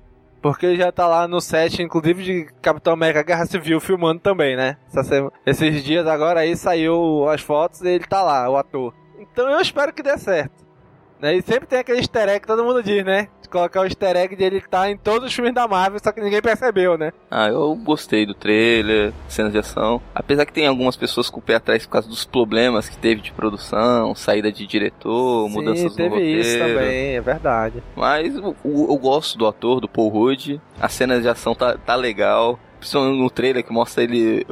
Porque 0.53 0.67
ele 0.67 0.77
já 0.77 0.93
tá 0.93 1.07
lá 1.07 1.27
no 1.27 1.41
set, 1.41 1.83
inclusive 1.83 2.23
de 2.23 2.45
Capitão 2.63 2.93
América 2.93 3.23
Guerra 3.23 3.47
Civil, 3.47 3.81
filmando 3.81 4.21
também, 4.21 4.57
né? 4.57 4.77
Esses 5.45 5.83
dias 5.83 6.07
agora 6.07 6.41
aí 6.41 6.57
saiu 6.57 7.29
as 7.29 7.41
fotos 7.41 7.81
e 7.83 7.89
ele 7.89 8.05
tá 8.05 8.23
lá, 8.23 8.49
o 8.49 8.57
ator. 8.57 8.95
Então 9.19 9.51
eu 9.51 9.61
espero 9.61 9.93
que 9.93 10.03
dê 10.03 10.17
certo. 10.17 10.65
Né? 11.21 11.37
E 11.37 11.43
sempre 11.43 11.67
tem 11.67 11.79
aquele 11.79 11.99
easter 11.99 12.29
egg 12.29 12.41
que 12.41 12.47
todo 12.47 12.65
mundo 12.65 12.83
diz, 12.83 13.05
né? 13.05 13.29
Colocar 13.47 13.81
o 13.81 13.85
easter 13.85 14.17
egg 14.17 14.37
de 14.37 14.45
ele 14.45 14.61
tá 14.61 14.91
em 14.91 14.97
todos 14.97 15.29
os 15.29 15.35
filmes 15.35 15.55
da 15.55 15.67
Marvel, 15.67 15.99
só 16.03 16.13
que 16.13 16.21
ninguém 16.21 16.41
percebeu, 16.43 16.97
né? 16.99 17.13
Ah, 17.31 17.49
eu 17.49 17.75
gostei 17.77 18.27
do 18.27 18.35
trailer, 18.35 19.13
cenas 19.29 19.53
de 19.53 19.59
ação. 19.59 20.01
Apesar 20.15 20.45
que 20.47 20.53
tem 20.53 20.67
algumas 20.67 20.97
pessoas 20.97 21.31
com 21.31 21.39
o 21.39 21.43
pé 21.43 21.57
atrás 21.57 21.85
por 21.87 21.93
causa 21.93 22.09
dos 22.09 22.25
problemas 22.25 22.89
que 22.89 22.97
teve 22.97 23.21
de 23.21 23.33
produção, 23.33 24.15
saída 24.15 24.51
de 24.53 24.67
diretor, 24.67 25.49
Sim, 25.49 25.55
mudanças 25.55 25.95
teve 25.95 26.09
no 26.09 26.15
roteiro. 26.17 26.41
isso 26.41 26.59
também, 26.59 27.17
é 27.17 27.21
verdade. 27.21 27.83
Mas 27.95 28.35
eu, 28.35 28.57
eu 28.65 28.97
gosto 28.97 29.39
do 29.39 29.47
ator, 29.47 29.81
do 29.81 29.89
Paul 29.89 30.09
Rudd. 30.09 30.61
A 30.81 30.89
cena 30.89 31.21
de 31.21 31.29
ação 31.29 31.55
tá, 31.55 31.77
tá 31.77 31.95
legal. 31.95 32.59
Principalmente 32.79 33.19
no 33.19 33.31
trailer 33.31 33.65
que 33.65 33.73
mostra 33.73 34.03
ele. 34.05 34.47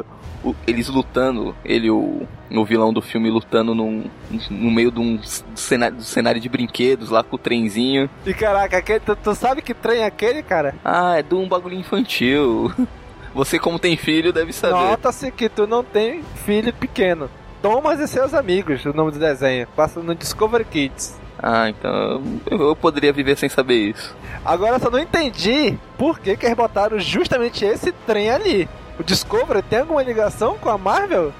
Eles 0.66 0.88
lutando, 0.88 1.54
ele, 1.64 1.90
o, 1.90 2.26
o 2.50 2.64
vilão 2.64 2.92
do 2.92 3.00
filme, 3.00 3.30
lutando 3.30 3.74
num, 3.74 4.04
no 4.50 4.70
meio 4.70 4.90
de 4.90 5.00
um 5.00 5.18
cenário, 5.54 6.00
cenário 6.02 6.40
de 6.40 6.48
brinquedos 6.48 7.10
lá 7.10 7.22
com 7.22 7.36
o 7.36 7.38
trenzinho. 7.38 8.10
E 8.26 8.34
caraca, 8.34 8.78
aquele, 8.78 9.00
tu, 9.00 9.16
tu 9.16 9.34
sabe 9.34 9.62
que 9.62 9.72
trem 9.72 10.00
é 10.00 10.06
aquele, 10.06 10.42
cara? 10.42 10.74
Ah, 10.84 11.18
é 11.18 11.22
de 11.22 11.34
um 11.34 11.48
bagulho 11.48 11.78
infantil. 11.78 12.72
Você, 13.34 13.58
como 13.58 13.78
tem 13.78 13.96
filho, 13.96 14.32
deve 14.32 14.52
saber. 14.52 14.74
Nota-se 14.74 15.30
que 15.30 15.48
tu 15.48 15.66
não 15.66 15.82
tem 15.82 16.22
filho 16.44 16.72
pequeno. 16.72 17.28
Thomas 17.60 17.98
e 17.98 18.06
seus 18.06 18.34
amigos, 18.34 18.84
o 18.84 18.92
nome 18.92 19.10
do 19.10 19.18
desenho. 19.18 19.66
Passa 19.74 20.00
no 20.00 20.14
Discovery 20.14 20.64
Kids. 20.64 21.18
Ah, 21.42 21.68
então 21.68 22.22
eu, 22.48 22.68
eu 22.68 22.76
poderia 22.76 23.12
viver 23.12 23.36
sem 23.36 23.48
saber 23.48 23.90
isso. 23.90 24.14
Agora 24.44 24.76
eu 24.76 24.80
só 24.80 24.90
não 24.90 24.98
entendi 24.98 25.76
por 25.98 26.20
que, 26.20 26.36
que 26.36 26.46
eles 26.46 26.56
botaram 26.56 26.98
justamente 26.98 27.64
esse 27.64 27.90
trem 28.06 28.30
ali. 28.30 28.68
O 28.98 29.02
Discovery 29.02 29.62
tem 29.62 29.80
alguma 29.80 30.02
ligação 30.02 30.56
com 30.58 30.68
a 30.68 30.78
Marvel? 30.78 31.32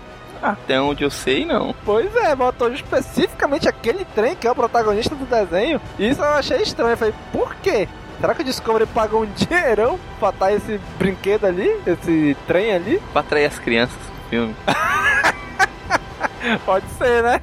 Até 0.43 0.81
onde 0.81 1.05
eu 1.05 1.11
sei, 1.11 1.45
não. 1.45 1.75
Pois 1.85 2.15
é, 2.17 2.35
botou 2.35 2.73
especificamente 2.73 3.69
aquele 3.69 4.05
trem 4.05 4.37
que 4.37 4.47
é 4.47 4.51
o 4.51 4.55
protagonista 4.55 5.15
do 5.15 5.25
desenho. 5.25 5.81
E 5.99 6.09
isso 6.09 6.21
eu 6.21 6.35
achei 6.35 6.61
estranho. 6.61 6.93
Eu 6.93 6.97
falei, 6.97 7.15
por 7.33 7.55
quê? 7.57 7.89
Será 8.21 8.35
que 8.35 8.43
o 8.43 8.45
Discovery 8.45 8.87
pagou 8.87 9.23
um 9.23 9.27
dinheirão 9.33 9.99
pra 10.19 10.33
botar 10.33 10.53
esse 10.53 10.79
brinquedo 10.99 11.47
ali? 11.47 11.71
Esse 11.87 12.37
trem 12.47 12.75
ali? 12.75 13.01
Pra 13.13 13.21
atrair 13.23 13.47
as 13.47 13.59
crianças 13.59 13.97
pro 13.97 14.29
filme. 14.31 14.55
Pode 16.67 16.87
ser, 16.99 17.23
né? 17.23 17.41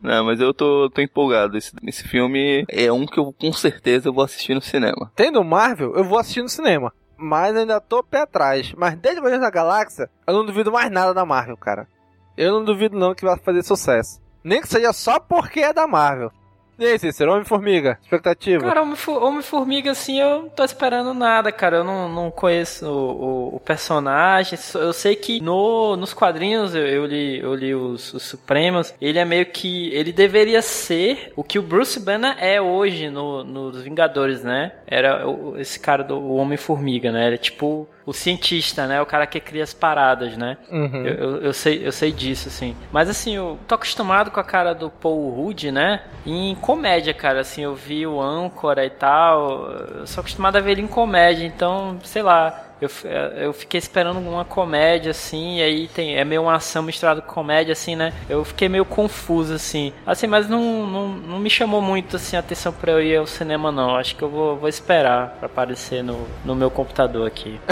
Não, 0.00 0.24
mas 0.24 0.40
eu 0.40 0.54
tô, 0.54 0.88
tô 0.90 1.00
empolgado. 1.00 1.56
Esse, 1.56 1.72
esse 1.86 2.06
filme 2.06 2.64
é 2.68 2.92
um 2.92 3.06
que 3.06 3.18
eu 3.18 3.34
com 3.38 3.52
certeza 3.52 4.10
vou 4.10 4.24
assistir 4.24 4.54
no 4.54 4.62
cinema. 4.62 5.10
Tendo 5.14 5.42
Marvel, 5.44 5.94
eu 5.94 6.04
vou 6.04 6.18
assistir 6.18 6.42
no 6.42 6.48
cinema. 6.48 6.92
Mas 7.24 7.56
ainda 7.56 7.80
tô 7.80 8.02
pé 8.02 8.20
atrás. 8.20 8.74
Mas 8.76 8.96
desde 8.96 9.18
Guardiões 9.18 9.40
da 9.40 9.50
Galáxia, 9.50 10.10
eu 10.26 10.34
não 10.34 10.44
duvido 10.44 10.70
mais 10.70 10.90
nada 10.90 11.14
da 11.14 11.24
Marvel, 11.24 11.56
cara. 11.56 11.88
Eu 12.36 12.52
não 12.52 12.62
duvido 12.62 12.98
não 12.98 13.14
que 13.14 13.24
vai 13.24 13.38
fazer 13.38 13.62
sucesso. 13.62 14.20
Nem 14.44 14.60
que 14.60 14.68
seja 14.68 14.92
só 14.92 15.18
porque 15.18 15.60
é 15.60 15.72
da 15.72 15.86
Marvel. 15.86 16.30
E 16.76 16.84
aí, 16.84 16.98
Cícero, 16.98 17.32
Homem-Formiga, 17.32 17.98
expectativa? 18.02 18.64
Cara, 18.64 18.82
Homem-Formiga, 18.82 19.92
assim, 19.92 20.20
eu 20.20 20.42
não 20.42 20.48
tô 20.48 20.64
esperando 20.64 21.14
nada, 21.14 21.52
cara. 21.52 21.76
Eu 21.78 21.84
não, 21.84 22.08
não 22.08 22.30
conheço 22.32 22.84
o, 22.86 23.50
o- 23.52 23.56
o 23.56 23.60
personagem. 23.60 24.58
Eu 24.74 24.92
sei 24.92 25.14
que 25.14 25.40
no, 25.40 25.96
nos 25.96 26.12
quadrinhos 26.12 26.74
eu, 26.74 26.84
eu 26.84 27.06
li, 27.06 27.38
eu 27.38 27.54
li 27.54 27.74
os, 27.74 28.12
os 28.12 28.24
Supremos. 28.24 28.92
Ele 29.00 29.18
é 29.20 29.24
meio 29.24 29.46
que. 29.46 29.88
Ele 29.94 30.12
deveria 30.12 30.60
ser 30.62 31.32
o 31.36 31.44
que 31.44 31.60
o 31.60 31.62
Bruce 31.62 32.00
Banner 32.00 32.34
é 32.40 32.60
hoje 32.60 33.08
no, 33.08 33.44
nos 33.44 33.80
Vingadores, 33.80 34.42
né? 34.42 34.72
Era 34.86 35.24
esse 35.58 35.78
cara 35.78 36.02
do 36.02 36.32
Homem-Formiga, 36.34 37.12
né? 37.12 37.26
Ele 37.26 37.34
é 37.36 37.38
tipo 37.38 37.88
o 38.06 38.12
cientista, 38.12 38.86
né? 38.86 39.00
O 39.00 39.06
cara 39.06 39.26
que 39.26 39.40
cria 39.40 39.62
as 39.62 39.72
paradas, 39.72 40.36
né? 40.36 40.58
Uhum. 40.70 41.06
Eu, 41.06 41.14
eu, 41.14 41.36
eu 41.42 41.52
sei, 41.52 41.86
eu 41.86 41.92
sei 41.92 42.12
disso, 42.12 42.48
assim. 42.48 42.76
Mas 42.92 43.08
assim, 43.08 43.36
eu 43.36 43.58
tô 43.66 43.74
acostumado 43.74 44.30
com 44.30 44.40
a 44.40 44.44
cara 44.44 44.74
do 44.74 44.90
Paul 44.90 45.30
Rudd, 45.30 45.70
né? 45.70 46.02
Em 46.26 46.54
comédia, 46.56 47.14
cara. 47.14 47.40
Assim, 47.40 47.62
eu 47.62 47.74
vi 47.74 48.06
o 48.06 48.20
Âncora 48.20 48.84
e 48.84 48.90
tal. 48.90 49.70
Eu 49.70 50.06
sou 50.06 50.20
acostumado 50.20 50.56
a 50.56 50.60
ver 50.60 50.72
ele 50.72 50.82
em 50.82 50.86
comédia, 50.86 51.46
então, 51.46 51.98
sei 52.02 52.22
lá. 52.22 52.60
Eu, 52.80 52.88
f- 52.88 53.08
eu 53.36 53.52
fiquei 53.52 53.78
esperando 53.78 54.18
uma 54.18 54.44
comédia, 54.44 55.12
assim, 55.12 55.58
e 55.58 55.62
aí 55.62 55.88
tem, 55.88 56.16
é 56.16 56.24
meio 56.24 56.42
uma 56.42 56.54
ação 56.56 56.82
misturada 56.82 57.22
com 57.22 57.32
comédia, 57.32 57.72
assim, 57.72 57.94
né? 57.96 58.12
Eu 58.28 58.44
fiquei 58.44 58.68
meio 58.68 58.84
confuso, 58.84 59.54
assim. 59.54 59.92
Assim, 60.04 60.26
mas 60.26 60.48
não, 60.48 60.86
não, 60.86 61.08
não 61.08 61.38
me 61.38 61.48
chamou 61.48 61.80
muito, 61.80 62.16
assim, 62.16 62.36
a 62.36 62.40
atenção 62.40 62.72
pra 62.72 62.92
eu 62.92 63.00
ir 63.02 63.16
ao 63.16 63.26
cinema, 63.26 63.70
não. 63.72 63.96
Acho 63.96 64.16
que 64.16 64.22
eu 64.22 64.28
vou, 64.28 64.56
vou 64.56 64.68
esperar 64.68 65.36
pra 65.38 65.46
aparecer 65.46 66.02
no, 66.02 66.26
no 66.44 66.54
meu 66.54 66.70
computador 66.70 67.26
aqui. 67.26 67.58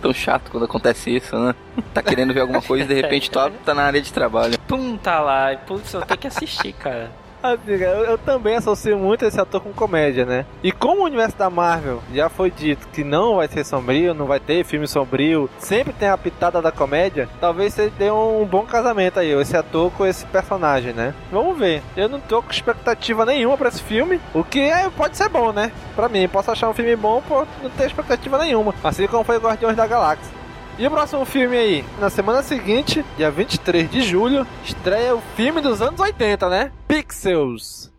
Tão 0.00 0.14
chato 0.14 0.50
quando 0.50 0.64
acontece 0.64 1.14
isso, 1.14 1.36
né? 1.36 1.54
Tá 1.92 2.00
querendo 2.02 2.32
ver 2.32 2.40
alguma 2.40 2.62
coisa 2.62 2.84
e 2.84 2.86
de 2.88 2.94
repente 2.94 3.30
tu 3.30 3.38
abre, 3.38 3.58
tá 3.64 3.74
na 3.74 3.82
área 3.82 4.00
de 4.00 4.12
trabalho. 4.12 4.56
Pum, 4.60 4.96
tá 4.96 5.18
lá. 5.20 5.56
Putz, 5.66 5.92
eu 5.92 6.02
tenho 6.02 6.18
que 6.20 6.26
assistir, 6.28 6.72
cara. 6.72 7.10
Amiga, 7.40 7.86
eu, 7.86 8.04
eu 8.04 8.18
também 8.18 8.56
associo 8.56 8.98
muito 8.98 9.24
esse 9.24 9.40
ator 9.40 9.60
com 9.60 9.72
comédia, 9.72 10.26
né? 10.26 10.44
E 10.60 10.72
como 10.72 11.02
o 11.02 11.04
universo 11.04 11.36
da 11.36 11.48
Marvel 11.48 12.02
já 12.12 12.28
foi 12.28 12.50
dito 12.50 12.88
que 12.88 13.04
não 13.04 13.36
vai 13.36 13.46
ser 13.46 13.64
sombrio, 13.64 14.12
não 14.12 14.26
vai 14.26 14.40
ter 14.40 14.64
filme 14.64 14.88
sombrio, 14.88 15.48
sempre 15.58 15.92
tem 15.92 16.08
a 16.08 16.18
pitada 16.18 16.60
da 16.60 16.72
comédia, 16.72 17.28
talvez 17.40 17.74
você 17.74 17.92
dê 17.96 18.10
um 18.10 18.44
bom 18.44 18.66
casamento 18.66 19.20
aí, 19.20 19.30
esse 19.30 19.56
ator 19.56 19.92
com 19.92 20.04
esse 20.04 20.26
personagem, 20.26 20.92
né? 20.92 21.14
Vamos 21.30 21.56
ver. 21.56 21.80
Eu 21.96 22.08
não 22.08 22.18
tô 22.18 22.42
com 22.42 22.50
expectativa 22.50 23.24
nenhuma 23.24 23.56
pra 23.56 23.68
esse 23.68 23.82
filme, 23.82 24.20
o 24.34 24.42
que 24.42 24.60
é, 24.60 24.90
pode 24.90 25.16
ser 25.16 25.28
bom, 25.28 25.52
né? 25.52 25.70
Pra 25.94 26.08
mim, 26.08 26.28
posso 26.28 26.50
achar 26.50 26.68
um 26.68 26.74
filme 26.74 26.96
bom 26.96 27.22
por 27.22 27.46
não 27.62 27.70
ter 27.70 27.86
expectativa 27.86 28.36
nenhuma. 28.38 28.74
Assim 28.82 29.06
como 29.06 29.22
foi 29.22 29.38
Guardiões 29.38 29.76
da 29.76 29.86
Galáxia. 29.86 30.38
E 30.78 30.86
o 30.86 30.90
próximo 30.92 31.24
filme 31.24 31.56
aí? 31.56 31.84
Na 31.98 32.08
semana 32.08 32.40
seguinte, 32.40 33.04
dia 33.16 33.32
23 33.32 33.90
de 33.90 34.00
julho, 34.00 34.46
estreia 34.64 35.12
o 35.12 35.20
filme 35.34 35.60
dos 35.60 35.82
anos 35.82 35.98
80, 35.98 36.48
né? 36.48 36.70
Pixels. 36.86 37.90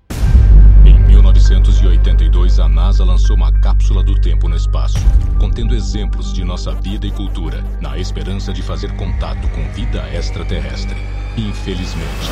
Em 0.86 0.97
1982, 0.97 2.57
a 2.57 2.69
NASA 2.69 3.03
lançou 3.03 3.36
uma 3.36 3.51
cápsula 3.51 4.01
do 4.01 4.15
tempo 4.15 4.47
no 4.47 4.55
espaço, 4.55 4.97
contendo 5.38 5.75
exemplos 5.75 6.32
de 6.32 6.45
nossa 6.45 6.71
vida 6.73 7.05
e 7.05 7.11
cultura, 7.11 7.61
na 7.82 7.97
esperança 7.97 8.53
de 8.53 8.61
fazer 8.61 8.95
contato 8.95 9.45
com 9.49 9.69
vida 9.73 10.01
extraterrestre. 10.13 10.95
Infelizmente, 11.38 12.30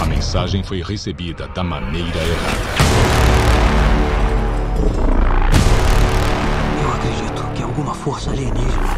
a 0.00 0.06
mensagem 0.06 0.62
foi 0.62 0.80
recebida 0.80 1.48
da 1.48 1.64
maneira 1.64 2.18
errada. 2.18 3.43
Alguma 7.84 7.94
força 7.94 8.30
alienígena 8.30 8.96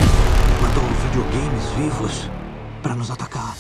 mandou 0.63 0.85
videogames 1.03 1.65
vivos 1.77 2.31
para 2.83 2.95
nos 2.95 3.11
atacar. 3.11 3.57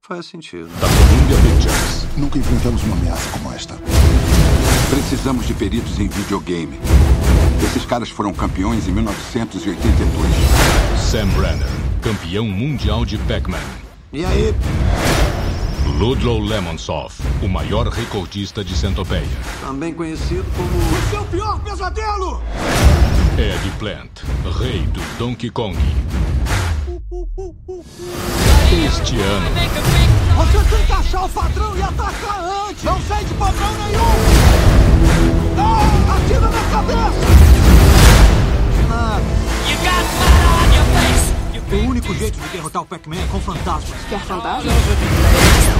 Faz 0.00 0.26
sentido. 0.26 0.68
Da 0.80 0.88
Columbia 0.88 1.36
Pictures. 1.36 2.06
Nunca 2.16 2.38
enfrentamos 2.38 2.82
uma 2.82 2.96
ameaça 2.96 3.30
como 3.30 3.52
esta. 3.52 3.74
Precisamos 4.90 5.46
de 5.46 5.54
peritos 5.54 6.00
em 6.00 6.08
videogame. 6.08 6.80
Esses 7.62 7.84
caras 7.84 8.08
foram 8.08 8.32
campeões 8.32 8.88
em 8.88 8.92
1982. 8.92 10.28
Sam 10.98 11.28
Brenner, 11.28 11.68
campeão 12.02 12.46
mundial 12.46 13.04
de 13.04 13.16
Pac-Man. 13.18 13.58
E 14.12 14.24
aí? 14.24 14.54
Ludlow 15.98 16.38
Lemonsov, 16.38 17.12
o 17.42 17.48
maior 17.48 17.88
recordista 17.88 18.62
de 18.62 18.72
centopeia. 18.76 19.26
Também 19.60 19.92
conhecido 19.92 20.44
como. 20.56 20.68
O 20.68 21.10
seu 21.10 21.24
pior 21.24 21.58
pesadelo! 21.58 22.40
Ed 23.36 23.70
Plant, 23.80 24.22
rei 24.60 24.82
do 24.82 25.00
Donkey 25.18 25.50
Kong. 25.50 25.76
Este 28.86 29.16
ano. 29.18 29.48
Você 30.36 30.76
tem 30.76 30.86
que 30.86 30.92
achar 30.92 31.24
o 31.24 31.28
padrão 31.30 31.76
e 31.76 31.82
atacar 31.82 32.44
antes! 32.68 32.84
Não 32.84 33.00
sei 33.00 33.24
de 33.24 33.34
padrão 33.34 33.72
nenhum! 33.78 34.14
Não! 35.56 36.14
Atira 36.14 36.48
na 36.48 36.62
cabeça! 36.70 37.26
Ah. 38.88 39.20
You 39.68 39.76
got 39.78 40.04
blood 40.14 40.44
on 40.46 40.74
your 40.76 40.84
face! 40.94 41.37
O 41.70 41.76
único 41.86 42.14
jeito 42.14 42.40
de 42.40 42.48
derrotar 42.48 42.80
o 42.80 42.86
Pac-Man 42.86 43.16
é 43.16 43.26
com 43.26 43.38
fantasmas. 43.42 44.00
Quer 44.08 44.20
fantasmas? 44.20 44.72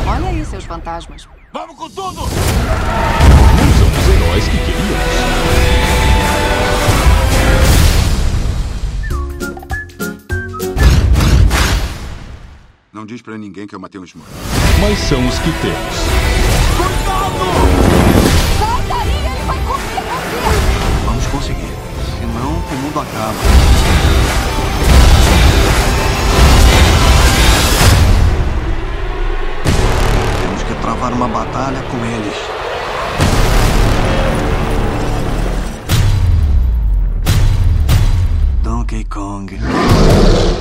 Olha 0.07 0.29
aí 0.29 0.45
seus 0.45 0.65
fantasmas. 0.65 1.27
Vamos 1.51 1.77
com 1.77 1.89
tudo! 1.89 2.21
Não 2.21 2.29
são 3.79 3.89
os 3.89 4.09
heróis 4.15 4.45
que 4.45 4.59
queríamos. 4.59 4.99
Não 12.93 13.07
diz 13.07 13.23
pra 13.23 13.39
ninguém 13.39 13.67
que 13.67 13.75
eu 13.75 13.81
matei 13.81 13.99
um 13.99 14.05
Smurf. 14.05 14.31
Mas 14.83 14.99
são 14.99 15.27
os 15.27 15.39
que 15.39 15.51
temos. 15.63 15.95
Sai 18.59 18.83
daí, 18.89 19.09
ele 19.09 19.45
vai 19.47 19.59
comer 19.65 20.03
você! 20.05 21.07
Vamos 21.07 21.27
conseguir. 21.29 21.73
Senão, 22.21 22.51
o 22.51 22.77
mundo 22.83 23.01
acaba. 23.01 24.48
Travar 30.99 31.13
uma 31.13 31.29
batalha 31.29 31.81
com 31.83 31.97
eles. 32.05 32.35
Donkey 38.63 39.05
Kong. 39.05 39.57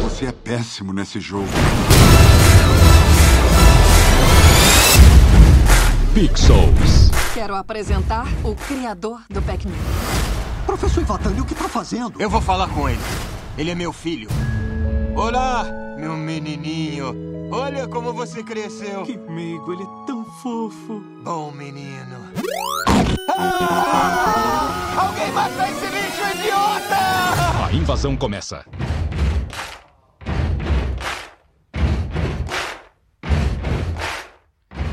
Você 0.03 0.27
é 0.27 0.31
péssimo 0.31 0.93
nesse 0.93 1.19
jogo. 1.19 1.47
Pixels. 6.13 7.09
Quero 7.33 7.55
apresentar 7.55 8.27
o 8.43 8.55
criador 8.55 9.21
do 9.29 9.41
Pac-Man. 9.41 9.73
Professor 10.67 11.01
Ivatani, 11.01 11.41
o 11.41 11.45
que 11.45 11.55
tá 11.55 11.67
fazendo? 11.67 12.21
Eu 12.21 12.29
vou 12.29 12.41
falar 12.41 12.67
com 12.69 12.88
ele. 12.88 13.01
Ele 13.57 13.71
é 13.71 13.75
meu 13.75 13.91
filho. 13.91 14.29
Olá, 15.15 15.65
meu 15.97 16.15
menininho. 16.15 17.27
Olha 17.49 17.88
como 17.88 18.11
você 18.11 18.43
cresceu. 18.43 19.03
Que 19.03 19.17
meigo, 19.17 19.71
ele 19.71 19.86
fofo. 20.41 21.01
Bom 21.23 21.51
menino. 21.51 22.31
Ah! 23.38 24.95
Alguém 24.97 25.31
mata 25.31 25.69
esse 25.69 25.88
bicho 25.88 26.38
idiota! 26.38 27.65
A 27.65 27.73
invasão 27.73 28.15
começa. 28.15 28.65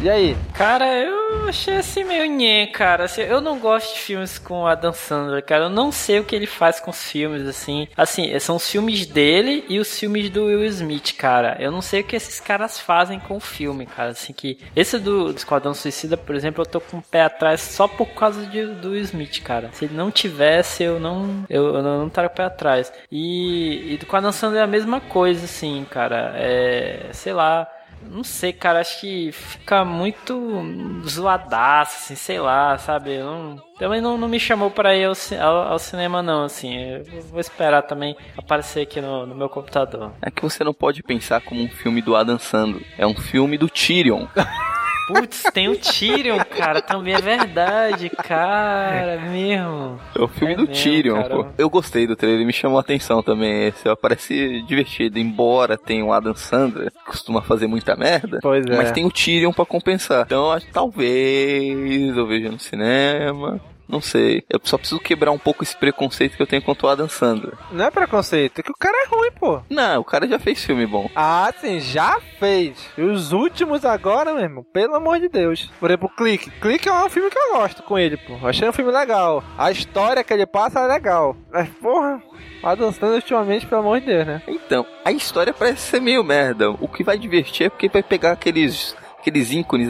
E 0.05 0.11
aí? 0.11 0.37
Cara, 0.53 0.87
eu 0.99 1.49
achei 1.49 1.79
assim 1.79 2.05
meio 2.05 2.27
nhê, 2.27 2.67
cara. 2.67 3.05
Assim, 3.05 3.23
eu 3.23 3.41
não 3.41 3.59
gosto 3.59 3.95
de 3.95 4.01
filmes 4.01 4.39
com 4.39 4.67
Adam 4.67 4.93
Sandler, 4.93 5.43
cara. 5.43 5.65
Eu 5.65 5.71
não 5.71 5.91
sei 5.91 6.21
o 6.21 6.25
que 6.25 6.37
ele 6.37 6.47
faz 6.47 6.79
com 6.79 6.91
os 6.91 7.03
filmes, 7.05 7.49
assim. 7.49 7.89
Assim, 7.97 8.39
são 8.39 8.57
os 8.57 8.71
filmes 8.71 9.07
dele 9.07 9.65
e 9.67 9.79
os 9.79 9.99
filmes 9.99 10.29
do 10.29 10.45
Will 10.45 10.63
Smith, 10.67 11.17
cara. 11.17 11.57
Eu 11.59 11.73
não 11.73 11.81
sei 11.81 12.03
o 12.03 12.05
que 12.05 12.15
esses 12.15 12.39
caras 12.39 12.79
fazem 12.79 13.19
com 13.19 13.39
o 13.39 13.41
filme, 13.41 13.87
cara. 13.87 14.11
Assim, 14.11 14.35
que... 14.35 14.59
Esse 14.77 14.99
do, 14.99 15.31
Esquadrão 15.31 15.73
Suicida, 15.73 16.19
por 16.19 16.35
exemplo, 16.35 16.61
eu 16.61 16.67
tô 16.67 16.83
com 16.83 16.99
o 16.99 17.03
pé 17.03 17.23
atrás 17.23 17.63
só 17.63 17.89
por 17.89 18.09
causa 18.09 18.45
de, 18.45 18.67
do 18.75 18.91
Will 18.91 19.05
Smith, 19.05 19.43
cara. 19.43 19.71
Se 19.73 19.87
ele 19.87 19.95
não 19.95 20.11
tivesse, 20.11 20.83
eu 20.83 21.01
não... 21.01 21.47
Eu, 21.49 21.77
eu 21.77 21.83
não 21.83 22.09
estaria 22.09 22.29
com 22.29 22.35
o 22.35 22.37
pé 22.37 22.45
atrás. 22.45 22.93
E, 23.11 23.95
e 23.95 23.97
do 23.97 24.07
Adam 24.15 24.33
Sandler 24.33 24.61
é 24.61 24.65
a 24.65 24.67
mesma 24.67 25.01
coisa, 25.01 25.47
assim, 25.47 25.87
cara. 25.91 26.35
É... 26.37 27.07
Sei 27.13 27.33
lá... 27.33 27.67
Não 28.11 28.23
sei, 28.25 28.53
cara, 28.53 28.81
acho 28.81 29.01
que 29.01 29.33
fica 29.33 29.85
muito 29.85 30.63
zoadaço, 31.07 31.97
assim, 31.97 32.15
sei 32.15 32.39
lá, 32.39 32.77
sabe? 32.79 33.19
Não, 33.19 33.57
também 33.79 34.01
não, 34.01 34.17
não 34.17 34.29
me 34.29 34.39
chamou 34.39 34.71
pra 34.71 34.97
ir 34.97 35.05
ao, 35.05 35.15
ao, 35.41 35.73
ao, 35.73 35.79
cinema, 35.79 36.23
não, 36.23 36.45
assim. 36.45 36.77
Eu 36.77 37.23
vou 37.23 37.41
esperar 37.41 37.83
também 37.83 38.17
aparecer 38.37 38.83
aqui 38.83 39.01
no, 39.01 39.27
no 39.27 39.35
meu 39.35 39.49
computador. 39.49 40.13
É 40.23 40.31
que 40.31 40.43
você 40.43 40.63
não 40.63 40.75
pode 40.75 41.03
pensar 41.03 41.41
como 41.41 41.63
um 41.63 41.69
filme 41.69 42.01
do 42.01 42.15
Adam 42.15 42.39
Sandler. 42.39 42.87
É 42.99 43.07
um 43.07 43.15
filme 43.15 43.59
do 43.59 43.69
Tyrion. 43.69 44.27
Putz, 45.07 45.43
tem 45.53 45.69
o 45.69 45.77
Tyrion, 45.77 46.39
cara, 46.57 46.81
também 46.81 47.15
é 47.15 47.21
verdade, 47.21 48.09
cara, 48.09 49.21
mesmo. 49.21 50.01
É 50.17 50.23
o 50.23 50.29
filme 50.29 50.55
é 50.55 50.57
do 50.57 50.67
mesmo, 50.67 50.75
Tyrion, 50.83 51.23
cara. 51.23 51.37
pô. 51.37 51.47
Eu 51.59 51.69
gostei 51.69 52.07
do 52.07 52.17
trailer, 52.17 52.47
me 52.47 52.53
chamou 52.53 52.79
a 52.79 52.81
atenção 52.81 53.23
também. 53.23 53.67
Esse 53.67 53.89
ó, 53.89 53.95
parece 53.95 54.63
divertido, 54.63 55.19
embora 55.19 55.77
tenha 55.77 56.05
o 56.05 56.13
Adam 56.13 56.35
Sandler, 56.35 56.91
que 56.91 57.05
costuma 57.05 57.43
fazer 57.43 57.67
muita 57.67 57.95
merda. 57.97 58.39
Pois 58.41 58.65
é. 58.67 58.77
Mas 58.77 58.93
tem 58.93 59.05
o 59.05 59.11
Tyrion 59.11 59.53
pra 59.53 59.67
compensar. 59.67 60.25
Então, 60.27 60.51
acho 60.51 60.67
que 60.67 60.73
talvez 60.73 62.17
eu 62.17 62.27
veja 62.27 62.51
no 62.51 62.59
cinema. 62.59 63.61
Não 63.89 64.01
sei. 64.01 64.43
Eu 64.49 64.61
só 64.63 64.79
preciso 64.79 65.01
quebrar 65.01 65.31
um 65.31 65.39
pouco 65.39 65.63
esse 65.63 65.77
preconceito 65.77 66.37
que 66.37 66.43
eu 66.43 66.47
tenho 66.47 66.63
contra 66.63 66.87
o 66.87 66.91
Adam 66.91 67.09
Sandler. 67.09 67.55
Não 67.71 67.85
é 67.85 67.91
preconceito, 67.91 68.59
é 68.59 68.63
que 68.63 68.71
o 68.71 68.79
cara 68.79 68.97
é 69.05 69.15
ruim, 69.15 69.31
pô. 69.33 69.61
Não, 69.69 70.01
o 70.01 70.05
cara 70.05 70.27
já 70.27 70.39
fez 70.39 70.65
filme 70.65 70.87
bom. 70.87 71.11
Ah, 71.15 71.53
sim, 71.61 71.81
já 71.81 72.21
fez. 72.39 72.77
E 72.97 73.03
os 73.03 73.33
últimos 73.33 73.85
agora, 73.85 74.35
mesmo, 74.35 74.65
pelo 74.65 74.95
amor 74.95 75.19
de 75.21 75.29
Deus. 75.29 75.71
Por 75.79 75.91
exemplo, 75.91 76.09
Clique. 76.17 76.51
Clique 76.51 76.89
é 76.89 76.93
um 76.93 77.11
filme 77.11 77.31
que 77.31 77.39
eu 77.39 77.55
gosto 77.55 77.83
com 77.83 77.99
ele, 77.99 78.17
pô. 78.17 78.35
Eu 78.41 78.49
achei 78.49 78.69
um 78.69 78.73
filme 78.73 78.91
legal. 78.91 79.43
A 79.59 79.71
história 79.71 80.25
que 80.25 80.33
ele 80.33 80.47
passa 80.47 80.81
é 80.81 80.87
legal. 80.87 81.37
Mas, 81.53 81.69
porra, 81.81 82.23
o 82.63 82.67
Adam 82.67 82.93
Sandler 82.93 83.17
ultimamente, 83.17 83.67
pelo 83.67 83.83
amor 83.83 84.01
de 84.01 84.07
Deus, 84.07 84.27
né? 84.27 84.43
Então, 84.49 84.87
a 85.05 85.13
história 85.13 85.53
parece 85.53 85.83
ser 85.83 86.01
meio 86.01 86.25
merda. 86.25 86.71
O 86.71 86.89
que 86.89 87.05
vai 87.05 87.19
divertir 87.19 87.67
é 87.67 87.71
porque 87.71 87.89
vai 87.89 88.03
pegar 88.03 88.33
aqueles 88.33 88.97
aqueles 89.25 89.51
ícones 89.51 89.89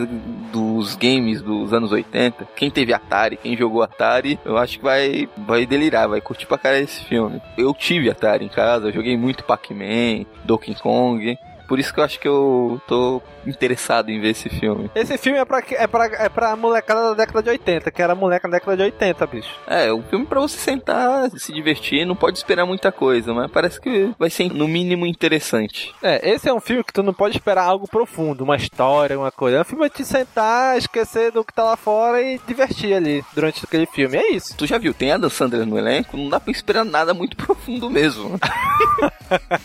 dos 0.53 0.95
games 0.95 1.43
dos 1.43 1.72
anos 1.72 1.91
80. 1.91 2.47
Quem 2.55 2.70
teve 2.70 2.95
Atari, 2.95 3.37
quem 3.37 3.57
jogou 3.57 3.82
Atari, 3.82 4.39
eu 4.45 4.57
acho 4.57 4.78
que 4.78 4.85
vai, 4.85 5.28
vai 5.37 5.66
delirar, 5.66 6.09
vai 6.09 6.20
curtir 6.20 6.47
pra 6.47 6.57
cara 6.57 6.78
esse 6.78 7.05
filme. 7.05 7.43
Eu 7.59 7.74
tive 7.74 8.09
Atari 8.09 8.45
em 8.45 8.49
casa, 8.49 8.87
eu 8.89 8.93
joguei 8.93 9.16
muito 9.16 9.43
Pac-Man, 9.43 10.24
Donkey 10.45 10.76
Kong. 10.76 11.37
Por 11.66 11.80
isso 11.80 11.93
que 11.93 11.99
eu 11.99 12.05
acho 12.05 12.20
que 12.20 12.28
eu 12.28 12.80
tô 12.87 13.20
interessado 13.47 14.11
em 14.11 14.20
ver 14.20 14.30
esse 14.30 14.49
filme. 14.49 14.90
Esse 14.95 15.16
filme 15.18 15.38
é 15.38 15.45
pra, 15.45 15.62
é 15.70 15.86
pra, 15.86 16.05
é 16.07 16.28
pra 16.28 16.57
molecada 16.57 17.11
da 17.11 17.14
década 17.14 17.42
de 17.42 17.51
80, 17.51 17.90
que 17.90 18.03
era 18.03 18.14
moleca 18.14 18.49
da 18.49 18.59
década 18.59 18.76
de 18.76 18.82
80, 18.84 19.26
bicho. 19.26 19.51
É, 19.66 19.92
um 19.92 20.03
filme 20.03 20.26
pra 20.26 20.40
você 20.40 20.57
sentar, 20.59 21.30
se 21.36 21.53
divertir, 21.53 22.05
não 22.07 22.16
pode 22.16 22.38
esperar 22.38 22.66
muita 22.66 22.90
coisa, 22.90 23.32
mas 23.32 23.51
parece 23.51 23.80
que 23.80 24.14
vai 24.18 24.30
ser 24.30 24.53
no 24.53 24.68
mínimo 24.68 25.07
interessante. 25.07 25.95
É, 26.03 26.30
esse 26.30 26.49
é 26.49 26.55
um 26.55 26.61
filme 26.61 26.84
que 26.84 26.92
tu 26.92 27.03
não 27.03 27.14
pode 27.14 27.36
esperar 27.36 27.64
algo 27.64 27.88
profundo, 27.88 28.45
uma 28.45 28.57
história, 28.57 29.18
uma 29.18 29.30
coisa. 29.30 29.59
É 29.59 29.61
um 29.61 29.64
filme 29.64 29.88
pra 29.88 29.97
te 29.97 30.05
sentar, 30.05 30.76
esquecer 30.78 31.32
do 31.32 31.45
que 31.45 31.53
tá 31.53 31.62
lá 31.62 31.76
fora 31.76 32.20
e 32.22 32.38
divertir 32.47 32.95
ali 32.95 33.24
durante 33.34 33.64
aquele 33.64 33.86
filme. 33.86 34.16
É 34.16 34.32
isso. 34.32 34.57
Tu 34.57 34.66
já 34.66 34.78
viu, 34.78 34.95
tem 34.95 35.12
a 35.12 35.18
Dan 35.18 35.28
Sandler 35.28 35.66
no 35.66 35.78
elenco, 35.78 36.16
não 36.16 36.28
dá 36.28 36.40
pra 36.40 36.53
esperar 36.53 36.84
nada 36.84 37.14
muito 37.14 37.36
profundo 37.45 37.90
mesmo. 37.90 38.38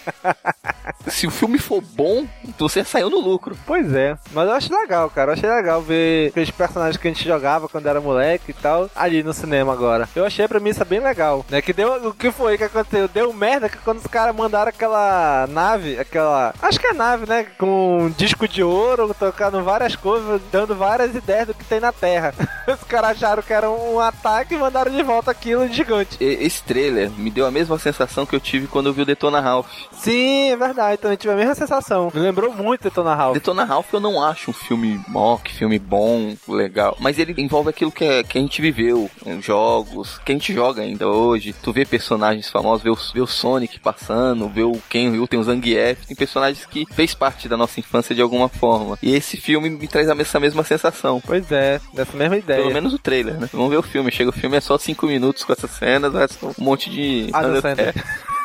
se 1.07 1.27
o 1.27 1.31
filme 1.31 1.57
for 1.57 1.81
bom, 1.81 2.27
você 2.57 2.83
saiu 2.83 3.09
no 3.09 3.19
lucro. 3.19 3.57
Pois 3.69 3.93
é, 3.93 4.17
mas 4.33 4.49
eu 4.49 4.55
acho 4.55 4.73
legal, 4.73 5.11
cara. 5.11 5.29
Eu 5.29 5.33
achei 5.35 5.47
legal 5.47 5.79
ver 5.79 6.29
aqueles 6.29 6.49
personagens 6.49 6.97
que 6.97 7.07
a 7.07 7.11
gente 7.11 7.23
jogava 7.23 7.69
quando 7.69 7.85
era 7.85 8.01
moleque 8.01 8.49
e 8.49 8.53
tal, 8.53 8.89
ali 8.95 9.21
no 9.21 9.31
cinema 9.31 9.71
agora. 9.71 10.09
Eu 10.15 10.25
achei 10.25 10.43
a 10.43 10.49
premissa 10.49 10.83
bem 10.83 10.99
legal, 10.99 11.45
né? 11.47 11.61
Que 11.61 11.71
deu. 11.71 12.07
O 12.07 12.11
que 12.11 12.31
foi 12.31 12.57
que 12.57 12.63
aconteceu? 12.63 13.07
Deu 13.07 13.31
merda 13.31 13.69
que 13.69 13.77
quando 13.77 13.99
os 13.99 14.07
caras 14.07 14.35
mandaram 14.35 14.69
aquela 14.69 15.45
nave, 15.51 15.99
aquela. 15.99 16.51
Acho 16.59 16.79
que 16.79 16.87
é 16.87 16.93
nave, 16.93 17.29
né? 17.29 17.45
Com 17.59 18.05
um 18.05 18.09
disco 18.09 18.47
de 18.47 18.63
ouro, 18.63 19.13
tocando 19.13 19.63
várias 19.63 19.95
coisas, 19.95 20.41
dando 20.51 20.75
várias 20.75 21.13
ideias 21.13 21.45
do 21.45 21.53
que 21.53 21.63
tem 21.63 21.79
na 21.79 21.91
Terra. 21.91 22.33
Os 22.67 22.83
caras 22.83 23.11
acharam 23.11 23.43
que 23.43 23.53
era 23.53 23.69
um 23.69 23.99
ataque 23.99 24.55
e 24.55 24.57
mandaram 24.57 24.91
de 24.91 25.03
volta 25.03 25.29
aquilo 25.29 25.67
gigante. 25.67 26.17
Esse 26.19 26.63
trailer 26.63 27.09
me 27.11 27.29
deu 27.29 27.45
a 27.45 27.51
mesma 27.51 27.77
sensação 27.77 28.25
que 28.25 28.35
eu 28.35 28.39
tive 28.39 28.67
quando 28.67 28.87
eu 28.87 28.93
vi 28.93 29.01
o 29.01 29.05
Detona 29.05 29.39
Ralph. 29.39 29.67
Sim, 29.91 30.51
é 30.51 30.57
verdade. 30.57 30.97
Também 30.97 31.17
tive 31.17 31.33
a 31.33 31.35
mesma 31.35 31.55
sensação. 31.55 32.11
Me 32.13 32.19
lembrou 32.19 32.53
muito 32.53 32.83
Detona 32.83 33.15
Ralph. 33.15 33.33
Detona 33.33 33.58
Ralph 33.63 33.93
eu 33.93 33.99
não 33.99 34.23
acho 34.23 34.51
um 34.51 34.53
filme 34.53 34.99
mock, 35.07 35.51
filme 35.51 35.79
bom, 35.79 36.35
legal. 36.47 36.97
Mas 36.99 37.19
ele 37.19 37.33
envolve 37.37 37.69
aquilo 37.69 37.91
que, 37.91 38.03
é, 38.03 38.23
que 38.23 38.37
a 38.37 38.41
gente 38.41 38.61
viveu, 38.61 39.09
jogos, 39.41 40.19
que 40.19 40.31
a 40.31 40.35
gente 40.35 40.53
joga 40.53 40.81
ainda 40.81 41.07
hoje. 41.07 41.53
Tu 41.53 41.71
vê 41.71 41.85
personagens 41.85 42.49
famosos, 42.49 42.83
vê 42.83 42.89
o, 42.89 42.97
vê 43.13 43.21
o 43.21 43.27
Sonic 43.27 43.79
passando, 43.79 44.47
vê 44.47 44.63
o 44.63 44.79
Ken 44.89 45.11
Ryu, 45.11 45.27
tem 45.27 45.39
o 45.39 45.43
Zangief, 45.43 46.05
tem 46.05 46.15
personagens 46.15 46.65
que 46.65 46.85
fez 46.91 47.13
parte 47.13 47.47
da 47.47 47.57
nossa 47.57 47.79
infância 47.79 48.13
de 48.15 48.21
alguma 48.21 48.49
forma. 48.49 48.97
E 49.01 49.13
esse 49.13 49.37
filme 49.37 49.69
me 49.69 49.87
traz 49.87 50.07
essa 50.09 50.39
mesma 50.39 50.63
sensação. 50.63 51.21
Pois 51.25 51.51
é, 51.51 51.79
dessa 51.93 52.15
mesma 52.15 52.37
ideia. 52.37 52.61
Pelo 52.61 52.73
menos 52.73 52.93
o 52.93 52.99
trailer, 52.99 53.39
né? 53.39 53.49
Vamos 53.51 53.69
ver 53.69 53.77
o 53.77 53.83
filme. 53.83 54.11
Chega 54.11 54.29
o 54.29 54.33
filme, 54.33 54.57
é 54.57 54.61
só 54.61 54.77
5 54.77 55.05
minutos 55.05 55.43
com 55.43 55.53
essas 55.53 55.71
cenas, 55.71 56.13
um 56.43 56.63
monte 56.63 56.89
de. 56.89 57.29
Ah, 57.33 57.43
é. 57.43 58.29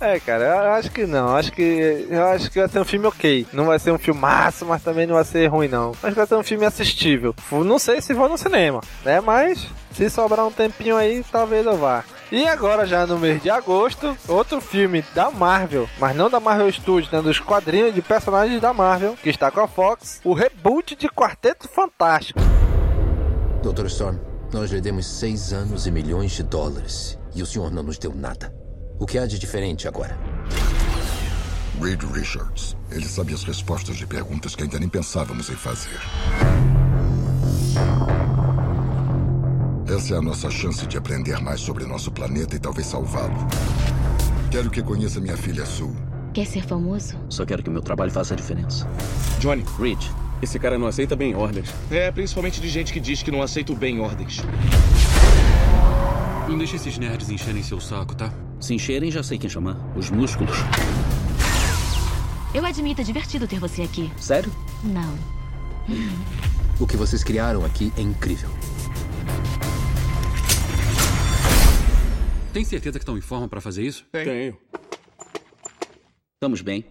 É, 0.00 0.18
cara, 0.18 0.44
eu 0.44 0.72
acho 0.72 0.90
que 0.90 1.04
não. 1.04 1.36
Acho 1.36 1.52
que 1.52 2.06
eu 2.08 2.26
acho 2.28 2.50
que 2.50 2.58
vai 2.58 2.68
ser 2.68 2.80
um 2.80 2.84
filme 2.84 3.06
ok. 3.06 3.46
Não 3.52 3.66
vai 3.66 3.78
ser 3.78 3.92
um 3.92 3.98
filmaço, 3.98 4.64
mas 4.64 4.82
também 4.82 5.06
não 5.06 5.14
vai 5.14 5.24
ser 5.24 5.46
ruim 5.46 5.68
não. 5.68 5.90
Acho 5.90 6.12
que 6.12 6.14
vai 6.14 6.26
ser 6.26 6.36
um 6.36 6.42
filme 6.42 6.64
assistível. 6.64 7.34
Não 7.52 7.78
sei 7.78 8.00
se 8.00 8.14
vou 8.14 8.28
no 8.28 8.38
cinema, 8.38 8.80
né? 9.04 9.20
Mas 9.20 9.66
se 9.92 10.08
sobrar 10.08 10.46
um 10.46 10.50
tempinho 10.50 10.96
aí, 10.96 11.22
talvez 11.30 11.66
eu 11.66 11.76
vá. 11.76 12.02
E 12.32 12.46
agora, 12.46 12.86
já 12.86 13.06
no 13.06 13.18
mês 13.18 13.42
de 13.42 13.50
agosto, 13.50 14.16
outro 14.28 14.60
filme 14.60 15.04
da 15.14 15.30
Marvel, 15.30 15.88
mas 15.98 16.16
não 16.16 16.30
da 16.30 16.38
Marvel 16.40 16.72
Studios, 16.72 17.10
né, 17.10 17.20
dos 17.20 17.40
quadrinhos 17.40 17.92
de 17.92 18.00
personagens 18.00 18.60
da 18.60 18.72
Marvel, 18.72 19.16
que 19.20 19.28
está 19.28 19.50
com 19.50 19.60
a 19.60 19.66
Fox, 19.66 20.20
o 20.24 20.32
reboot 20.32 20.94
de 20.94 21.08
Quarteto 21.08 21.68
Fantástico. 21.68 22.38
Doutor 23.62 23.86
Storm, 23.86 24.18
nós 24.52 24.70
lhe 24.70 24.80
demos 24.80 25.06
seis 25.06 25.52
anos 25.52 25.88
e 25.88 25.90
milhões 25.90 26.30
de 26.30 26.44
dólares, 26.44 27.18
e 27.34 27.42
o 27.42 27.46
senhor 27.46 27.70
não 27.70 27.82
nos 27.82 27.98
deu 27.98 28.14
nada. 28.14 28.59
O 29.00 29.06
que 29.06 29.16
há 29.16 29.26
de 29.26 29.38
diferente 29.38 29.88
agora? 29.88 30.14
Reed 31.80 32.02
Richards. 32.12 32.76
Ele 32.90 33.06
sabe 33.06 33.32
as 33.32 33.42
respostas 33.42 33.96
de 33.96 34.06
perguntas 34.06 34.54
que 34.54 34.62
ainda 34.62 34.78
nem 34.78 34.90
pensávamos 34.90 35.48
em 35.48 35.54
fazer. 35.54 35.98
Essa 39.88 40.14
é 40.14 40.18
a 40.18 40.20
nossa 40.20 40.50
chance 40.50 40.86
de 40.86 40.98
aprender 40.98 41.40
mais 41.40 41.62
sobre 41.62 41.86
nosso 41.86 42.12
planeta 42.12 42.54
e 42.54 42.58
talvez 42.58 42.88
salvá-lo. 42.88 43.34
Quero 44.50 44.70
que 44.70 44.82
conheça 44.82 45.18
minha 45.18 45.36
filha 45.36 45.64
Sue. 45.64 45.96
Quer 46.34 46.46
ser 46.46 46.66
famoso? 46.66 47.16
Só 47.30 47.46
quero 47.46 47.62
que 47.62 47.70
meu 47.70 47.80
trabalho 47.80 48.10
faça 48.10 48.34
a 48.34 48.36
diferença. 48.36 48.86
Johnny. 49.38 49.64
Reed. 49.78 49.98
Esse 50.42 50.58
cara 50.58 50.78
não 50.78 50.86
aceita 50.86 51.16
bem 51.16 51.34
ordens. 51.34 51.72
É, 51.90 52.10
principalmente 52.12 52.60
de 52.60 52.68
gente 52.68 52.92
que 52.92 53.00
diz 53.00 53.22
que 53.22 53.30
não 53.30 53.40
aceita 53.40 53.74
bem 53.74 53.98
ordens. 53.98 54.42
Não 56.46 56.58
deixe 56.58 56.76
esses 56.76 56.98
nerds 56.98 57.30
encherem 57.30 57.62
seu 57.62 57.80
saco, 57.80 58.14
tá? 58.14 58.30
Se 58.60 58.74
encherem, 58.74 59.10
já 59.10 59.22
sei 59.22 59.38
quem 59.38 59.48
chamar. 59.48 59.76
Os 59.96 60.10
músculos. 60.10 60.56
Eu 62.52 62.64
admito, 62.64 63.00
é 63.00 63.04
divertido 63.04 63.48
ter 63.48 63.58
você 63.58 63.82
aqui. 63.82 64.10
Sério? 64.18 64.52
Não. 64.84 65.18
O 66.78 66.86
que 66.86 66.96
vocês 66.96 67.24
criaram 67.24 67.64
aqui 67.64 67.92
é 67.96 68.02
incrível. 68.02 68.50
Tem 72.52 72.64
certeza 72.64 72.98
que 72.98 73.02
estão 73.02 73.16
em 73.16 73.20
forma 73.20 73.48
para 73.48 73.60
fazer 73.60 73.82
isso? 73.84 74.04
Tenho. 74.12 74.56
Estamos 76.34 76.60
bem. 76.60 76.84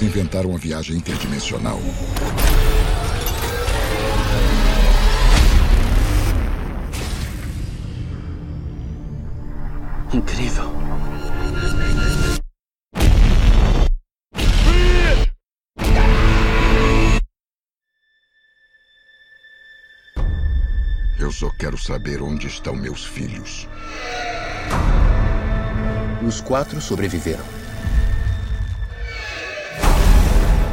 Inventaram 0.00 0.50
uma 0.50 0.58
viagem 0.58 0.96
interdimensional. 0.96 1.78
Incrível. 10.14 10.70
Eu 21.18 21.32
só 21.32 21.48
quero 21.58 21.78
saber 21.78 22.20
onde 22.20 22.46
estão 22.46 22.76
meus 22.76 23.06
filhos. 23.06 23.66
Os 26.26 26.42
quatro 26.42 26.78
sobreviveram. 26.78 27.44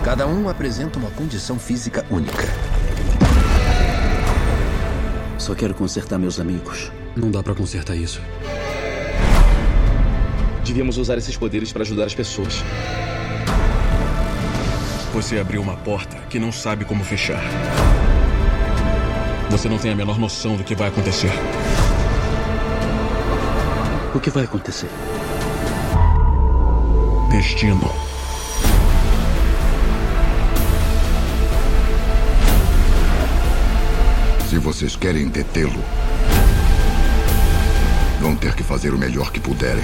Cada 0.03 0.27
um 0.27 0.49
apresenta 0.49 0.99
uma 0.99 1.11
condição 1.11 1.57
física 1.57 2.05
única. 2.09 2.43
Só 5.37 5.55
quero 5.55 5.73
consertar 5.73 6.19
meus 6.19 6.41
amigos. 6.41 6.91
Não 7.15 7.31
dá 7.31 7.41
para 7.41 7.55
consertar 7.55 7.95
isso. 7.95 8.21
Devíamos 10.69 10.97
usar 10.97 11.17
esses 11.17 11.35
poderes 11.35 11.73
para 11.73 11.81
ajudar 11.81 12.05
as 12.05 12.13
pessoas. 12.13 12.63
Você 15.11 15.39
abriu 15.39 15.63
uma 15.63 15.75
porta 15.75 16.15
que 16.29 16.37
não 16.37 16.51
sabe 16.51 16.85
como 16.85 17.03
fechar. 17.03 17.41
Você 19.49 19.67
não 19.67 19.79
tem 19.79 19.91
a 19.91 19.95
menor 19.95 20.19
noção 20.19 20.55
do 20.55 20.63
que 20.63 20.75
vai 20.75 20.89
acontecer. 20.89 21.31
O 24.13 24.19
que 24.19 24.29
vai 24.29 24.43
acontecer? 24.43 24.89
Destino. 27.31 27.91
Se 34.47 34.59
vocês 34.59 34.95
querem 34.95 35.29
detê-lo, 35.29 35.83
vão 38.21 38.35
ter 38.35 38.53
que 38.53 38.61
fazer 38.61 38.93
o 38.93 38.99
melhor 38.99 39.31
que 39.31 39.39
puderem. 39.39 39.83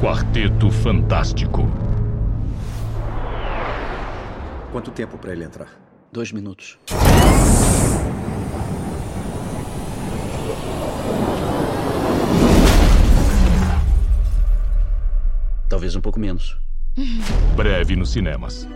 Quarteto 0.00 0.70
Fantástico. 0.70 1.66
Quanto 4.70 4.90
tempo 4.90 5.16
para 5.16 5.32
ele 5.32 5.44
entrar? 5.44 5.68
Dois 6.12 6.30
minutos. 6.32 6.78
Talvez 15.68 15.96
um 15.96 16.00
pouco 16.00 16.20
menos. 16.20 16.58
Breve 17.56 17.96
nos 17.96 18.10
cinemas. 18.12 18.68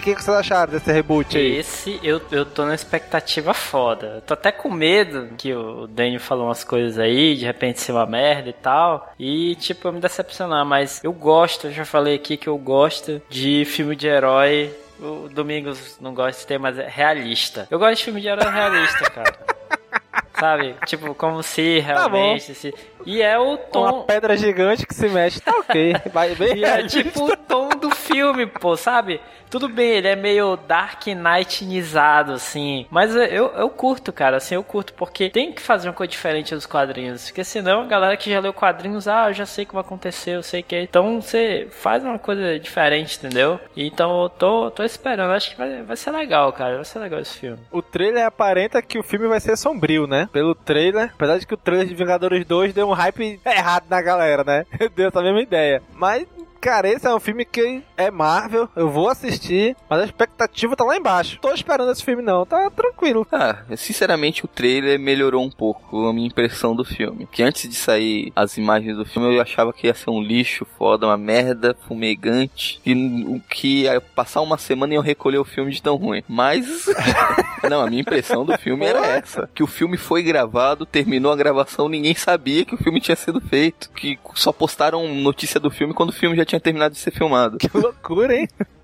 O 0.00 0.02
que, 0.02 0.14
vocês 0.14 0.36
acharam 0.36 0.72
desse 0.72 0.90
reboot 0.90 1.36
aí? 1.36 1.58
Esse 1.58 2.00
eu, 2.02 2.20
eu 2.32 2.44
tô 2.44 2.64
na 2.64 2.74
expectativa 2.74 3.54
foda. 3.54 4.14
Eu 4.16 4.20
tô 4.22 4.34
até 4.34 4.50
com 4.50 4.70
medo 4.70 5.28
que 5.36 5.52
o 5.54 5.86
Daniel 5.86 6.20
falou 6.20 6.46
umas 6.46 6.64
coisas 6.64 6.98
aí, 6.98 7.36
de 7.36 7.44
repente 7.44 7.80
ser 7.80 7.92
uma 7.92 8.06
merda 8.06 8.48
e 8.48 8.52
tal. 8.52 9.12
E, 9.18 9.54
tipo, 9.56 9.88
eu 9.88 9.92
me 9.92 10.00
decepcionar. 10.00 10.64
Mas 10.64 11.02
eu 11.04 11.12
gosto, 11.12 11.68
eu 11.68 11.72
já 11.72 11.84
falei 11.84 12.16
aqui 12.16 12.36
que 12.36 12.48
eu 12.48 12.56
gosto 12.58 13.22
de 13.28 13.64
filme 13.66 13.94
de 13.94 14.08
herói. 14.08 14.74
O 14.98 15.28
Domingos 15.28 15.98
não 16.00 16.12
gosta 16.12 16.40
de 16.40 16.46
ter, 16.46 16.58
mas 16.58 16.78
é 16.78 16.86
realista. 16.88 17.66
Eu 17.70 17.78
gosto 17.78 17.96
de 17.96 18.04
filme 18.04 18.20
de 18.20 18.28
herói 18.28 18.50
realista, 18.50 19.10
cara. 19.10 19.38
Sabe? 20.38 20.74
Tipo, 20.86 21.14
como 21.14 21.42
se 21.42 21.80
realmente. 21.80 22.54
se... 22.54 22.74
E 23.04 23.20
é 23.20 23.38
o 23.38 23.56
tom. 23.56 23.82
Uma 23.82 24.04
pedra 24.04 24.36
gigante 24.36 24.86
que 24.86 24.94
se 24.94 25.08
mexe, 25.08 25.40
tá 25.40 25.52
ok. 25.52 25.94
Vai 26.12 26.34
bem 26.34 26.56
E 26.56 26.64
é 26.64 26.86
tipo 26.86 27.24
o 27.24 27.36
tom 27.36 27.69
filme, 28.10 28.46
pô, 28.46 28.76
sabe? 28.76 29.20
Tudo 29.50 29.68
bem, 29.68 29.90
ele 29.90 30.06
é 30.06 30.14
meio 30.14 30.56
Dark 30.56 31.04
Knight-nizado, 31.06 32.34
assim. 32.34 32.86
Mas 32.88 33.14
eu, 33.16 33.48
eu 33.48 33.68
curto, 33.68 34.12
cara, 34.12 34.36
assim, 34.36 34.54
eu 34.54 34.62
curto, 34.62 34.94
porque 34.94 35.28
tem 35.28 35.52
que 35.52 35.60
fazer 35.60 35.88
uma 35.88 35.94
coisa 35.94 36.10
diferente 36.10 36.54
dos 36.54 36.66
quadrinhos. 36.66 37.26
Porque 37.26 37.42
senão 37.42 37.82
a 37.82 37.86
galera 37.86 38.16
que 38.16 38.30
já 38.30 38.38
leu 38.38 38.52
quadrinhos, 38.52 39.08
ah, 39.08 39.28
eu 39.28 39.34
já 39.34 39.46
sei 39.46 39.64
o 39.64 39.66
que 39.66 39.74
vai 39.74 39.82
acontecer, 39.82 40.36
eu 40.36 40.42
sei 40.42 40.62
que. 40.62 40.76
é. 40.76 40.82
Então 40.82 41.20
você 41.20 41.66
faz 41.70 42.04
uma 42.04 42.18
coisa 42.18 42.60
diferente, 42.60 43.18
entendeu? 43.18 43.58
Então 43.76 44.22
eu 44.22 44.28
tô, 44.28 44.70
tô 44.70 44.84
esperando, 44.84 45.32
acho 45.32 45.50
que 45.50 45.58
vai, 45.58 45.82
vai 45.82 45.96
ser 45.96 46.12
legal, 46.12 46.52
cara. 46.52 46.76
Vai 46.76 46.84
ser 46.84 47.00
legal 47.00 47.18
esse 47.18 47.36
filme. 47.36 47.58
O 47.72 47.82
trailer 47.82 48.24
aparenta 48.26 48.80
que 48.80 49.00
o 49.00 49.02
filme 49.02 49.26
vai 49.26 49.40
ser 49.40 49.56
sombrio, 49.56 50.06
né? 50.06 50.28
Pelo 50.32 50.54
trailer. 50.54 51.10
Apesar 51.12 51.38
de 51.38 51.46
que 51.46 51.54
o 51.54 51.56
trailer 51.56 51.88
de 51.88 51.94
Vingadores 51.94 52.44
2 52.44 52.72
deu 52.72 52.88
um 52.88 52.92
hype 52.92 53.40
errado 53.44 53.86
na 53.90 54.00
galera, 54.00 54.44
né? 54.44 54.64
Deu 54.94 55.08
essa 55.08 55.22
mesma 55.22 55.42
ideia. 55.42 55.82
Mas 55.94 56.26
Cara, 56.60 56.90
esse 56.90 57.06
é 57.06 57.14
um 57.14 57.18
filme 57.18 57.46
que 57.46 57.82
é 57.96 58.10
Marvel, 58.10 58.68
eu 58.76 58.90
vou 58.90 59.08
assistir, 59.08 59.74
mas 59.88 60.02
a 60.02 60.04
expectativa 60.04 60.76
tá 60.76 60.84
lá 60.84 60.94
embaixo. 60.94 61.38
Tô 61.40 61.50
esperando 61.54 61.90
esse 61.90 62.04
filme 62.04 62.22
não, 62.22 62.44
tá 62.44 62.68
tranquilo. 62.70 63.26
Ah, 63.32 63.64
sinceramente 63.76 64.44
o 64.44 64.48
trailer 64.48 64.98
melhorou 64.98 65.42
um 65.42 65.50
pouco 65.50 66.06
a 66.06 66.12
minha 66.12 66.26
impressão 66.26 66.76
do 66.76 66.84
filme. 66.84 67.26
Que 67.32 67.42
antes 67.42 67.66
de 67.66 67.74
sair 67.74 68.30
as 68.36 68.58
imagens 68.58 68.94
do 68.94 69.06
filme 69.06 69.34
eu 69.34 69.40
achava 69.40 69.72
que 69.72 69.86
ia 69.86 69.94
ser 69.94 70.10
um 70.10 70.20
lixo 70.22 70.66
foda, 70.76 71.06
uma 71.06 71.16
merda, 71.16 71.74
fumegante. 71.88 72.78
E 72.84 72.92
o 73.26 73.40
que 73.40 73.84
ia 73.84 73.98
passar 73.98 74.42
uma 74.42 74.58
semana 74.58 74.92
e 74.92 74.96
eu 74.96 75.02
recolher 75.02 75.38
o 75.38 75.44
filme 75.44 75.72
de 75.72 75.80
tão 75.80 75.96
ruim. 75.96 76.22
Mas. 76.28 76.86
não, 77.70 77.80
a 77.80 77.86
minha 77.86 78.02
impressão 78.02 78.44
do 78.44 78.56
filme 78.58 78.84
era 78.84 79.06
essa. 79.06 79.48
Que 79.54 79.62
o 79.62 79.66
filme 79.66 79.96
foi 79.96 80.22
gravado, 80.22 80.84
terminou 80.84 81.32
a 81.32 81.36
gravação, 81.36 81.88
ninguém 81.88 82.14
sabia 82.14 82.66
que 82.66 82.74
o 82.74 82.78
filme 82.78 83.00
tinha 83.00 83.16
sido 83.16 83.40
feito. 83.40 83.90
Que 83.92 84.18
só 84.34 84.52
postaram 84.52 85.08
notícia 85.14 85.58
do 85.58 85.70
filme 85.70 85.94
quando 85.94 86.10
o 86.10 86.14
filme 86.14 86.36
já 86.36 86.49
tinha 86.50 86.60
terminado 86.60 86.94
de 86.94 87.00
ser 87.00 87.12
filmado. 87.12 87.58
Que 87.58 87.70
loucura, 87.76 88.34
hein? 88.34 88.48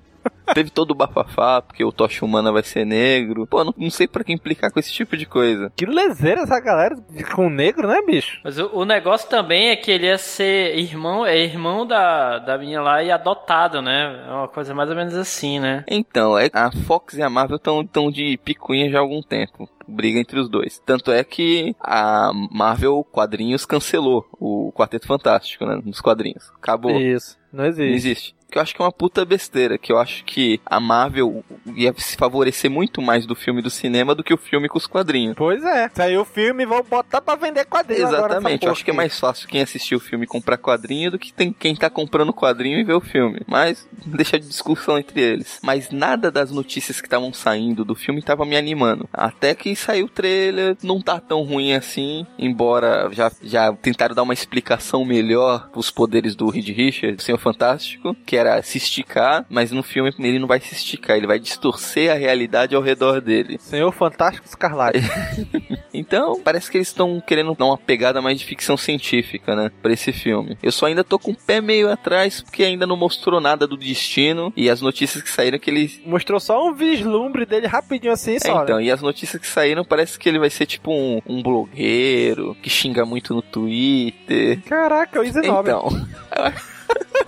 Teve 0.54 0.70
todo 0.70 0.92
o 0.92 0.94
bafafá, 0.94 1.60
porque 1.60 1.84
o 1.84 1.92
Tocha 1.92 2.24
Humana 2.24 2.52
vai 2.52 2.62
ser 2.62 2.84
negro. 2.84 3.46
Pô, 3.46 3.64
não, 3.64 3.74
não 3.76 3.90
sei 3.90 4.06
pra 4.06 4.24
que 4.24 4.32
implicar 4.32 4.70
com 4.70 4.78
esse 4.78 4.92
tipo 4.92 5.16
de 5.16 5.26
coisa. 5.26 5.72
Que 5.76 5.84
lezeira 5.86 6.42
essa 6.42 6.60
galera 6.60 6.96
com 7.34 7.50
negro, 7.50 7.88
né, 7.88 8.00
bicho? 8.02 8.40
Mas 8.44 8.58
o, 8.58 8.70
o 8.72 8.84
negócio 8.84 9.28
também 9.28 9.70
é 9.70 9.76
que 9.76 9.90
ele 9.90 10.06
ia 10.06 10.18
ser 10.18 10.76
irmão, 10.78 11.26
é 11.26 11.38
irmão 11.38 11.86
da, 11.86 12.38
da 12.38 12.58
minha 12.58 12.80
lá 12.80 13.02
e 13.02 13.10
adotado, 13.10 13.82
né? 13.82 14.24
É 14.26 14.30
uma 14.30 14.48
coisa 14.48 14.74
mais 14.74 14.88
ou 14.88 14.96
menos 14.96 15.14
assim, 15.14 15.58
né? 15.58 15.84
Então, 15.88 16.38
é, 16.38 16.48
a 16.52 16.70
Fox 16.70 17.14
e 17.14 17.22
a 17.22 17.30
Marvel 17.30 17.56
estão 17.56 17.84
tão 17.84 18.10
de 18.10 18.38
picuinha 18.44 18.90
já 18.90 18.98
há 18.98 19.00
algum 19.00 19.22
tempo 19.22 19.68
briga 19.88 20.18
entre 20.18 20.40
os 20.40 20.48
dois. 20.48 20.80
Tanto 20.84 21.12
é 21.12 21.22
que 21.22 21.74
a 21.80 22.32
Marvel 22.50 23.04
Quadrinhos 23.04 23.64
cancelou 23.64 24.26
o 24.32 24.72
Quarteto 24.72 25.06
Fantástico, 25.06 25.64
né? 25.64 25.80
Nos 25.84 26.00
quadrinhos. 26.00 26.50
Acabou. 26.56 26.90
Isso. 27.00 27.38
Não 27.56 27.64
existe. 27.64 27.88
Não 27.88 27.96
existe. 27.96 28.35
Que 28.50 28.58
eu 28.58 28.62
acho 28.62 28.74
que 28.74 28.80
é 28.80 28.84
uma 28.84 28.92
puta 28.92 29.24
besteira. 29.24 29.78
Que 29.78 29.92
eu 29.92 29.98
acho 29.98 30.24
que 30.24 30.60
a 30.64 30.80
Marvel 30.80 31.44
ia 31.74 31.92
se 31.96 32.16
favorecer 32.16 32.70
muito 32.70 33.02
mais 33.02 33.26
do 33.26 33.34
filme 33.34 33.60
do 33.62 33.70
cinema 33.70 34.14
do 34.14 34.22
que 34.22 34.32
o 34.32 34.38
filme 34.38 34.68
com 34.68 34.78
os 34.78 34.86
quadrinhos. 34.86 35.34
Pois 35.36 35.64
é. 35.64 35.90
Saiu 35.94 36.22
o 36.22 36.24
filme 36.24 36.64
vão 36.64 36.82
botar 36.82 37.20
pra 37.20 37.34
vender 37.34 37.64
quadrinhos 37.64 38.08
Exatamente. 38.08 38.66
Eu 38.66 38.72
acho 38.72 38.84
que 38.84 38.90
é 38.90 38.94
mais 38.94 39.18
fácil 39.18 39.48
quem 39.48 39.62
assistiu 39.62 39.98
o 39.98 40.00
filme 40.00 40.26
comprar 40.26 40.58
quadrinho 40.58 41.10
do 41.10 41.18
que 41.18 41.32
tem 41.32 41.52
quem 41.52 41.74
tá 41.74 41.90
comprando 41.90 42.32
quadrinho 42.32 42.78
e 42.78 42.84
ver 42.84 42.94
o 42.94 43.00
filme. 43.00 43.40
Mas 43.46 43.88
deixa 44.04 44.38
de 44.38 44.46
discussão 44.46 44.98
entre 44.98 45.20
eles. 45.20 45.58
Mas 45.62 45.90
nada 45.90 46.30
das 46.30 46.50
notícias 46.50 47.00
que 47.00 47.06
estavam 47.06 47.32
saindo 47.32 47.84
do 47.84 47.94
filme 47.94 48.22
tava 48.22 48.44
me 48.44 48.56
animando. 48.56 49.08
Até 49.12 49.54
que 49.54 49.74
saiu 49.74 50.06
o 50.06 50.10
trailer, 50.10 50.76
não 50.82 51.00
tá 51.00 51.20
tão 51.20 51.42
ruim 51.42 51.72
assim. 51.72 52.26
Embora 52.38 53.08
já, 53.12 53.30
já 53.42 53.72
tentaram 53.72 54.14
dar 54.14 54.22
uma 54.22 54.34
explicação 54.34 55.04
melhor 55.04 55.68
pros 55.70 55.90
poderes 55.90 56.34
do 56.34 56.48
Reed 56.48 56.68
Richards, 56.68 57.22
o 57.22 57.26
Senhor 57.26 57.38
Fantástico, 57.38 58.14
que 58.26 58.35
era 58.36 58.62
se 58.62 58.78
esticar, 58.78 59.44
mas 59.48 59.70
no 59.70 59.82
filme 59.82 60.12
ele 60.18 60.38
não 60.38 60.46
vai 60.46 60.60
se 60.60 60.74
esticar, 60.74 61.16
ele 61.16 61.26
vai 61.26 61.38
distorcer 61.38 62.10
a 62.10 62.14
realidade 62.14 62.74
ao 62.74 62.82
redor 62.82 63.20
dele. 63.20 63.58
Senhor 63.60 63.90
Fantástico 63.92 64.46
Escarlate. 64.46 65.00
então, 65.92 66.40
parece 66.42 66.70
que 66.70 66.76
eles 66.76 66.88
estão 66.88 67.22
querendo 67.24 67.54
dar 67.54 67.66
uma 67.66 67.78
pegada 67.78 68.20
mais 68.20 68.38
de 68.38 68.44
ficção 68.44 68.76
científica, 68.76 69.54
né, 69.54 69.70
pra 69.82 69.92
esse 69.92 70.12
filme. 70.12 70.56
Eu 70.62 70.72
só 70.72 70.86
ainda 70.86 71.04
tô 71.04 71.18
com 71.18 71.32
o 71.32 71.36
pé 71.36 71.60
meio 71.60 71.90
atrás, 71.90 72.40
porque 72.40 72.64
ainda 72.64 72.86
não 72.86 72.96
mostrou 72.96 73.40
nada 73.40 73.66
do 73.66 73.76
destino, 73.76 74.52
e 74.56 74.68
as 74.70 74.80
notícias 74.80 75.22
que 75.22 75.30
saíram 75.30 75.58
que 75.58 75.70
ele... 75.70 76.02
Mostrou 76.04 76.40
só 76.40 76.66
um 76.66 76.74
vislumbre 76.74 77.46
dele 77.46 77.66
rapidinho 77.66 78.12
assim, 78.12 78.38
só. 78.38 78.60
É, 78.60 78.62
então, 78.62 78.76
né? 78.78 78.84
e 78.84 78.90
as 78.90 79.02
notícias 79.02 79.40
que 79.40 79.48
saíram 79.48 79.84
parece 79.84 80.18
que 80.18 80.28
ele 80.28 80.38
vai 80.38 80.50
ser 80.50 80.66
tipo 80.66 80.92
um, 80.92 81.20
um 81.26 81.42
blogueiro, 81.42 82.56
que 82.62 82.70
xinga 82.70 83.04
muito 83.04 83.34
no 83.34 83.42
Twitter. 83.42 84.60
Caraca, 84.62 85.20
o 85.20 85.24
Easy 85.24 85.38
Então... 85.38 85.88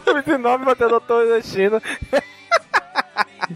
o 0.07 0.17
Easy 0.17 0.39
9 0.39 0.65
bateu 0.65 0.89
doutor 0.89 1.27
da 1.29 1.41
China. 1.41 1.83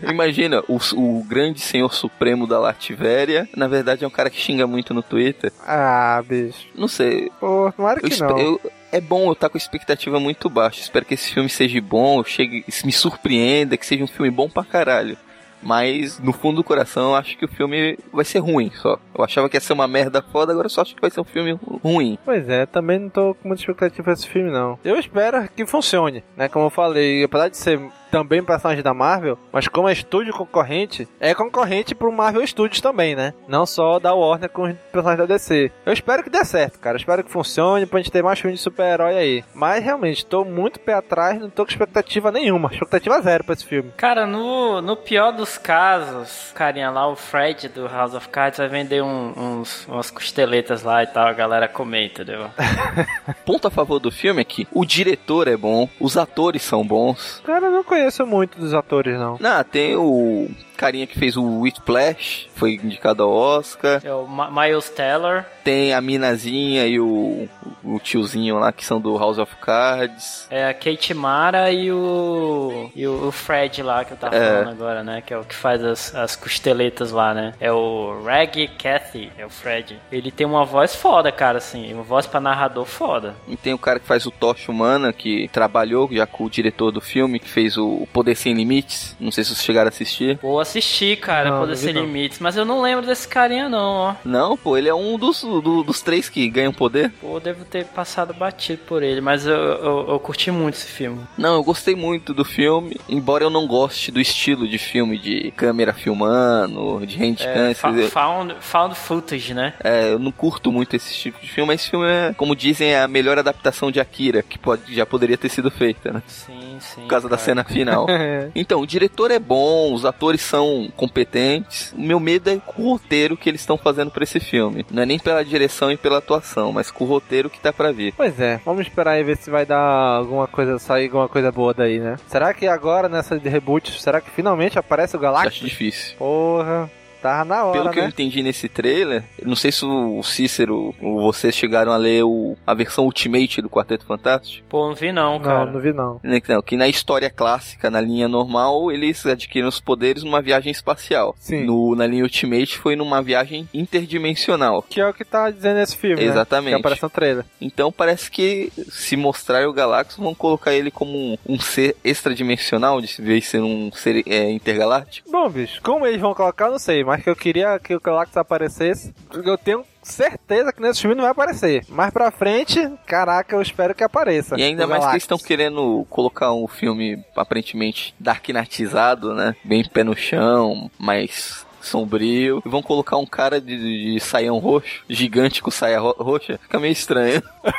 Imagina, 0.09 0.63
o, 0.69 0.79
o, 0.95 1.25
grande 1.25 1.61
senhor 1.61 1.93
supremo 1.93 2.47
da 2.47 2.59
Lativéria, 2.59 3.49
na 3.55 3.69
verdade 3.69 4.05
é 4.05 4.07
um 4.07 4.11
cara 4.11 4.31
que 4.31 4.41
xinga 4.41 4.67
muito 4.67 4.95
no 4.95 5.03
Twitter. 5.03 5.53
Ah, 5.67 6.23
bicho. 6.27 6.67
Não 6.75 6.89
sei. 6.89 7.31
Pô, 7.39 7.71
tomara 7.77 8.01
que 8.01 8.13
eu, 8.13 8.19
não. 8.19 8.39
Eu, 8.39 8.61
é 8.91 9.01
bom 9.01 9.27
eu 9.27 9.33
estar 9.33 9.49
com 9.51 9.59
expectativa 9.59 10.19
muito 10.19 10.49
baixa. 10.49 10.81
Espero 10.81 11.05
que 11.05 11.15
esse 11.15 11.33
filme 11.33 11.49
seja 11.49 11.81
bom, 11.81 12.25
chegue, 12.25 12.65
me 12.85 12.93
surpreenda, 12.93 13.77
que 13.77 13.87
seja 13.87 14.03
um 14.03 14.09
filme 14.09 14.31
bom 14.31 14.49
pra 14.49 14.65
caralho. 14.65 15.17
Mas 15.63 16.19
no 16.19 16.33
fundo 16.33 16.57
do 16.57 16.65
coração 16.65 17.11
eu 17.11 17.15
acho 17.17 17.37
que 17.39 17.45
o 17.45 17.49
filme 17.49 17.99
vai 18.13 18.25
ser 18.25 18.39
ruim 18.41 18.71
só. 18.75 18.99
Eu 19.17 19.25
achava 19.25 19.49
que 19.49 19.57
ia 19.57 19.61
ser 19.61 19.73
uma 19.73 19.87
merda 19.87 20.23
foda, 20.23 20.53
agora 20.53 20.69
só 20.69 20.83
acho 20.83 20.95
que 20.95 21.01
vai 21.01 21.11
ser 21.11 21.21
um 21.21 21.25
filme 21.25 21.59
ruim. 21.83 22.19
Pois 22.25 22.49
é, 22.49 22.67
também 22.67 22.99
não 22.99 23.09
tô 23.09 23.35
com 23.35 23.49
muita 23.49 23.63
expectativa 23.63 24.03
pra 24.03 24.13
esse 24.13 24.29
filme 24.29 24.51
não. 24.51 24.79
Eu 24.85 24.99
espero 24.99 25.49
que 25.55 25.65
funcione, 25.67 26.25
né? 26.37 26.49
Como 26.49 26.67
eu 26.67 26.71
falei, 26.71 27.23
apesar 27.23 27.49
de 27.49 27.57
ser 27.57 27.81
também 28.13 28.45
personagem 28.45 28.83
da 28.83 28.93
Marvel, 28.93 29.39
mas 29.51 29.67
como 29.67 29.89
é 29.89 29.93
estúdio 29.93 30.35
concorrente, 30.35 31.09
é 31.19 31.35
concorrente 31.35 31.95
pro 31.95 32.13
Marvel 32.13 32.47
Studios 32.47 32.83
também, 32.83 33.17
né? 33.17 33.33
Não 33.49 33.65
só 33.65 33.99
da 33.99 34.13
Warner 34.13 34.51
com 34.51 34.65
os 34.65 34.77
personagens 34.93 35.27
da 35.27 35.35
DC. 35.35 35.73
Eu 35.87 35.95
espero 35.95 36.23
que 36.23 36.29
dê 36.29 36.45
certo, 36.45 36.79
cara. 36.79 36.97
Eu 36.97 37.01
espero 37.01 37.25
que 37.25 37.31
funcione 37.31 37.87
pra 37.87 37.99
gente 37.99 38.13
ter 38.13 38.23
mais 38.23 38.39
filmes 38.39 38.59
de 38.59 38.63
super-herói 38.63 39.17
aí. 39.17 39.45
Mas 39.55 39.83
realmente, 39.83 40.27
tô 40.27 40.45
muito 40.45 40.79
pé 40.79 40.93
atrás, 40.93 41.41
não 41.41 41.49
tô 41.49 41.65
com 41.65 41.71
expectativa 41.71 42.31
nenhuma. 42.31 42.71
Expectativa 42.71 43.19
zero 43.23 43.45
pra 43.45 43.55
esse 43.55 43.65
filme. 43.65 43.91
Cara, 43.97 44.27
no, 44.27 44.83
no 44.83 44.95
pior 44.95 45.33
dos 45.33 45.57
casos, 45.57 46.53
carinha 46.55 46.91
lá, 46.91 47.09
o 47.09 47.17
Fred 47.17 47.69
do 47.69 47.89
House 47.89 48.13
of 48.13 48.29
Cards 48.29 48.59
vai 48.59 48.69
vender 48.69 49.03
um, 49.03 49.33
uns, 49.35 49.87
umas 49.87 50.11
costeletas 50.11 50.83
lá 50.83 51.03
e 51.03 51.07
tal, 51.07 51.27
a 51.27 51.33
galera 51.33 51.67
comer, 51.67 52.07
entendeu? 52.07 52.51
Ponto 53.47 53.69
a 53.69 53.71
favor 53.71 53.99
do 53.99 54.11
filme 54.11 54.43
é 54.43 54.45
que 54.45 54.69
o 54.71 54.85
diretor 54.85 55.49
é 55.49 55.57
bom, 55.57 55.89
os 55.99 56.19
atores 56.19 56.63
são 56.63 56.87
bons. 56.87 57.41
Cara, 57.45 57.67
eu 57.67 57.73
não 57.73 57.83
conheço 57.83 58.02
muito 58.27 58.59
dos 58.59 58.75
atores, 58.75 59.19
não. 59.19 59.37
Não, 59.41 59.65
tem 59.65 59.97
o 59.97 60.49
carinha 60.77 61.07
que 61.07 61.19
fez 61.19 61.37
o 61.37 61.61
Whiplash, 61.61 62.49
foi 62.55 62.75
indicado 62.75 63.23
ao 63.23 63.31
Oscar. 63.31 64.01
É 64.05 64.13
o 64.13 64.27
Ma 64.27 64.51
Miles 64.51 64.89
Teller. 64.91 65.45
Tem 65.65 65.95
a 65.95 66.01
minazinha 66.01 66.87
e 66.87 66.99
o, 66.99 67.49
o 67.85 67.99
tiozinho 68.01 68.59
lá 68.59 68.73
que 68.73 68.85
são 68.85 69.01
do 69.01 69.17
House 69.17 69.39
of 69.39 69.55
Cards. 69.57 70.47
É 70.51 70.69
a 70.69 70.75
Kate 70.75 71.15
Mara 71.15 71.71
e 71.71 71.93
o 71.93 72.91
e 72.95 73.07
o 73.07 73.31
Fred 73.31 73.83
lá 73.83 74.05
que 74.05 74.13
eu 74.13 74.17
tava 74.17 74.35
é. 74.35 74.49
falando 74.49 74.71
agora, 74.71 75.05
né? 75.05 75.23
Que 75.25 75.33
é 75.33 75.39
o 75.39 75.45
que 75.45 75.55
faz 75.55 75.83
as, 75.85 76.15
as 76.15 76.37
costeletas 76.37 77.13
lá, 77.13 77.33
né? 77.33 77.55
É 77.61 77.71
o 77.73 78.23
Reg 78.25 78.69
Cathy, 78.79 79.31
é 79.39 79.47
o 79.47 79.51
Fred. 79.51 79.99
Ele 80.11 80.31
tem 80.31 80.47
uma 80.47 80.65
voz 80.65 80.95
foda, 80.95 81.31
cara, 81.31 81.59
assim, 81.59 81.93
uma 81.93 82.03
voz 82.03 82.27
pra 82.27 82.41
narrador 82.41 82.85
foda. 82.85 83.35
E 83.47 83.57
tem 83.57 83.73
o 83.73 83.79
cara 83.79 84.01
que 84.01 84.07
faz 84.07 84.27
o 84.27 84.31
Tocha 84.31 84.71
Humana, 84.71 85.13
que 85.13 85.49
trabalhou 85.53 86.09
já 86.13 86.27
com 86.27 86.45
o 86.45 86.51
diretor 86.51 86.91
do 86.91 87.01
filme, 87.01 87.39
que 87.39 87.49
fez 87.49 87.77
o 87.77 88.07
Poder 88.13 88.35
Sem 88.35 88.55
Limites. 88.55 89.17
Não 89.21 89.31
sei 89.31 89.45
se 89.45 89.51
vocês 89.51 89.65
chegaram 89.65 89.89
a 89.89 89.91
assistir. 89.91 90.39
Boa 90.39 90.65
assisti, 90.79 91.17
cara, 91.17 91.51
Não, 91.51 91.61
Poder 91.61 91.73
não 91.73 91.77
Sem 91.79 91.93
não. 91.93 92.03
Limites, 92.03 92.39
mas 92.39 92.57
eu 92.57 92.65
não 92.65 92.81
lembro 92.83 93.07
desse 93.07 93.29
carinha 93.29 93.69
não, 93.69 93.79
ó. 93.93 94.15
Não, 94.25 94.57
pô, 94.57 94.77
ele 94.77 94.89
é 94.89 94.95
um 94.95 95.19
dos, 95.19 95.43
do- 95.43 95.83
dos 95.83 96.01
três 96.01 96.29
que 96.29 96.49
ganham 96.49 96.73
poder. 96.73 97.11
Pô, 97.21 97.37
eu 97.37 97.41
devo 97.41 97.65
ter 97.65 97.85
passado 97.87 98.33
batido 98.35 98.81
por 98.87 99.03
ele, 99.03 99.21
mas 99.21 99.47
eu, 99.47 99.55
eu, 99.55 100.07
eu 100.11 100.21
curti 100.21 100.51
muito 100.51 100.75
esse 100.75 100.87
filme. 100.87 101.21
Não, 101.37 101.55
eu 101.55 101.63
gostei 101.65 101.95
muito 101.95 102.33
do 102.33 102.45
filme, 102.45 102.99
embora 103.09 103.45
eu 103.45 103.51
não 103.51 103.67
goste 103.67 104.11
do 104.11 104.21
estilo 104.21 104.67
de 104.67 104.79
filme 104.79 105.19
de 105.19 105.51
câmera 105.53 105.93
filmando, 105.93 107.05
de 107.07 107.17
handcam. 107.19 107.47
É, 107.49 107.75
fa- 107.75 107.93
found, 108.11 108.55
found 108.61 108.95
footage, 108.95 109.55
né? 109.55 109.75
É, 109.83 110.13
eu 110.13 110.19
não 110.19 110.33
curto 110.33 110.71
muito 110.73 110.95
esse 110.97 111.13
tipo 111.15 111.41
de 111.41 111.49
filme, 111.49 111.69
mas 111.69 111.81
esse 111.81 111.91
filme 111.91 112.07
é, 112.07 112.33
como 112.37 112.55
dizem, 112.57 112.93
é 112.93 113.03
a 113.03 113.09
melhor 113.09 113.39
adaptação 113.39 113.91
de 113.91 114.01
Akira 114.01 114.43
que 114.43 114.59
pode, 114.59 114.95
já 114.95 115.05
poderia 115.07 115.37
ter 115.37 115.49
sido 115.49 115.71
feita, 115.71 116.13
né? 116.13 116.23
Sim, 116.27 116.77
sim. 116.81 117.03
Por 117.03 117.09
causa 117.09 117.29
da 117.29 117.37
cara. 117.37 117.45
cena 117.47 117.65
final. 117.65 118.07
então, 118.55 118.81
o 118.81 118.87
diretor 118.87 119.31
é 119.31 119.39
bom, 119.39 119.93
os 119.93 120.05
atores 120.05 120.41
são 120.53 120.93
competentes. 120.95 121.93
O 121.97 122.01
meu 122.01 122.21
medo 122.21 122.51
é 122.51 122.59
com 122.59 122.83
o 122.83 122.93
roteiro 122.93 123.39
que 123.39 123.49
eles 123.49 123.63
estão 123.63 123.79
fazendo 123.79 124.11
pra 124.11 124.23
esse 124.23 124.39
filme. 124.39 124.85
Não 124.91 125.03
é 125.03 125.07
nem 125.07 125.19
pela 125.19 125.43
direção 125.43 125.91
e 125.91 125.97
pela 125.97 126.19
atuação, 126.19 126.71
mas 126.73 126.91
com 126.91 127.05
o 127.05 127.07
roteiro 127.07 127.49
que 127.49 127.59
tá 127.59 127.73
pra 127.73 127.91
vir. 127.91 128.13
Pois 128.15 128.39
é, 128.39 128.61
vamos 128.63 128.87
esperar 128.87 129.13
aí 129.13 129.25
ver 129.25 129.39
se 129.39 129.51
vai 129.51 129.65
dar 129.65 129.79
alguma 129.79 130.47
coisa, 130.47 130.79
sair 130.79 131.07
alguma 131.07 131.29
coisa 131.29 131.51
boa 131.51 131.73
daí, 131.73 131.99
né? 131.99 132.17
Será 132.27 132.53
que 132.53 132.67
agora, 132.67 133.09
nessa 133.09 133.39
de 133.39 133.49
reboot, 133.49 133.99
será 134.01 134.21
que 134.21 134.31
finalmente 134.31 134.79
aparece 134.79 135.17
o 135.17 135.19
Galactus? 135.19 135.55
Acho 135.55 135.65
difícil. 135.65 136.17
Porra, 136.19 136.91
tava 137.23 137.45
na 137.45 137.65
hora, 137.65 137.79
Pelo 137.79 137.91
que 137.91 137.99
eu 137.99 138.03
né? 138.03 138.09
entendi 138.09 138.43
nesse 138.43 138.69
trailer, 138.69 139.23
não 139.45 139.55
sei 139.57 139.71
se 139.71 139.85
o 139.85 140.23
Cícero 140.23 140.95
ou 141.01 141.23
vocês 141.23 141.55
chegaram 141.55 141.93
a 141.93 141.97
ler 141.97 142.25
o, 142.25 142.57
a 142.67 142.75
versão 142.75 143.05
Ultimate 143.05 143.63
do 143.63 143.71
Quarteto 143.71 144.05
Fantástico. 144.05 144.67
Pô, 144.69 144.89
não 144.89 144.95
vi 144.95 145.13
não, 145.13 145.39
cara. 145.41 145.67
Não, 145.67 145.73
não 145.75 145.81
vi 145.81 145.93
não. 145.93 146.21
Né, 146.23 146.41
que 146.41 146.53
não, 146.53 146.63
que 146.63 146.77
na 146.77 146.89
história 146.89 147.31
clássica, 147.31 147.91
na 147.91 148.01
linha 148.01 148.29
normal, 148.29 148.91
eles 148.91 149.25
adquirem 149.25 149.69
os 149.69 149.81
poderes 149.81 150.23
numa 150.23 150.43
viagem 150.43 150.73
espacial. 150.73 151.35
Sim. 151.39 151.65
No, 151.65 151.95
na 151.95 152.07
linha 152.07 152.25
Ultimate 152.25 152.79
foi 152.79 152.97
numa 152.97 153.23
viagem 153.23 153.69
interdimensional. 153.73 154.83
Que 154.89 155.01
é 155.01 155.09
o 155.09 155.15
que 155.15 155.25
tá 155.25 155.51
dizendo 155.51 155.77
nesse 155.77 155.97
filme, 155.97 156.23
né? 156.23 156.31
Exatamente. 156.31 156.75
Que 156.75 156.81
aparece 156.81 157.03
no 157.03 157.11
trailer. 157.11 157.45
Então 157.61 157.93
parece 157.93 158.31
que 158.31 158.73
se 158.91 159.17
mostrar 159.17 159.67
o 159.69 159.73
Galactus 159.73 160.17
vão 160.17 160.35
colocar 160.35 160.73
ele 160.75 160.91
como 160.91 161.17
um, 161.17 161.39
um 161.49 161.61
ser 161.61 161.97
extradimensional, 162.03 163.01
de 163.01 163.21
vez 163.21 163.47
ser 163.47 163.63
um 163.63 163.91
ser 163.93 164.23
é, 164.27 164.51
intergaláctico. 164.51 165.31
Bom, 165.31 165.49
bicho, 165.49 165.81
como 165.83 166.07
eles 166.07 166.21
vão 166.21 166.35
colocar, 166.35 166.71
não 166.71 166.79
sei, 166.79 167.05
mas 167.05 167.12
que 167.21 167.29
eu 167.29 167.37
queria 167.37 167.79
que 167.79 167.95
o 167.95 168.01
Galactus 168.01 168.37
aparecesse, 168.37 169.13
eu 169.45 169.59
tenho 169.59 169.85
certeza 170.03 170.73
que 170.73 170.81
nesse 170.81 171.01
filme 171.01 171.15
não 171.15 171.23
vai 171.23 171.33
aparecer. 171.33 171.85
Mais 171.89 172.13
pra 172.13 172.31
frente, 172.31 172.81
caraca, 173.07 173.55
eu 173.55 173.61
espero 173.63 173.95
que 173.95 174.03
apareça. 174.05 174.57
E 174.59 174.63
ainda 174.63 174.87
mais 174.87 175.05
que 175.05 175.11
eles 175.13 175.23
estão 175.25 175.39
querendo 175.39 176.07
colocar 176.09 176.53
um 176.53 176.67
filme 176.69 177.23
aparentemente 177.37 178.15
darknatizado, 178.19 179.35
né? 179.35 179.55
Bem 179.65 179.85
pé 179.85 180.03
no 180.05 180.17
chão, 180.17 180.91
mais 180.99 181.67
sombrio. 181.81 182.63
E 182.65 182.69
vão 182.69 182.83
colocar 182.83 183.17
um 183.17 183.27
cara 183.27 183.61
de, 183.61 184.15
de 184.15 184.21
saião 184.21 184.59
roxo, 184.59 185.03
gigante 185.09 185.61
com 185.63 185.71
saia 185.71 185.99
ro- 186.01 186.17
roxa. 186.19 186.59
Fica 186.63 186.79
meio 186.79 186.93
estranho. 186.93 187.43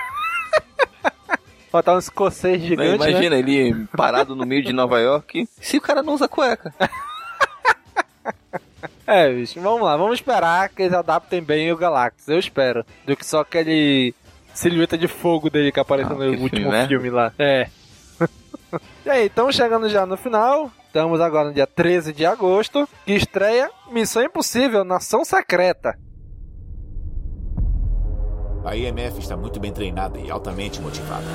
Botar 1.72 1.96
um 1.96 2.00
escocês 2.00 2.62
gigante, 2.62 3.00
né? 3.00 3.10
Imagina 3.10 3.36
ele 3.36 3.88
parado 3.98 4.36
no 4.36 4.46
meio 4.46 4.64
de 4.64 4.72
Nova 4.72 5.00
York. 5.00 5.48
Se 5.60 5.78
o 5.78 5.82
cara 5.82 6.04
não 6.04 6.14
usa 6.14 6.28
cueca. 6.28 6.72
É, 9.06 9.32
bicho, 9.34 9.60
vamos 9.60 9.82
lá, 9.82 9.98
vamos 9.98 10.16
esperar 10.16 10.70
que 10.70 10.84
eles 10.84 10.94
adaptem 10.94 11.42
bem 11.44 11.72
o 11.72 11.78
Galactus, 11.78 12.28
eu 12.28 12.40
espero. 12.40 12.86
Do 13.06 13.16
que 13.18 13.26
só 13.26 13.42
aquele 13.42 14.14
silhueta 14.54 14.98
de 14.98 15.08
fogo 15.08 15.50
dele 15.50 15.72
que 15.72 15.80
apareceu 15.80 16.16
Ah, 16.16 16.20
no 16.26 16.36
que 16.38 16.42
último 16.42 16.72
filme, 16.72 16.88
filme, 16.88 17.10
né? 17.10 17.16
lá. 17.16 17.34
É. 17.38 17.68
e 19.06 19.10
aí, 19.10 19.26
estamos 19.26 19.56
chegando 19.56 19.90
já 19.90 20.06
no 20.06 20.16
final. 20.16 20.72
Estamos 20.88 21.20
agora 21.20 21.48
no 21.50 21.54
dia 21.54 21.66
13 21.68 22.14
de 22.14 22.24
agosto, 22.26 22.88
que 23.06 23.14
estreia 23.14 23.70
Missão 23.92 24.24
Impossível 24.24 24.84
Nação 24.86 25.26
Secreta. 25.26 25.98
A 28.64 28.76
IMF 28.78 29.20
está 29.20 29.36
muito 29.36 29.60
bem 29.60 29.74
treinada 29.74 30.18
e 30.20 30.30
altamente 30.32 30.80
motivada. 30.80 31.26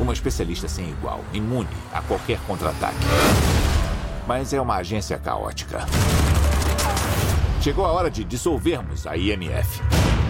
Uma 0.00 0.12
especialista 0.12 0.66
sem 0.66 0.88
igual, 0.88 1.20
imune 1.32 1.68
a 1.92 2.00
qualquer 2.02 2.40
contra-ataque. 2.46 2.96
Mas 4.28 4.52
é 4.52 4.60
uma 4.60 4.76
agência 4.76 5.16
caótica. 5.16 5.86
Chegou 7.62 7.86
a 7.86 7.92
hora 7.92 8.10
de 8.10 8.22
dissolvermos 8.22 9.06
a 9.06 9.16
IMF. 9.16 9.80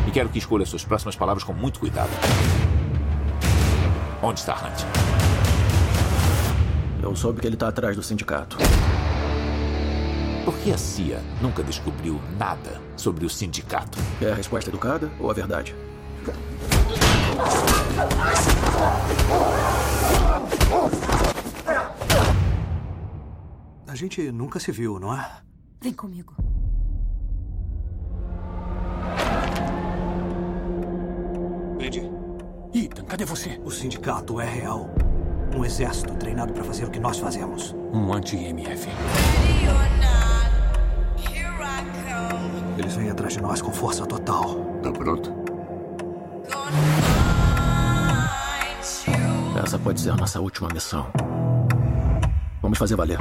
E 0.06 0.12
quero 0.12 0.28
que 0.28 0.38
escolha 0.38 0.64
suas 0.64 0.84
próximas 0.84 1.16
palavras 1.16 1.42
com 1.42 1.52
muito 1.52 1.80
cuidado. 1.80 2.10
Onde 4.22 4.38
está 4.38 4.54
Hunt? 4.54 4.84
Eu 7.02 7.16
soube 7.16 7.40
que 7.40 7.48
ele 7.48 7.56
tá 7.56 7.66
atrás 7.66 7.96
do 7.96 8.02
sindicato. 8.04 8.56
Por 10.44 10.56
que 10.58 10.70
a 10.70 10.78
CIA 10.78 11.20
nunca 11.42 11.64
descobriu 11.64 12.20
nada 12.38 12.80
sobre 12.96 13.26
o 13.26 13.28
sindicato? 13.28 13.98
É 14.22 14.30
a 14.30 14.34
resposta 14.36 14.70
educada 14.70 15.10
ou 15.18 15.28
a 15.28 15.34
verdade? 15.34 15.74
A 23.88 23.94
gente 23.94 24.30
nunca 24.30 24.60
se 24.60 24.70
viu, 24.70 25.00
não 25.00 25.14
é? 25.14 25.26
Vem 25.80 25.94
comigo. 25.94 26.36
Andy. 31.80 32.10
Ethan, 32.74 33.04
cadê 33.06 33.24
você? 33.24 33.58
O 33.64 33.70
sindicato 33.70 34.38
é 34.42 34.44
real. 34.44 34.90
Um 35.56 35.64
exército 35.64 36.14
treinado 36.16 36.52
para 36.52 36.62
fazer 36.64 36.84
o 36.84 36.90
que 36.90 37.00
nós 37.00 37.18
fazemos. 37.18 37.74
Um 37.90 38.12
anti-IMF. 38.12 38.88
Eles 42.76 42.94
vêm 42.94 43.08
atrás 43.08 43.32
de 43.32 43.40
nós 43.40 43.62
com 43.62 43.72
força 43.72 44.04
total. 44.04 44.66
Tá 44.82 44.92
pronto? 44.92 45.32
Essa 49.64 49.78
pode 49.78 49.98
ser 49.98 50.10
a 50.10 50.16
nossa 50.16 50.38
última 50.40 50.68
missão. 50.68 51.06
Vamos 52.60 52.76
fazer 52.76 52.94
valer. 52.94 53.18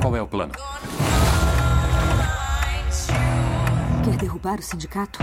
Qual 0.00 0.14
é 0.16 0.22
o 0.22 0.28
plano? 0.28 0.52
Quer 4.04 4.16
derrubar 4.16 4.58
o 4.60 4.62
sindicato? 4.62 5.18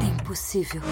É 0.00 0.04
impossível. 0.04 0.82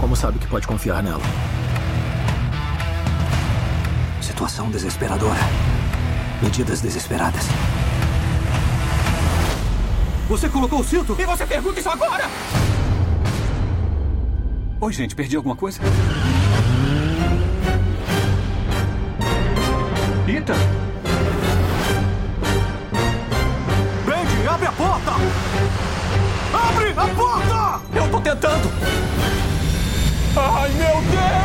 Como 0.00 0.16
sabe 0.16 0.38
que 0.38 0.46
pode 0.46 0.66
confiar 0.66 1.02
nela? 1.02 1.22
Situação 4.34 4.68
desesperadora. 4.68 5.38
Medidas 6.42 6.80
desesperadas. 6.80 7.44
Você 10.28 10.48
colocou 10.48 10.80
o 10.80 10.84
cinto? 10.84 11.14
E 11.16 11.24
você 11.24 11.46
pergunta 11.46 11.78
isso 11.78 11.88
agora? 11.88 12.24
Oi, 14.80 14.92
gente, 14.92 15.14
perdi 15.14 15.36
alguma 15.36 15.54
coisa? 15.54 15.78
Ethan! 20.26 20.54
Brady, 24.04 24.48
abre 24.48 24.66
a 24.66 24.72
porta! 24.72 25.12
Abre 26.52 26.90
a 26.90 27.14
porta! 27.14 27.82
Eu 27.94 28.10
tô 28.10 28.20
tentando! 28.20 28.68
Ai, 30.36 30.70
meu 30.72 31.02
Deus! 31.02 31.43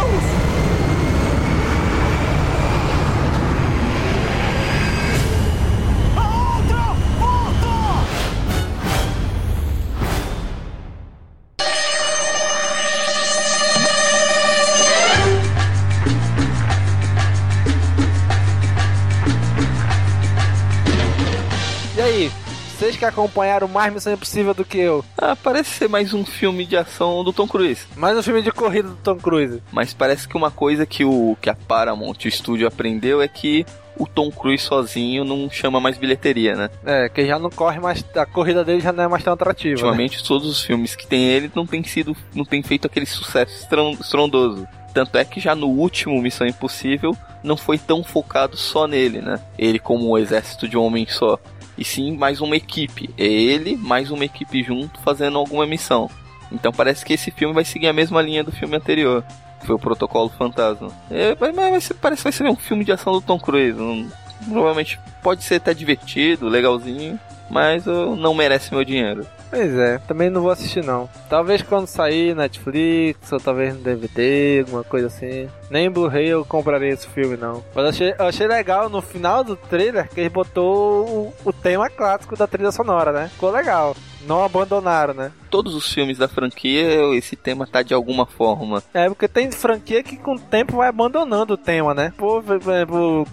Acompanharam 23.09 23.67
mais 23.67 23.93
Missão 23.93 24.13
Impossível 24.13 24.53
do 24.53 24.63
que 24.65 24.77
eu? 24.77 25.03
Ah, 25.17 25.35
parece 25.35 25.71
ser 25.71 25.89
mais 25.89 26.13
um 26.13 26.25
filme 26.25 26.65
de 26.65 26.77
ação 26.77 27.23
do 27.23 27.33
Tom 27.33 27.47
Cruise. 27.47 27.85
Mais 27.95 28.17
um 28.17 28.23
filme 28.23 28.41
de 28.41 28.51
corrida 28.51 28.89
do 28.89 28.95
Tom 28.95 29.17
Cruise. 29.17 29.61
Mas 29.71 29.93
parece 29.93 30.27
que 30.27 30.37
uma 30.37 30.49
coisa 30.51 30.85
que, 30.85 31.03
o, 31.03 31.37
que 31.41 31.49
a 31.49 31.55
Paramount, 31.55 32.15
o 32.23 32.27
estúdio, 32.27 32.67
aprendeu 32.67 33.21
é 33.21 33.27
que 33.27 33.65
o 33.97 34.07
Tom 34.07 34.31
Cruise 34.31 34.63
sozinho 34.63 35.25
não 35.25 35.49
chama 35.49 35.79
mais 35.81 35.97
bilheteria, 35.97 36.55
né? 36.55 36.69
É, 36.85 37.09
que 37.09 37.25
já 37.25 37.37
não 37.37 37.49
corre 37.49 37.79
mais. 37.79 38.03
A 38.15 38.25
corrida 38.25 38.63
dele 38.63 38.79
já 38.79 38.93
não 38.93 39.03
é 39.03 39.07
mais 39.09 39.23
tão 39.23 39.33
atrativa. 39.33 39.75
né? 39.75 39.87
Ultimamente, 39.87 40.23
todos 40.23 40.47
os 40.47 40.63
filmes 40.63 40.95
que 40.95 41.05
tem 41.05 41.25
ele 41.25 41.51
não 41.53 41.65
tem 41.65 41.83
sido. 41.83 42.15
não 42.33 42.45
tem 42.45 42.63
feito 42.63 42.87
aquele 42.87 43.05
sucesso 43.05 43.53
estron- 43.61 43.97
estrondoso. 43.99 44.65
Tanto 44.93 45.17
é 45.17 45.25
que 45.25 45.39
já 45.39 45.53
no 45.53 45.67
último 45.67 46.19
Missão 46.21 46.47
Impossível 46.47 47.15
não 47.43 47.55
foi 47.55 47.77
tão 47.77 48.03
focado 48.03 48.57
só 48.57 48.87
nele, 48.87 49.21
né? 49.21 49.39
Ele 49.57 49.77
como 49.79 50.09
um 50.11 50.17
exército 50.17 50.67
de 50.67 50.77
um 50.77 50.81
homem 50.83 51.05
só. 51.07 51.37
E 51.79 51.85
sim 51.85 52.17
mais 52.17 52.41
uma 52.41 52.57
equipe. 52.57 53.09
É 53.17 53.25
ele 53.25 53.77
mais 53.77 54.11
uma 54.11 54.25
equipe 54.25 54.61
junto 54.61 54.99
fazendo 54.99 55.37
alguma 55.37 55.65
missão. 55.65 56.09
Então 56.51 56.73
parece 56.73 57.05
que 57.05 57.13
esse 57.13 57.31
filme 57.31 57.53
vai 57.53 57.63
seguir 57.63 57.87
a 57.87 57.93
mesma 57.93 58.21
linha 58.21 58.43
do 58.43 58.51
filme 58.51 58.75
anterior. 58.75 59.23
Que 59.61 59.65
foi 59.65 59.75
o 59.75 59.79
Protocolo 59.79 60.29
Fantasma. 60.29 60.91
É, 61.09 61.35
mas, 61.39 61.89
parece 62.01 62.19
que 62.19 62.23
vai 62.23 62.33
ser 62.33 62.49
um 62.49 62.55
filme 62.55 62.83
de 62.83 62.91
ação 62.91 63.13
do 63.13 63.21
Tom 63.21 63.39
Cruise. 63.39 63.79
Um, 63.79 64.09
provavelmente 64.49 64.99
pode 65.23 65.41
ser 65.43 65.55
até 65.55 65.73
divertido, 65.73 66.49
legalzinho. 66.49 67.17
Mas 67.49 67.85
uh, 67.87 68.15
não 68.15 68.33
merece 68.33 68.73
meu 68.73 68.83
dinheiro. 68.83 69.25
Pois 69.49 69.75
é, 69.75 69.97
também 70.07 70.29
não 70.29 70.41
vou 70.41 70.51
assistir 70.51 70.83
não. 70.83 71.09
Talvez 71.27 71.61
quando 71.61 71.87
sair 71.87 72.35
Netflix, 72.35 73.31
ou 73.31 73.39
talvez 73.39 73.73
no 73.73 73.81
DVD, 73.81 74.59
alguma 74.59 74.83
coisa 74.83 75.07
assim. 75.07 75.49
Nem 75.71 75.89
Blu-ray 75.89 76.27
eu 76.27 76.45
compraria 76.45 76.89
esse 76.89 77.07
filme 77.07 77.35
não. 77.35 77.63
Mas 77.73 77.83
eu 77.83 77.89
achei, 77.89 78.15
eu 78.17 78.25
achei 78.27 78.47
legal 78.47 78.89
no 78.89 79.01
final 79.01 79.43
do 79.43 79.55
trailer 79.55 80.07
que 80.07 80.19
ele 80.19 80.29
botou 80.29 81.07
o, 81.07 81.33
o 81.45 81.53
tema 81.53 81.89
clássico 81.89 82.35
da 82.35 82.45
trilha 82.45 82.71
sonora, 82.71 83.11
né? 83.11 83.29
Ficou 83.29 83.51
legal. 83.51 83.95
Não 84.27 84.43
abandonaram, 84.43 85.13
né? 85.13 85.31
Todos 85.49 85.73
os 85.73 85.91
filmes 85.91 86.17
da 86.17 86.27
franquia, 86.27 87.15
esse 87.15 87.35
tema 87.35 87.65
tá 87.65 87.81
de 87.81 87.93
alguma 87.93 88.25
forma. 88.25 88.83
É, 88.93 89.07
porque 89.07 89.27
tem 89.27 89.51
franquia 89.51 90.03
que 90.03 90.17
com 90.17 90.35
o 90.35 90.39
tempo 90.39 90.77
vai 90.77 90.89
abandonando 90.89 91.53
o 91.53 91.57
tema, 91.57 91.93
né? 91.93 92.13
Por 92.17 92.43
exemplo, 92.43 93.25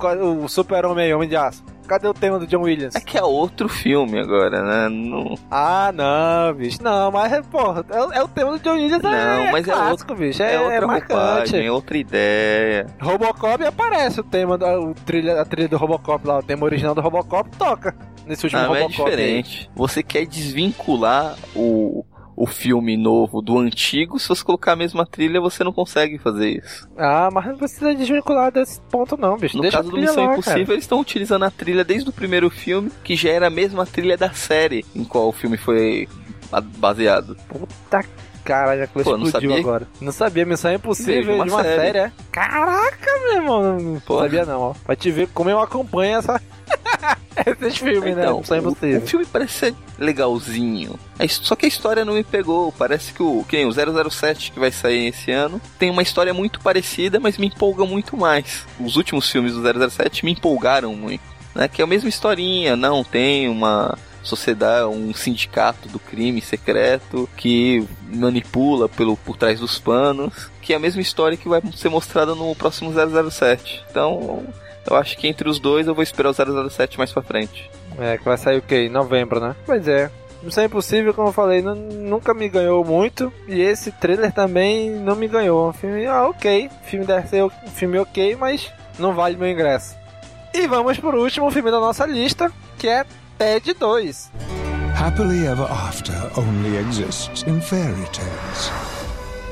o 0.43 0.49
Super-Homem 0.49 1.13
Homem 1.13 1.29
de 1.29 1.37
Aço. 1.37 1.63
Cadê 1.87 2.09
o 2.09 2.15
tema 2.15 2.39
do 2.39 2.47
John 2.47 2.63
Williams? 2.63 2.95
É 2.97 3.01
que 3.01 3.17
é 3.17 3.23
outro 3.23 3.69
filme 3.69 4.19
agora, 4.19 4.63
né? 4.63 4.89
Não... 4.89 5.35
Ah, 5.51 5.93
não, 5.95 6.55
bicho. 6.55 6.83
Não, 6.83 7.11
mas, 7.13 7.47
porra, 7.47 7.85
é, 7.91 8.19
é 8.19 8.23
o 8.23 8.29
tema 8.29 8.53
do 8.53 8.59
John 8.59 8.73
Williams. 8.75 9.03
Não, 9.03 9.13
é, 9.13 9.53
mas 9.53 9.67
é, 9.69 9.73
clássico, 9.73 10.13
outro, 10.13 10.17
bicho. 10.17 10.43
É, 10.43 10.55
É, 10.55 10.61
outra 10.61 10.77
é 10.77 10.81
marcante. 10.87 11.13
roupagem, 11.15 11.67
é 11.67 11.73
outra 11.73 11.97
ideia. 11.99 12.87
Robocop 13.01 13.65
aparece 13.65 14.21
o 14.21 14.25
tema, 14.25 14.59
da, 14.59 14.79
o 14.79 14.95
trilha, 14.95 15.41
a 15.41 15.45
trilha 15.45 15.69
do 15.69 15.77
Robocop 15.77 16.27
lá, 16.27 16.39
o 16.39 16.43
tema 16.43 16.65
original 16.65 16.95
do 16.95 17.01
Robocop 17.01 17.49
toca 17.57 17.95
nesse 18.27 18.45
último 18.45 18.63
Não, 18.63 18.75
é 18.75 18.81
Robocop. 18.83 19.03
aí. 19.03 19.11
diferente. 19.17 19.71
Você 19.75 20.03
quer 20.03 20.27
desvincular 20.27 21.37
o, 21.55 22.05
o 22.37 22.47
filme 22.47 22.97
novo 22.97 23.41
do 23.41 23.59
antigo, 23.59 24.19
se 24.19 24.29
você 24.29 24.45
colocar 24.45 24.73
a 24.73 24.77
mesma 24.77 25.07
trilha, 25.07 25.41
você 25.41 25.65
não 25.65 25.73
consegue 25.73 26.19
fazer 26.19 26.51
isso. 26.63 26.87
Ah, 26.97 27.31
mas 27.33 27.47
não 27.47 27.57
precisa 27.57 27.95
desvincular 27.95 28.53
desse 28.53 28.79
ponto 28.91 29.17
não, 29.17 29.39
bicho. 29.39 29.57
No 29.57 29.63
Deixa 29.63 29.79
caso 29.79 29.91
do 29.91 29.97
Missão 29.97 30.27
lá, 30.27 30.33
Impossível, 30.35 30.65
cara. 30.67 30.73
eles 30.75 30.85
estão 30.85 31.01
utilizando 31.01 31.45
a 31.45 31.51
trilha 31.51 31.83
desde 31.83 32.11
o 32.11 32.13
primeiro 32.13 32.51
filme, 32.51 32.91
que 33.03 33.17
já 33.17 33.31
era 33.31 33.47
a 33.47 33.51
mesma 33.51 33.87
trilha 33.87 34.17
da 34.19 34.31
série 34.33 34.85
em 34.95 35.03
qual 35.03 35.29
o 35.29 35.33
filme 35.33 35.57
foi 35.57 36.07
baseado. 36.79 37.37
Puta 37.49 38.05
caralho, 38.45 38.85
a 38.85 38.87
coisa 38.87 39.11
Pô, 39.11 39.17
não 39.17 39.25
explodiu 39.27 39.51
sabia? 39.51 39.65
agora. 39.65 39.89
Não 40.01 40.13
sabia, 40.13 40.47
Missão 40.47 40.73
Impossível 40.73 41.23
Vejo 41.25 41.33
uma 41.35 41.45
de 41.47 41.51
uma 41.51 41.63
série. 41.65 41.81
série, 41.81 41.99
é? 41.99 42.13
Caraca, 42.31 43.11
meu 43.25 43.35
irmão. 43.35 43.81
Não 43.81 44.01
Porra. 44.01 44.23
sabia 44.23 44.45
não, 44.45 44.61
ó. 44.61 44.75
Vai 44.87 44.95
te 44.95 45.11
ver 45.11 45.27
como 45.35 45.51
eu 45.51 45.59
acompanho 45.61 46.19
essa... 46.19 46.41
esses 47.61 47.79
filmes, 47.79 48.17
né? 48.17 48.23
Então, 48.25 48.39
Missão 48.41 48.57
o, 48.57 48.61
Impossível. 48.61 48.99
o 48.99 49.07
filme 49.07 49.27
parece 49.27 49.53
ser 49.53 49.75
legalzinho. 49.99 50.99
His- 51.21 51.41
Só 51.43 51.55
que 51.55 51.67
a 51.67 51.69
história 51.69 52.05
não 52.05 52.15
me 52.15 52.25
pegou. 52.25 52.73
Parece 52.73 53.13
que 53.13 53.23
o, 53.23 53.45
quem, 53.49 53.67
o 53.67 53.73
007 54.11 54.53
que 54.53 54.59
vai 54.61 54.71
sair 54.73 55.09
esse 55.09 55.31
ano 55.31 55.61
tem 55.79 55.91
uma 55.91 56.03
história 56.03 56.33
muito 56.35 56.61
parecida, 56.61 57.21
mas 57.21 57.37
me 57.39 57.47
empolga 57.49 57.85
muito 57.85 58.17
mais. 58.17 58.65
Os 58.81 58.97
últimos 58.97 59.31
filmes 59.31 59.53
do 59.53 59.63
007 59.91 60.25
me 60.25 60.33
empolgaram 60.33 60.95
muito. 60.95 61.23
Né? 61.55 61.69
Que 61.69 61.81
é 61.83 61.85
a 61.85 61.89
mesma 61.89 62.09
historinha, 62.09 62.77
não 62.77 63.03
tem 63.05 63.49
uma 63.49 63.97
sociedade, 64.23 64.87
um 64.89 65.15
sindicato 65.15 65.89
do 65.89 65.99
crime 66.01 66.41
secreto 66.41 67.29
que 67.37 67.87
manipula 68.13 68.89
pelo 68.89 69.17
por 69.17 69.37
trás 69.37 69.61
dos 69.61 69.79
panos, 69.79 70.51
que 70.61 70.73
é 70.73 70.77
a 70.77 70.81
mesma 70.81 71.01
história 71.01 71.37
que 71.37 71.49
vai 71.49 71.63
ser 71.77 71.89
mostrada 71.89 72.35
no 72.35 72.55
próximo 72.57 72.93
007. 73.31 73.85
Então, 73.89 74.45
eu 74.89 74.97
acho 74.97 75.17
que 75.17 75.27
entre 75.29 75.49
os 75.49 75.59
dois 75.59 75.87
eu 75.87 75.95
vou 75.95 76.03
esperar 76.03 76.31
o 76.31 76.69
007 76.71 76.99
mais 76.99 77.13
pra 77.13 77.23
frente. 77.23 77.71
É, 77.99 78.19
que 78.19 78.25
vai 78.25 78.37
sair 78.37 78.59
o 78.59 78.63
quê? 78.63 78.87
Em 78.87 78.89
novembro, 78.91 79.41
né? 79.41 79.55
Pois 79.65 79.87
é. 79.89 80.11
Missão 80.43 80.65
Impossível, 80.65 81.13
como 81.15 81.29
eu 81.29 81.33
falei, 81.33 81.63
nu- 81.63 81.75
nunca 81.75 82.33
me 82.35 82.49
ganhou 82.49 82.85
muito. 82.85 83.33
E 83.49 83.61
esse 83.61 83.91
trailer 83.91 84.33
também 84.33 84.91
não 84.91 85.17
me 85.17 85.27
ganhou. 85.27 85.69
Um 85.71 85.73
filme, 85.73 86.07
ah, 86.07 86.29
ok. 86.29 86.69
O 86.83 86.87
filme 86.87 87.07
deve 87.07 87.27
ser 87.29 87.43
um 87.43 87.51
filme 87.75 87.99
ok, 87.99 88.37
mas 88.37 88.71
não 88.99 89.15
vale 89.15 89.37
meu 89.37 89.49
ingresso. 89.49 89.97
E 90.55 90.67
vamos 90.67 90.99
pro 90.99 91.21
último 91.21 91.51
filme 91.51 91.71
da 91.71 91.81
nossa 91.81 92.07
lista, 92.07 92.53
que 92.79 92.87
é 92.89 93.05
Ted 93.39 93.75
2. 93.75 94.31
Happily 94.99 95.47
ever 95.47 95.67
after 95.71 96.15
only 96.39 96.77
exists 96.79 97.43
in 97.47 97.61
fairy 97.61 98.05
tales. 98.13 98.71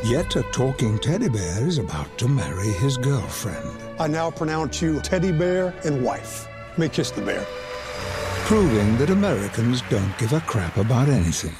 Yet 0.04 0.38
a 0.38 0.42
talking 0.52 0.98
teddy 0.98 1.28
bear 1.28 1.66
is 1.66 1.78
about 1.78 2.08
to 2.18 2.28
marry 2.28 2.70
his 2.82 2.96
girlfriend, 2.98 3.72
I 3.98 4.08
now 4.08 4.30
pronounce 4.30 4.82
you 4.82 5.00
teddy 5.00 5.30
bear 5.30 5.72
and 5.84 6.04
wife. 6.04 6.48
May 6.76 6.88
kiss 6.88 7.10
the 7.12 7.22
bear. 7.22 7.46
proving 8.46 8.98
that 8.98 9.08
Americans 9.08 9.82
don't 9.88 10.16
give 10.18 10.32
a 10.34 10.40
crap 10.40 10.76
about 10.76 11.08
anything. 11.08 11.54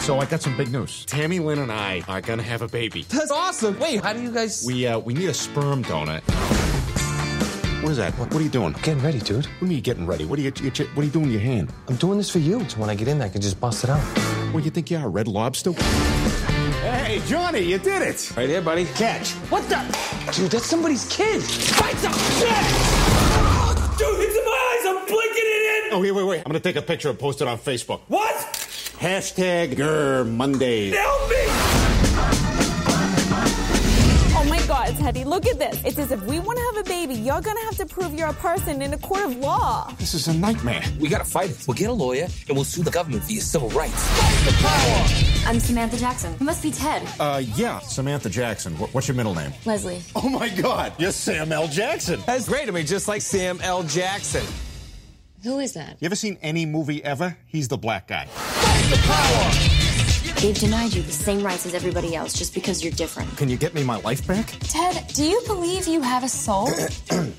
So 0.00 0.18
I 0.20 0.26
got 0.26 0.40
some 0.42 0.56
big 0.56 0.70
news. 0.70 1.04
Tammy 1.06 1.40
Lynn 1.40 1.58
and 1.58 1.72
I 1.72 2.02
are 2.06 2.20
gonna 2.20 2.42
have 2.44 2.62
a 2.62 2.68
baby. 2.68 3.02
That's 3.08 3.30
awesome. 3.32 3.78
Wait, 3.80 4.02
how 4.02 4.12
do 4.12 4.22
you 4.22 4.30
guys? 4.30 4.64
We 4.64 4.86
uh 4.86 4.98
we 4.98 5.12
need 5.14 5.28
a 5.28 5.34
sperm 5.34 5.82
donor. 5.82 6.20
What 7.82 7.90
is 7.92 7.96
that? 7.96 8.12
What, 8.18 8.32
what 8.32 8.40
are 8.40 8.44
you 8.44 8.50
doing? 8.50 8.74
Getting 8.82 9.02
ready, 9.02 9.18
dude. 9.18 9.46
What 9.46 9.70
are 9.70 9.74
you 9.74 9.80
getting 9.80 10.06
ready? 10.06 10.24
What 10.24 10.38
are 10.38 10.42
you, 10.42 10.52
you 10.62 10.70
what 10.70 11.02
are 11.02 11.04
you 11.04 11.10
doing 11.10 11.26
with 11.26 11.32
your 11.32 11.42
hand? 11.42 11.72
I'm 11.88 11.96
doing 11.96 12.18
this 12.18 12.30
for 12.30 12.38
you. 12.38 12.68
So 12.68 12.78
when 12.78 12.90
I 12.90 12.94
get 12.94 13.08
in, 13.08 13.20
I 13.22 13.28
can 13.28 13.40
just 13.40 13.58
bust 13.58 13.84
it 13.84 13.90
out. 13.90 14.00
What 14.52 14.60
do 14.60 14.64
you 14.64 14.70
think 14.70 14.90
you 14.90 14.98
are, 14.98 15.08
Red 15.08 15.26
Lobster? 15.26 15.72
Hey, 16.80 17.20
Johnny, 17.26 17.60
you 17.60 17.76
did 17.76 18.00
it! 18.00 18.32
Right 18.34 18.48
here, 18.48 18.62
buddy. 18.62 18.86
Catch. 18.86 19.32
What 19.50 19.68
the? 19.68 19.76
Dude, 20.32 20.50
that's 20.50 20.64
somebody's 20.64 21.06
kid. 21.14 21.42
Fight 21.42 21.94
some 21.96 22.12
shit! 22.12 22.48
Dude, 23.98 24.18
it's 24.20 24.34
in 24.34 24.44
my 24.46 24.76
eyes! 24.78 24.86
I'm 24.86 25.06
blinking 25.06 25.42
it 25.44 25.86
in! 25.86 25.92
Oh, 25.92 26.00
wait, 26.00 26.12
wait, 26.12 26.24
wait. 26.24 26.38
I'm 26.38 26.44
gonna 26.44 26.60
take 26.60 26.76
a 26.76 26.82
picture 26.82 27.10
and 27.10 27.18
post 27.18 27.42
it 27.42 27.48
on 27.48 27.58
Facebook. 27.58 28.00
What? 28.08 28.34
Hashtag 28.98 29.74
Grr 29.74 30.26
Mondays. 30.26 30.94
Help 30.94 31.28
me! 31.28 31.89
Oh 34.70 34.74
my 34.74 34.86
god, 34.86 34.98
Teddy, 34.98 35.24
look 35.24 35.46
at 35.46 35.58
this. 35.58 35.84
It 35.84 35.96
says 35.96 36.12
if 36.12 36.22
we 36.26 36.38
want 36.38 36.56
to 36.56 36.64
have 36.64 36.86
a 36.86 36.88
baby, 36.88 37.14
you're 37.14 37.40
gonna 37.40 37.60
have 37.62 37.76
to 37.78 37.86
prove 37.86 38.14
you're 38.14 38.28
a 38.28 38.34
person 38.34 38.80
in 38.82 38.92
a 38.94 38.98
court 38.98 39.24
of 39.24 39.36
law. 39.38 39.92
This 39.98 40.14
is 40.14 40.28
a 40.28 40.32
nightmare. 40.34 40.84
We 41.00 41.08
gotta 41.08 41.24
fight 41.24 41.50
it. 41.50 41.64
We'll 41.66 41.74
get 41.76 41.90
a 41.90 41.92
lawyer 41.92 42.28
and 42.46 42.56
we'll 42.56 42.62
sue 42.62 42.84
the 42.84 42.90
government 42.92 43.24
for 43.24 43.32
your 43.32 43.42
civil 43.42 43.68
rights. 43.70 44.00
I'm 45.44 45.58
Samantha 45.58 45.96
Jackson. 45.96 46.36
You 46.38 46.46
must 46.46 46.62
be 46.62 46.70
Ted. 46.70 47.02
Uh, 47.18 47.42
yeah, 47.56 47.80
Samantha 47.80 48.30
Jackson. 48.30 48.78
What, 48.78 48.94
what's 48.94 49.08
your 49.08 49.16
middle 49.16 49.34
name? 49.34 49.52
Leslie. 49.64 50.02
Oh 50.14 50.28
my 50.28 50.48
god, 50.48 50.92
you're 50.98 51.10
Sam 51.10 51.50
L. 51.50 51.66
Jackson. 51.66 52.22
That's 52.24 52.48
great. 52.48 52.68
I 52.68 52.70
mean, 52.70 52.86
just 52.86 53.08
like 53.08 53.22
Sam 53.22 53.58
L. 53.62 53.82
Jackson. 53.82 54.46
Who 55.42 55.58
is 55.58 55.72
that? 55.72 55.96
You 55.98 56.06
ever 56.06 56.14
seen 56.14 56.38
any 56.42 56.64
movie 56.64 57.02
ever? 57.02 57.36
He's 57.48 57.66
the 57.66 57.78
black 57.78 58.06
guy. 58.06 58.28
They've 60.40 60.58
denied 60.58 60.94
you 60.94 61.02
the 61.02 61.12
same 61.12 61.42
rights 61.42 61.66
as 61.66 61.74
everybody 61.74 62.16
else 62.16 62.32
just 62.32 62.54
because 62.54 62.82
you're 62.82 62.94
different. 62.94 63.36
Can 63.36 63.50
you 63.50 63.58
get 63.58 63.74
me 63.74 63.84
my 63.84 64.00
life 64.00 64.26
back? 64.26 64.46
Ted, 64.60 65.06
do 65.12 65.22
you 65.22 65.42
believe 65.46 65.86
you 65.86 66.00
have 66.00 66.24
a 66.24 66.28
soul? 66.28 66.70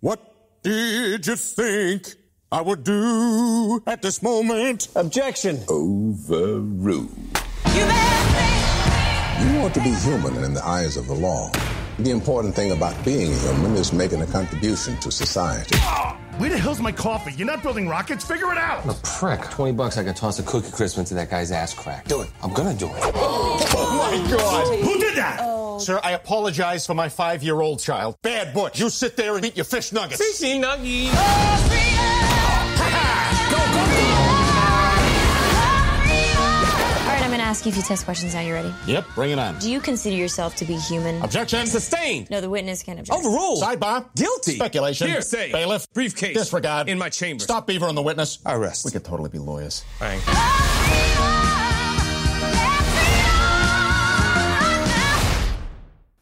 What 0.00 0.20
did 0.62 1.26
you 1.26 1.36
think 1.36 2.14
I 2.52 2.60
would 2.60 2.84
do 2.84 3.82
at 3.86 4.02
this 4.02 4.22
moment? 4.22 4.88
Objection. 4.94 5.58
Overruled. 5.68 7.10
You 7.74 9.60
want 9.60 9.74
to 9.74 9.80
be 9.80 9.94
human 9.94 10.44
in 10.44 10.52
the 10.52 10.62
eyes 10.64 10.96
of 10.96 11.06
the 11.06 11.14
law. 11.14 11.50
The 11.98 12.10
important 12.10 12.54
thing 12.54 12.72
about 12.72 13.02
being 13.04 13.32
human 13.32 13.74
is 13.74 13.92
making 13.92 14.20
a 14.20 14.26
contribution 14.26 14.96
to 14.98 15.10
society. 15.10 15.76
Where 16.38 16.50
the 16.50 16.58
hell's 16.58 16.80
my 16.80 16.92
coffee? 16.92 17.32
You're 17.32 17.46
not 17.46 17.62
building 17.62 17.88
rockets? 17.88 18.22
Figure 18.22 18.52
it 18.52 18.58
out! 18.58 18.84
A 18.84 18.92
prick. 19.02 19.40
20 19.50 19.72
bucks, 19.72 19.96
I 19.96 20.04
can 20.04 20.12
toss 20.12 20.38
a 20.38 20.42
cookie 20.42 20.70
crisp 20.70 20.98
into 20.98 21.14
that 21.14 21.30
guy's 21.30 21.50
ass 21.50 21.72
crack. 21.72 22.06
Do 22.08 22.20
it. 22.20 22.28
I'm 22.42 22.52
gonna 22.52 22.74
do 22.74 22.86
it. 22.86 23.14
Oh 23.78 23.96
my 23.98 24.30
god! 24.30 24.78
Who 24.84 24.98
did 24.98 25.16
that? 25.16 25.38
Oh. 25.42 25.78
Sir, 25.78 25.98
I 26.04 26.12
apologize 26.12 26.86
for 26.86 26.94
my 26.94 27.08
five 27.08 27.42
year 27.42 27.60
old 27.60 27.80
child. 27.80 28.16
Bad 28.22 28.52
Butch, 28.54 28.78
you 28.78 28.90
sit 28.90 29.16
there 29.16 29.36
and 29.36 29.44
eat 29.44 29.56
your 29.56 29.64
fish 29.64 29.92
nuggets. 29.92 30.22
Fishy 30.22 30.60
nuggies. 30.60 31.10
Oh, 31.12 31.90
All 31.90 31.95
ask 37.46 37.64
you 37.64 37.70
a 37.70 37.74
few 37.74 37.82
test 37.82 38.04
questions 38.04 38.34
now. 38.34 38.40
You 38.40 38.54
ready? 38.54 38.74
Yep, 38.86 39.06
bring 39.14 39.30
it 39.30 39.38
on. 39.38 39.58
Do 39.58 39.70
you 39.70 39.80
consider 39.80 40.16
yourself 40.16 40.56
to 40.56 40.64
be 40.64 40.74
human? 40.74 41.22
Objection. 41.22 41.66
Sustained. 41.66 42.28
No, 42.28 42.40
the 42.40 42.50
witness 42.50 42.82
can't 42.82 42.98
object. 42.98 43.16
Overruled. 43.16 43.62
Sidebar. 43.62 44.06
Guilty. 44.16 44.56
Speculation. 44.56 45.08
Hearsay. 45.08 45.52
Bailiff. 45.52 45.86
Briefcase. 45.94 46.36
Disregard. 46.36 46.88
In 46.88 46.98
my 46.98 47.08
chambers. 47.08 47.44
Stop 47.44 47.66
Beaver 47.66 47.86
on 47.86 47.94
the 47.94 48.02
witness. 48.02 48.38
Arrest. 48.44 48.84
We 48.84 48.90
could 48.90 49.04
totally 49.04 49.30
be 49.30 49.38
lawyers. 49.38 49.84
Bang. 50.00 50.20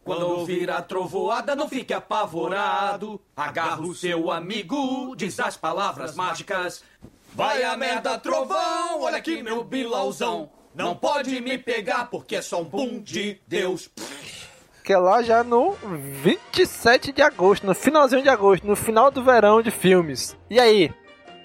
Quando 0.05 0.29
ouvir 0.29 0.71
a 0.71 0.83
trovoada, 0.83 1.57
não 1.57 1.67
fique 1.67 1.95
apavorado. 1.95 3.19
Agarra 3.35 3.81
o 3.81 3.95
seu 3.95 4.31
amigo, 4.31 5.17
diz 5.17 5.41
as 5.41 5.57
palavras 5.57 6.15
mágicas. 6.15 6.83
Vai 7.33 7.63
a 7.65 7.75
merda, 7.77 8.19
trovão, 8.19 9.01
olha 9.01 9.17
aqui 9.17 9.43
meu 9.43 9.65
bilauzão. 9.65 10.51
Não 10.75 10.97
pode 10.97 11.41
me 11.41 11.57
pegar 11.57 12.07
porque 12.07 12.37
é 12.37 12.43
só 12.43 12.61
um 12.61 12.65
pum 12.65 13.01
de 13.01 13.39
Deus. 13.47 13.89
Que 14.83 14.93
é 14.93 14.99
lá 14.99 15.23
já 15.23 15.45
no 15.45 15.77
27 16.23 17.13
de 17.13 17.23
agosto, 17.23 17.67
no 17.67 17.75
finalzinho 17.75 18.23
de 18.23 18.29
agosto, 18.29 18.67
no 18.67 18.75
final 18.75 19.11
do 19.11 19.23
verão 19.23 19.63
de 19.63 19.71
filmes. 19.71 20.37
E 20.51 20.59
aí, 20.59 20.91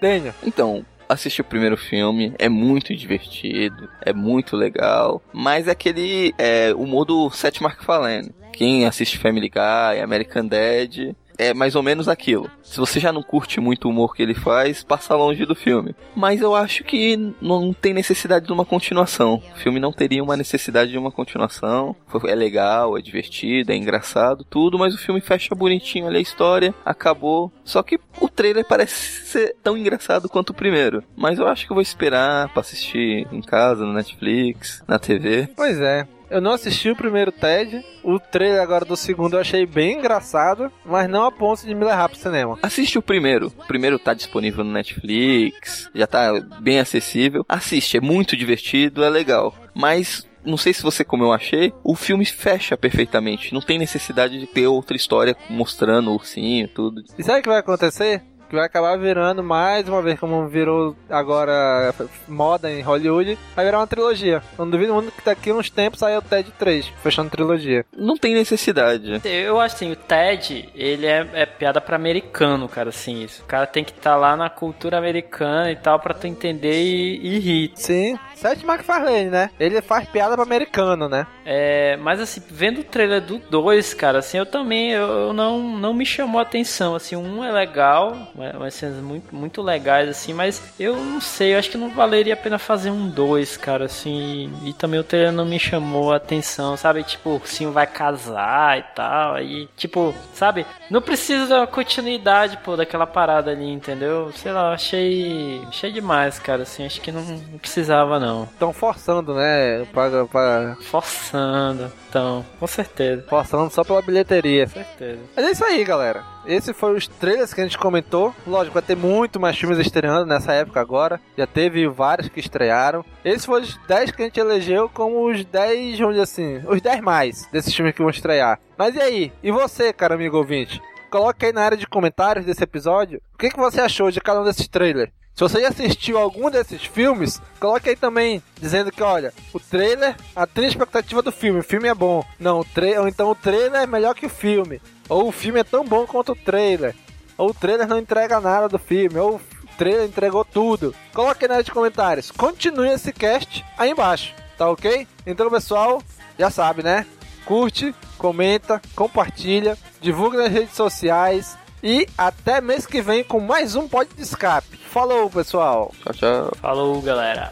Daniel? 0.02 0.34
Então, 0.44 0.86
assisti 1.08 1.42
o 1.42 1.46
primeiro 1.46 1.78
filme, 1.78 2.34
é 2.40 2.50
muito 2.50 2.96
divertido, 2.96 3.88
é 4.02 4.12
muito 4.12 4.58
legal, 4.58 5.22
mas 5.32 5.68
é 5.68 5.72
aquele 5.72 6.34
é, 6.38 6.74
humor 6.74 7.06
do 7.06 7.30
Seth 7.30 7.62
MacFarlane. 7.62 8.32
Quem 8.52 8.86
assiste 8.86 9.18
Family 9.18 9.48
Guy, 9.48 10.02
American 10.02 10.46
Dad, 10.46 11.16
é 11.40 11.54
mais 11.54 11.76
ou 11.76 11.82
menos 11.82 12.10
aquilo. 12.10 12.52
Se 12.62 12.78
você 12.78 13.00
já 13.00 13.12
não 13.12 13.24
curte 13.24 13.60
muito 13.62 13.86
o 13.86 13.92
humor 13.92 14.14
que 14.14 14.22
ele 14.22 14.36
faz, 14.36 14.84
passa 14.84 15.16
longe 15.16 15.46
do 15.46 15.56
filme. 15.56 15.96
Mas 16.16 16.42
eu 16.42 16.54
acho 16.54 16.84
que 16.84 17.34
não 17.42 17.74
tem 17.74 17.94
necessidade 17.94 18.46
de 18.46 18.52
uma 18.52 18.66
continuação. 18.66 19.42
O 19.56 19.58
filme 19.58 19.80
não 19.80 19.94
teria 19.94 20.24
uma 20.24 20.36
necessidade 20.36 20.92
de 20.92 20.98
uma 20.98 21.12
continuação. 21.12 21.96
É 22.26 22.36
legal, 22.36 22.98
é 22.98 23.02
divertido, 23.02 23.72
é 23.72 23.76
engraçado, 23.76 24.44
tudo, 24.44 24.78
mas 24.78 24.94
o 24.94 24.98
filme 24.98 25.22
fecha 25.22 25.56
bonitinho 25.56 26.08
ali 26.08 26.18
a 26.18 26.22
história, 26.22 26.76
acabou. 26.86 27.52
Só 27.64 27.82
que 27.82 27.98
o 28.20 28.28
trailer 28.28 28.66
parece 28.66 29.26
ser 29.26 29.56
tão 29.64 29.78
engraçado 29.78 30.28
quanto 30.28 30.50
o 30.50 30.54
primeiro. 30.54 31.04
Mas 31.16 31.40
eu 31.40 31.48
acho 31.48 31.66
que 31.66 31.72
eu 31.72 31.76
vou 31.76 31.82
esperar 31.82 32.50
pra 32.50 32.60
assistir 32.60 33.26
em 33.32 33.42
casa, 33.42 33.86
no 33.86 33.94
Netflix, 33.94 34.84
na 34.86 35.00
TV. 35.00 35.48
Pois 35.56 35.80
é. 35.80 36.06
Eu 36.30 36.40
não 36.40 36.52
assisti 36.52 36.90
o 36.90 36.96
primeiro 36.96 37.32
TED. 37.32 37.84
O 38.04 38.20
trailer 38.20 38.62
agora 38.62 38.86
do 38.86 38.96
segundo 38.96 39.36
eu 39.36 39.42
achei 39.42 39.66
bem 39.66 39.98
engraçado, 39.98 40.72
mas 40.86 41.10
não 41.10 41.26
a 41.26 41.32
ponto 41.32 41.66
de 41.66 41.74
me 41.74 41.84
levar 41.84 42.08
pro 42.08 42.18
cinema. 42.18 42.58
Assiste 42.62 42.98
o 42.98 43.02
primeiro. 43.02 43.48
O 43.58 43.66
primeiro 43.66 43.98
tá 43.98 44.14
disponível 44.14 44.64
no 44.64 44.72
Netflix, 44.72 45.90
já 45.94 46.06
tá 46.06 46.40
bem 46.62 46.80
acessível. 46.80 47.44
Assiste, 47.50 47.98
é 47.98 48.02
muito 48.02 48.38
divertido, 48.38 49.04
é 49.04 49.10
legal. 49.10 49.56
Mas 49.74 50.28
não 50.46 50.58
sei 50.58 50.74
se 50.74 50.84
você 50.84 51.04
como 51.04 51.24
eu 51.24 51.34
achei, 51.34 51.74
o 51.84 51.96
filme 51.96 52.26
fecha 52.26 52.78
perfeitamente. 52.78 53.54
Não 53.54 53.62
tem 53.62 53.80
necessidade 53.80 54.40
de 54.40 54.48
ter 54.48 54.68
outra 54.68 54.96
história 54.96 55.36
mostrando 55.50 56.12
o 56.12 56.14
ursinho 56.14 56.66
e 56.66 56.68
tudo. 56.68 57.04
E 57.18 57.24
sabe 57.24 57.40
o 57.40 57.44
que 57.44 57.50
vai 57.50 57.60
acontecer? 57.60 58.24
Que 58.50 58.56
vai 58.56 58.66
acabar 58.66 58.98
virando 58.98 59.44
mais 59.44 59.88
uma 59.88 60.02
vez, 60.02 60.20
como 60.20 60.48
virou 60.48 60.96
agora 61.10 61.94
moda 62.28 62.70
em 62.72 62.82
Hollywood, 62.82 63.38
vai 63.56 63.66
virar 63.66 63.80
uma 63.80 63.88
trilogia. 63.88 64.42
Eu 64.58 64.66
não 64.66 64.72
duvido 64.72 64.94
muito 64.94 65.12
que 65.12 65.24
daqui 65.24 65.52
uns 65.52 65.70
tempos 65.70 66.00
saia 66.00 66.18
o 66.18 66.22
TED 66.22 66.52
3, 66.58 66.88
fechando 67.02 67.30
trilogia. 67.30 67.86
Não 67.96 68.18
tem 68.18 68.34
necessidade. 68.34 69.22
Eu 69.24 69.60
acho 69.60 69.76
assim, 69.76 69.92
o 69.92 69.96
TED, 69.96 70.70
ele 70.74 71.06
é, 71.06 71.28
é 71.34 71.46
piada 71.46 71.80
para 71.80 71.96
americano, 71.96 72.68
cara, 72.68 72.90
assim, 72.90 73.24
isso. 73.24 73.44
O 73.44 73.46
cara 73.46 73.68
tem 73.68 73.84
que 73.84 73.92
estar 73.92 74.12
tá 74.12 74.16
lá 74.16 74.36
na 74.36 74.50
cultura 74.50 74.98
americana 74.98 75.72
e 75.72 75.76
tal 75.76 76.00
para 76.00 76.14
tu 76.14 76.28
entender 76.28 76.82
e, 76.82 77.36
e 77.36 77.40
rir. 77.40 77.72
Sim. 77.76 78.18
Seth 78.36 78.64
MacFarlane, 78.64 79.30
né? 79.30 79.50
Ele 79.60 79.82
faz 79.82 80.08
piada 80.08 80.34
para 80.34 80.44
americano, 80.44 81.10
né? 81.10 81.28
É, 81.46 81.98
mas 81.98 82.22
assim, 82.22 82.42
vendo 82.50 82.82
o 82.82 82.84
trailer 82.84 83.22
do 83.22 83.38
2, 83.38 83.94
cara, 83.94 84.20
assim, 84.20 84.38
eu 84.38 84.46
também 84.46 84.92
eu, 84.92 85.08
eu 85.08 85.34
não, 85.34 85.60
não 85.60 85.94
me 85.94 86.06
chamou 86.06 86.40
a 86.40 86.44
atenção, 86.44 86.96
assim, 86.96 87.16
um 87.16 87.44
é 87.44 87.52
legal, 87.52 88.32
umas 88.56 88.74
cenas 88.74 89.04
muito, 89.04 89.36
muito 89.36 89.62
legais, 89.62 90.10
assim, 90.10 90.34
mas 90.34 90.62
eu 90.80 90.96
não 90.96 91.20
sei, 91.20 91.54
eu 91.54 91.60
acho 91.60 91.70
que 91.70 91.78
não 91.78 91.90
valeria 91.90 92.34
a 92.34 92.38
pena 92.38 92.58
fazer 92.58 92.92
um 92.92 93.10
2, 93.10 93.58
cara, 93.58 93.86
assim, 93.86 94.52
e 94.64 94.74
também 94.74 95.00
o 95.00 95.04
trailer 95.04 95.32
não 95.32 95.46
me 95.46 95.60
chamou 95.60 96.14
a 96.14 96.18
atenção, 96.18 96.78
sabe? 96.78 97.04
Tipo, 97.04 97.32
o 97.32 97.36
Ursinho 97.36 97.72
vai 97.72 97.86
casar 97.86 98.80
e 98.80 98.84
tal, 98.96 99.36
aí, 99.36 99.68
tipo, 99.76 100.14
sabe? 100.34 100.66
Não 100.90 101.02
precisa 101.02 101.48
da 101.48 101.68
continuidade, 101.68 102.58
pô, 102.58 102.76
daquela 102.76 103.06
parada 103.06 103.52
ali, 103.52 103.70
entendeu? 103.70 104.32
Sei 104.34 104.52
lá, 104.52 104.74
achei, 104.74 105.62
achei 105.68 105.92
demais, 105.92 106.40
cara, 106.40 106.64
assim, 106.64 106.86
acho 106.86 107.02
que 107.02 107.12
não, 107.12 107.22
não 107.22 107.58
precisava, 107.60 108.20
não 108.20 108.30
não. 108.30 108.44
Estão 108.44 108.74
forçando, 108.74 109.34
né? 109.34 109.86
Pra, 109.92 110.26
pra... 110.26 110.78
Forçando, 110.82 111.92
então, 112.08 112.46
com 112.60 112.68
certeza. 112.68 113.26
Forçando 113.28 113.72
só 113.72 113.84
pela 113.84 114.02
bilheteria. 114.02 114.66
Com 114.66 114.74
certeza. 114.74 115.20
Mas 115.36 115.46
é 115.46 115.52
isso 115.52 115.66
aí, 115.66 115.84
galera. 115.84 116.24
Esse 116.46 116.74
foi 116.74 116.96
os 116.96 117.08
trailers 117.08 117.54
que 117.54 117.62
a 117.62 117.64
gente 117.64 117.78
comentou. 117.78 118.34
Lógico, 118.46 118.74
vai 118.74 118.84
ter 118.84 118.96
muito 118.96 119.40
mais 119.40 119.58
filmes 119.58 119.78
estreando 119.80 120.26
nessa 120.26 120.54
época 120.54 120.80
agora. 120.80 121.20
Já 121.38 121.46
teve 121.46 121.88
vários 121.88 122.30
que 122.30 122.40
estrearam. 122.40 123.06
Esses 123.24 123.46
foram 123.46 123.64
os 123.64 123.78
10 123.88 124.12
que 124.12 124.22
a 124.22 124.26
gente 124.26 124.40
elegeu 124.40 124.90
como 124.90 125.30
os 125.30 125.46
10, 125.46 126.00
vamos 126.00 126.16
dizer 126.16 126.24
assim, 126.24 126.62
os 126.68 126.82
10 126.82 127.02
mais 127.02 127.48
desses 127.52 127.74
filmes 127.74 127.94
que 127.94 128.02
vão 128.02 128.10
estrear. 128.10 128.60
Mas 128.78 128.96
e 128.96 129.02
aí? 129.02 129.34
E 129.44 129.52
você, 129.52 129.94
cara 129.94 130.16
amigo 130.16 130.38
ouvinte? 130.38 130.82
Coloque 131.10 131.46
aí 131.46 131.54
na 131.54 131.64
área 131.64 131.78
de 131.78 131.88
comentários 131.88 132.46
desse 132.46 132.64
episódio 132.64 133.22
o 133.34 133.38
que, 133.38 133.50
que 133.50 133.58
você 133.58 133.82
achou 133.82 134.12
de 134.12 134.22
cada 134.22 134.42
um 134.42 134.46
desses 134.46 134.68
trailers. 134.68 135.12
Se 135.40 135.44
você 135.44 135.62
já 135.62 135.70
assistiu 135.70 136.18
algum 136.18 136.52
desses 136.52 136.84
filmes, 136.84 137.42
coloque 137.62 137.90
aí 137.90 137.96
também 137.96 138.44
dizendo 138.60 138.92
que, 138.92 139.02
olha, 139.02 139.34
o 139.54 139.60
trailer, 139.60 140.14
a 140.36 140.46
trilha 140.46 140.68
expectativa 140.68 141.22
do 141.22 141.32
filme, 141.32 141.62
o 141.62 141.64
filme 141.64 141.88
é 141.88 141.96
bom. 141.96 142.22
Não, 142.38 142.60
o 142.60 142.66
tra 142.66 143.00
ou 143.00 143.08
então 143.08 143.32
o 143.32 143.36
trailer 143.36 143.84
é 143.84 143.88
melhor 143.88 144.14
que 144.14 144.26
o 144.26 144.30
filme. 144.30 144.82
Ou 145.10 145.28
o 145.28 145.32
filme 145.32 145.60
é 145.60 145.64
tão 145.64 145.84
bom 145.84 146.06
quanto 146.06 146.34
o 146.34 146.36
trailer. 146.36 146.96
Ou 147.38 147.50
o 147.50 147.54
trailer 147.54 147.88
não 147.88 147.98
entrega 147.98 148.40
nada 148.40 148.70
do 148.70 148.78
filme. 148.78 149.18
Ou 149.18 149.36
o 149.36 149.42
trailer 149.78 150.06
entregou 150.06 150.46
tudo. 150.46 150.94
Coloque 151.14 151.46
aí 151.46 151.50
na 151.50 151.56
área 151.56 151.64
de 151.64 151.72
comentários. 151.72 152.32
Continue 152.32 152.90
esse 152.90 153.12
cast 153.12 153.66
aí 153.78 153.92
embaixo, 153.92 154.34
tá 154.58 154.70
ok? 154.70 155.08
Então, 155.26 155.50
pessoal, 155.50 156.02
já 156.38 156.50
sabe, 156.50 156.84
né? 156.84 157.06
Curte, 157.46 157.96
comenta, 158.18 158.80
compartilha, 158.96 159.78
divulga 160.00 160.38
nas 160.38 160.52
redes 160.52 160.76
sociais 160.76 161.58
e 161.82 162.08
até 162.18 162.62
mês 162.62 162.86
que 162.86 163.02
vem 163.02 163.24
com 163.24 163.40
mais 163.40 163.76
um 163.76 163.88
pod 163.88 164.10
de 164.14 164.22
escape. 164.22 164.78
Falou, 164.78 165.30
pessoal. 165.30 165.92
Tchau, 166.04 166.14
tchau. 166.14 166.52
Falou, 166.62 167.02
galera. 167.02 167.52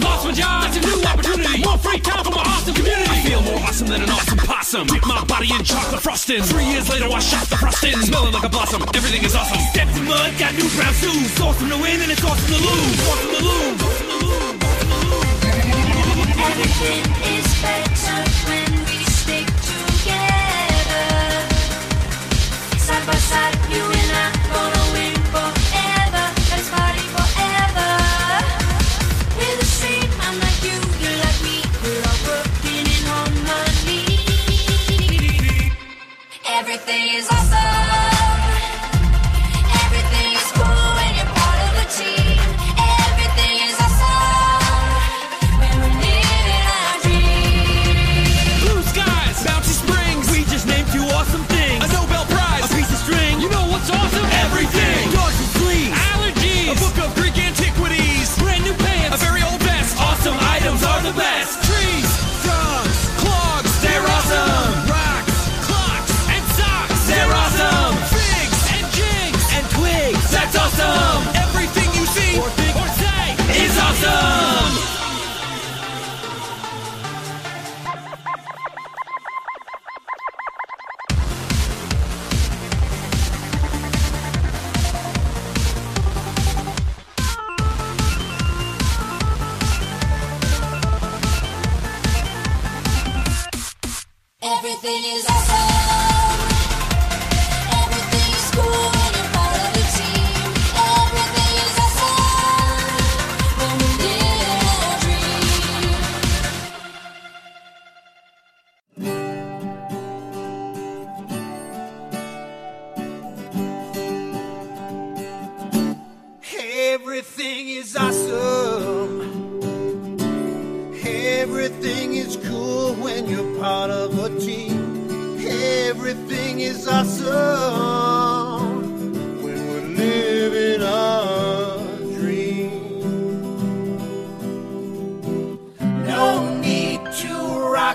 Lost 0.00 0.24
my 0.24 0.32
job, 0.32 0.64
it's 0.68 0.76
a 0.76 0.80
new 0.80 1.04
opportunity. 1.04 1.62
More 1.62 1.76
free 1.78 2.00
time 2.00 2.24
for 2.24 2.30
my 2.30 2.42
awesome 2.46 2.74
community. 2.74 3.10
I 3.10 3.20
feel 3.20 3.42
more 3.42 3.60
awesome 3.60 3.88
than 3.88 4.02
an 4.02 4.10
awesome 4.10 4.38
possum. 4.38 4.86
Dip 4.86 5.04
my 5.06 5.22
body 5.24 5.52
in 5.52 5.62
chocolate 5.64 6.00
frosting. 6.00 6.42
Three 6.42 6.64
years 6.64 6.88
later, 6.88 7.08
I 7.12 7.18
shot 7.18 7.46
the 7.48 7.56
frosting. 7.56 8.00
Smelling 8.00 8.32
like 8.32 8.44
a 8.44 8.48
blossom, 8.48 8.82
everything 8.94 9.22
is 9.22 9.34
awesome. 9.34 9.60
Stepped 9.72 9.96
in 9.96 10.04
mud, 10.06 10.32
got 10.38 10.54
new 10.54 10.68
brown 10.76 10.94
shoes. 10.94 11.40
Awesome 11.40 11.68
to 11.68 11.76
win 11.76 12.00
and 12.00 12.10
it's 12.10 12.24
awesome 12.24 12.46
to 12.48 12.56
lose. 12.56 13.00
Awesome 13.08 13.30
to 13.36 13.44
lose. 13.44 13.82
Everything 16.40 17.04
is 17.36 17.46
better 17.60 18.18
when 18.48 18.70
we 18.88 19.04
stick 19.04 19.46
together. 19.60 21.06
Side 22.80 23.04
by 23.06 23.16
side, 23.28 23.56
you 23.68 23.84
and 23.84 24.10
I 24.16 24.32
gonna 24.52 24.84
win 24.92 25.11
Everything 36.72 37.16
is 37.16 37.28
awesome. 37.28 37.51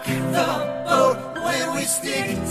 The 0.08 0.84
boat 0.88 1.18
when 1.44 1.76
we 1.76 1.84
stick 1.84 2.47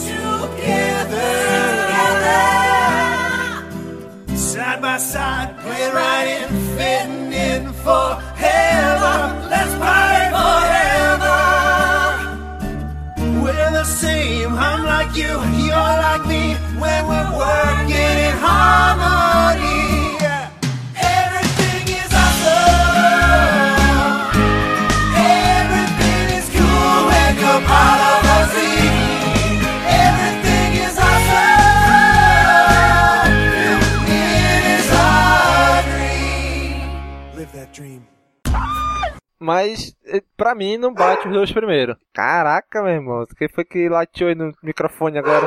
Mas, 39.47 39.95
eh, 40.07 40.21
pra 40.37 40.57
mim, 40.57 40.77
não 40.77 40.93
bate 40.93 41.29
os 41.29 41.33
dois 41.33 41.53
primeiros. 41.53 41.97
Caraca, 42.13 42.83
meu 42.83 42.93
irmão. 42.93 43.25
Quem 43.39 43.49
foi 43.49 43.65
que 43.65 43.89
lateou 43.89 44.29
aí 44.29 44.35
no 44.35 44.51
microfone 44.61 45.19
agora? 45.19 45.47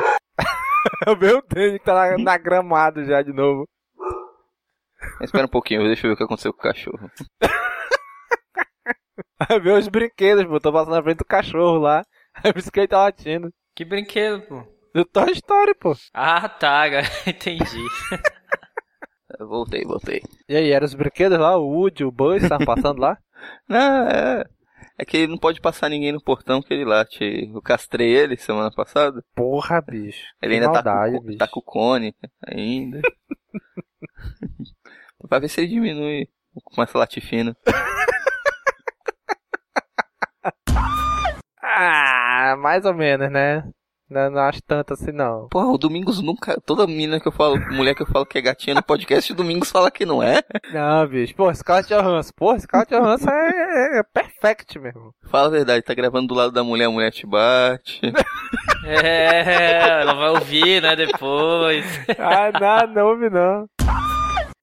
o 1.06 1.14
meu 1.20 1.42
Dani 1.46 1.78
que 1.78 1.84
tá 1.84 1.92
na, 1.92 2.16
na 2.16 2.38
gramado 2.38 3.04
já 3.04 3.20
de 3.20 3.30
novo. 3.30 3.68
Espera 5.20 5.44
um 5.44 5.50
pouquinho, 5.50 5.82
deixa 5.82 6.06
eu 6.06 6.08
ver 6.08 6.14
o 6.14 6.16
que 6.16 6.24
aconteceu 6.24 6.54
com 6.54 6.60
o 6.60 6.62
cachorro. 6.62 7.10
Aí 9.38 9.60
veio 9.60 9.76
os 9.76 9.88
brinquedos, 9.88 10.46
pô. 10.46 10.58
Tô 10.58 10.72
passando 10.72 10.94
na 10.94 11.02
frente 11.02 11.18
do 11.18 11.24
cachorro 11.26 11.80
lá. 11.80 12.02
Aí 12.42 12.52
por 12.54 12.58
isso 12.58 12.72
que 12.72 12.80
ele 12.80 12.88
tá 12.88 13.02
latindo. 13.02 13.52
Que 13.76 13.84
brinquedo, 13.84 14.40
pô? 14.46 14.62
Do 14.94 15.04
Toy 15.04 15.32
Story, 15.32 15.74
pô. 15.74 15.94
Ah, 16.14 16.48
tá, 16.48 16.84
agora 16.84 17.04
entendi. 17.26 17.84
Voltei, 19.38 19.84
voltei. 19.84 20.22
E 20.48 20.56
aí, 20.56 20.70
eram 20.70 20.86
os 20.86 20.94
brinquedos 20.94 21.38
lá? 21.38 21.58
O 21.58 21.68
Woody, 21.68 22.02
o 22.02 22.10
Buzz, 22.10 22.42
estavam 22.42 22.64
passando 22.64 22.98
lá? 22.98 23.18
Não, 23.68 24.08
é. 24.08 24.44
É 24.98 25.04
que 25.04 25.16
ele 25.16 25.28
não 25.28 25.38
pode 25.38 25.60
passar 25.60 25.88
ninguém 25.88 26.12
no 26.12 26.22
portão 26.22 26.60
que 26.60 26.74
ele 26.74 26.84
late. 26.84 27.50
Eu 27.52 27.62
castrei 27.62 28.14
ele 28.14 28.36
semana 28.36 28.70
passada. 28.70 29.24
Porra, 29.34 29.80
bicho. 29.80 30.24
Ele 30.42 30.54
ainda 30.54 30.66
maldade, 30.66 31.12
tá, 31.12 31.18
com, 31.18 31.24
bicho. 31.24 31.38
tá 31.38 31.48
com 31.48 31.60
o 31.60 31.62
cone 31.62 32.14
ainda. 32.46 33.00
Vai 35.28 35.40
ver 35.40 35.48
se 35.48 35.60
ele 35.60 35.68
diminui. 35.68 36.28
Começa 36.64 36.98
a 36.98 37.00
latir 37.00 37.22
fino. 37.22 37.56
Ah, 41.82 42.56
mais 42.58 42.84
ou 42.84 42.92
menos, 42.92 43.30
né? 43.30 43.62
Não, 44.10 44.28
não 44.28 44.40
acho 44.40 44.60
tanto 44.62 44.92
assim, 44.92 45.12
não. 45.12 45.46
Porra, 45.48 45.68
o 45.68 45.78
Domingos 45.78 46.20
nunca. 46.20 46.60
Toda 46.66 46.86
menina 46.86 47.20
que 47.20 47.28
eu 47.28 47.32
falo, 47.32 47.56
mulher 47.70 47.94
que 47.94 48.02
eu 48.02 48.06
falo 48.06 48.26
que 48.26 48.38
é 48.38 48.42
gatinha 48.42 48.74
no 48.74 48.82
podcast, 48.82 49.32
o 49.32 49.36
Domingos 49.36 49.70
fala 49.70 49.88
que 49.88 50.04
não 50.04 50.20
é. 50.20 50.42
Não, 50.72 51.06
bicho. 51.06 51.32
Pô, 51.36 51.54
Scarlett 51.54 51.94
Johansson. 51.94 52.32
Pô, 52.36 52.58
Scarlett 52.58 52.92
Johansson 52.92 53.30
é, 53.30 53.48
é, 53.50 53.98
é 54.00 54.02
perfect 54.02 54.80
mesmo. 54.80 55.14
Fala 55.26 55.46
a 55.46 55.50
verdade, 55.50 55.84
tá 55.84 55.94
gravando 55.94 56.26
do 56.26 56.34
lado 56.34 56.50
da 56.50 56.64
mulher, 56.64 56.86
a 56.86 56.90
mulher 56.90 57.12
te 57.12 57.26
bate. 57.26 58.00
É, 58.82 60.00
ela 60.00 60.14
vai 60.14 60.30
ouvir, 60.30 60.80
né, 60.80 60.96
depois. 60.96 61.84
Ah, 62.18 62.50
não, 62.86 62.94
não 62.94 63.06
ouve 63.10 63.28
não. 63.28 63.68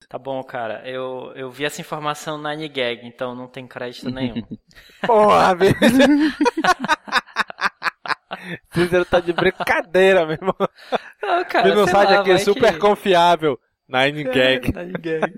Tá 0.10 0.18
bom, 0.18 0.42
cara. 0.44 0.82
Eu, 0.86 1.32
eu 1.36 1.52
vi 1.52 1.66
essa 1.66 1.82
informação 1.82 2.38
na 2.38 2.56
Nigag, 2.56 3.06
então 3.06 3.36
não 3.36 3.48
tem 3.48 3.68
crédito 3.68 4.10
nenhum. 4.10 4.42
Porra, 5.06 5.54
bicho. 5.54 5.76
Cícero 8.74 9.06
tá 9.06 9.20
de 9.20 9.34
brincadeira, 9.34 10.26
meu 10.26 10.34
irmão. 10.36 10.56
Não, 11.22 11.46
cara, 11.46 11.76
não 11.76 11.84
sei 11.86 11.94
sai 11.94 12.06
lá, 12.06 12.20
aqui, 12.22 12.38
super 12.40 12.74
que- 12.74 12.80
confiável. 12.80 13.60
Nine 13.88 14.24
Gag. 14.26 14.72
Nine 14.76 14.94
Gag. 14.94 15.34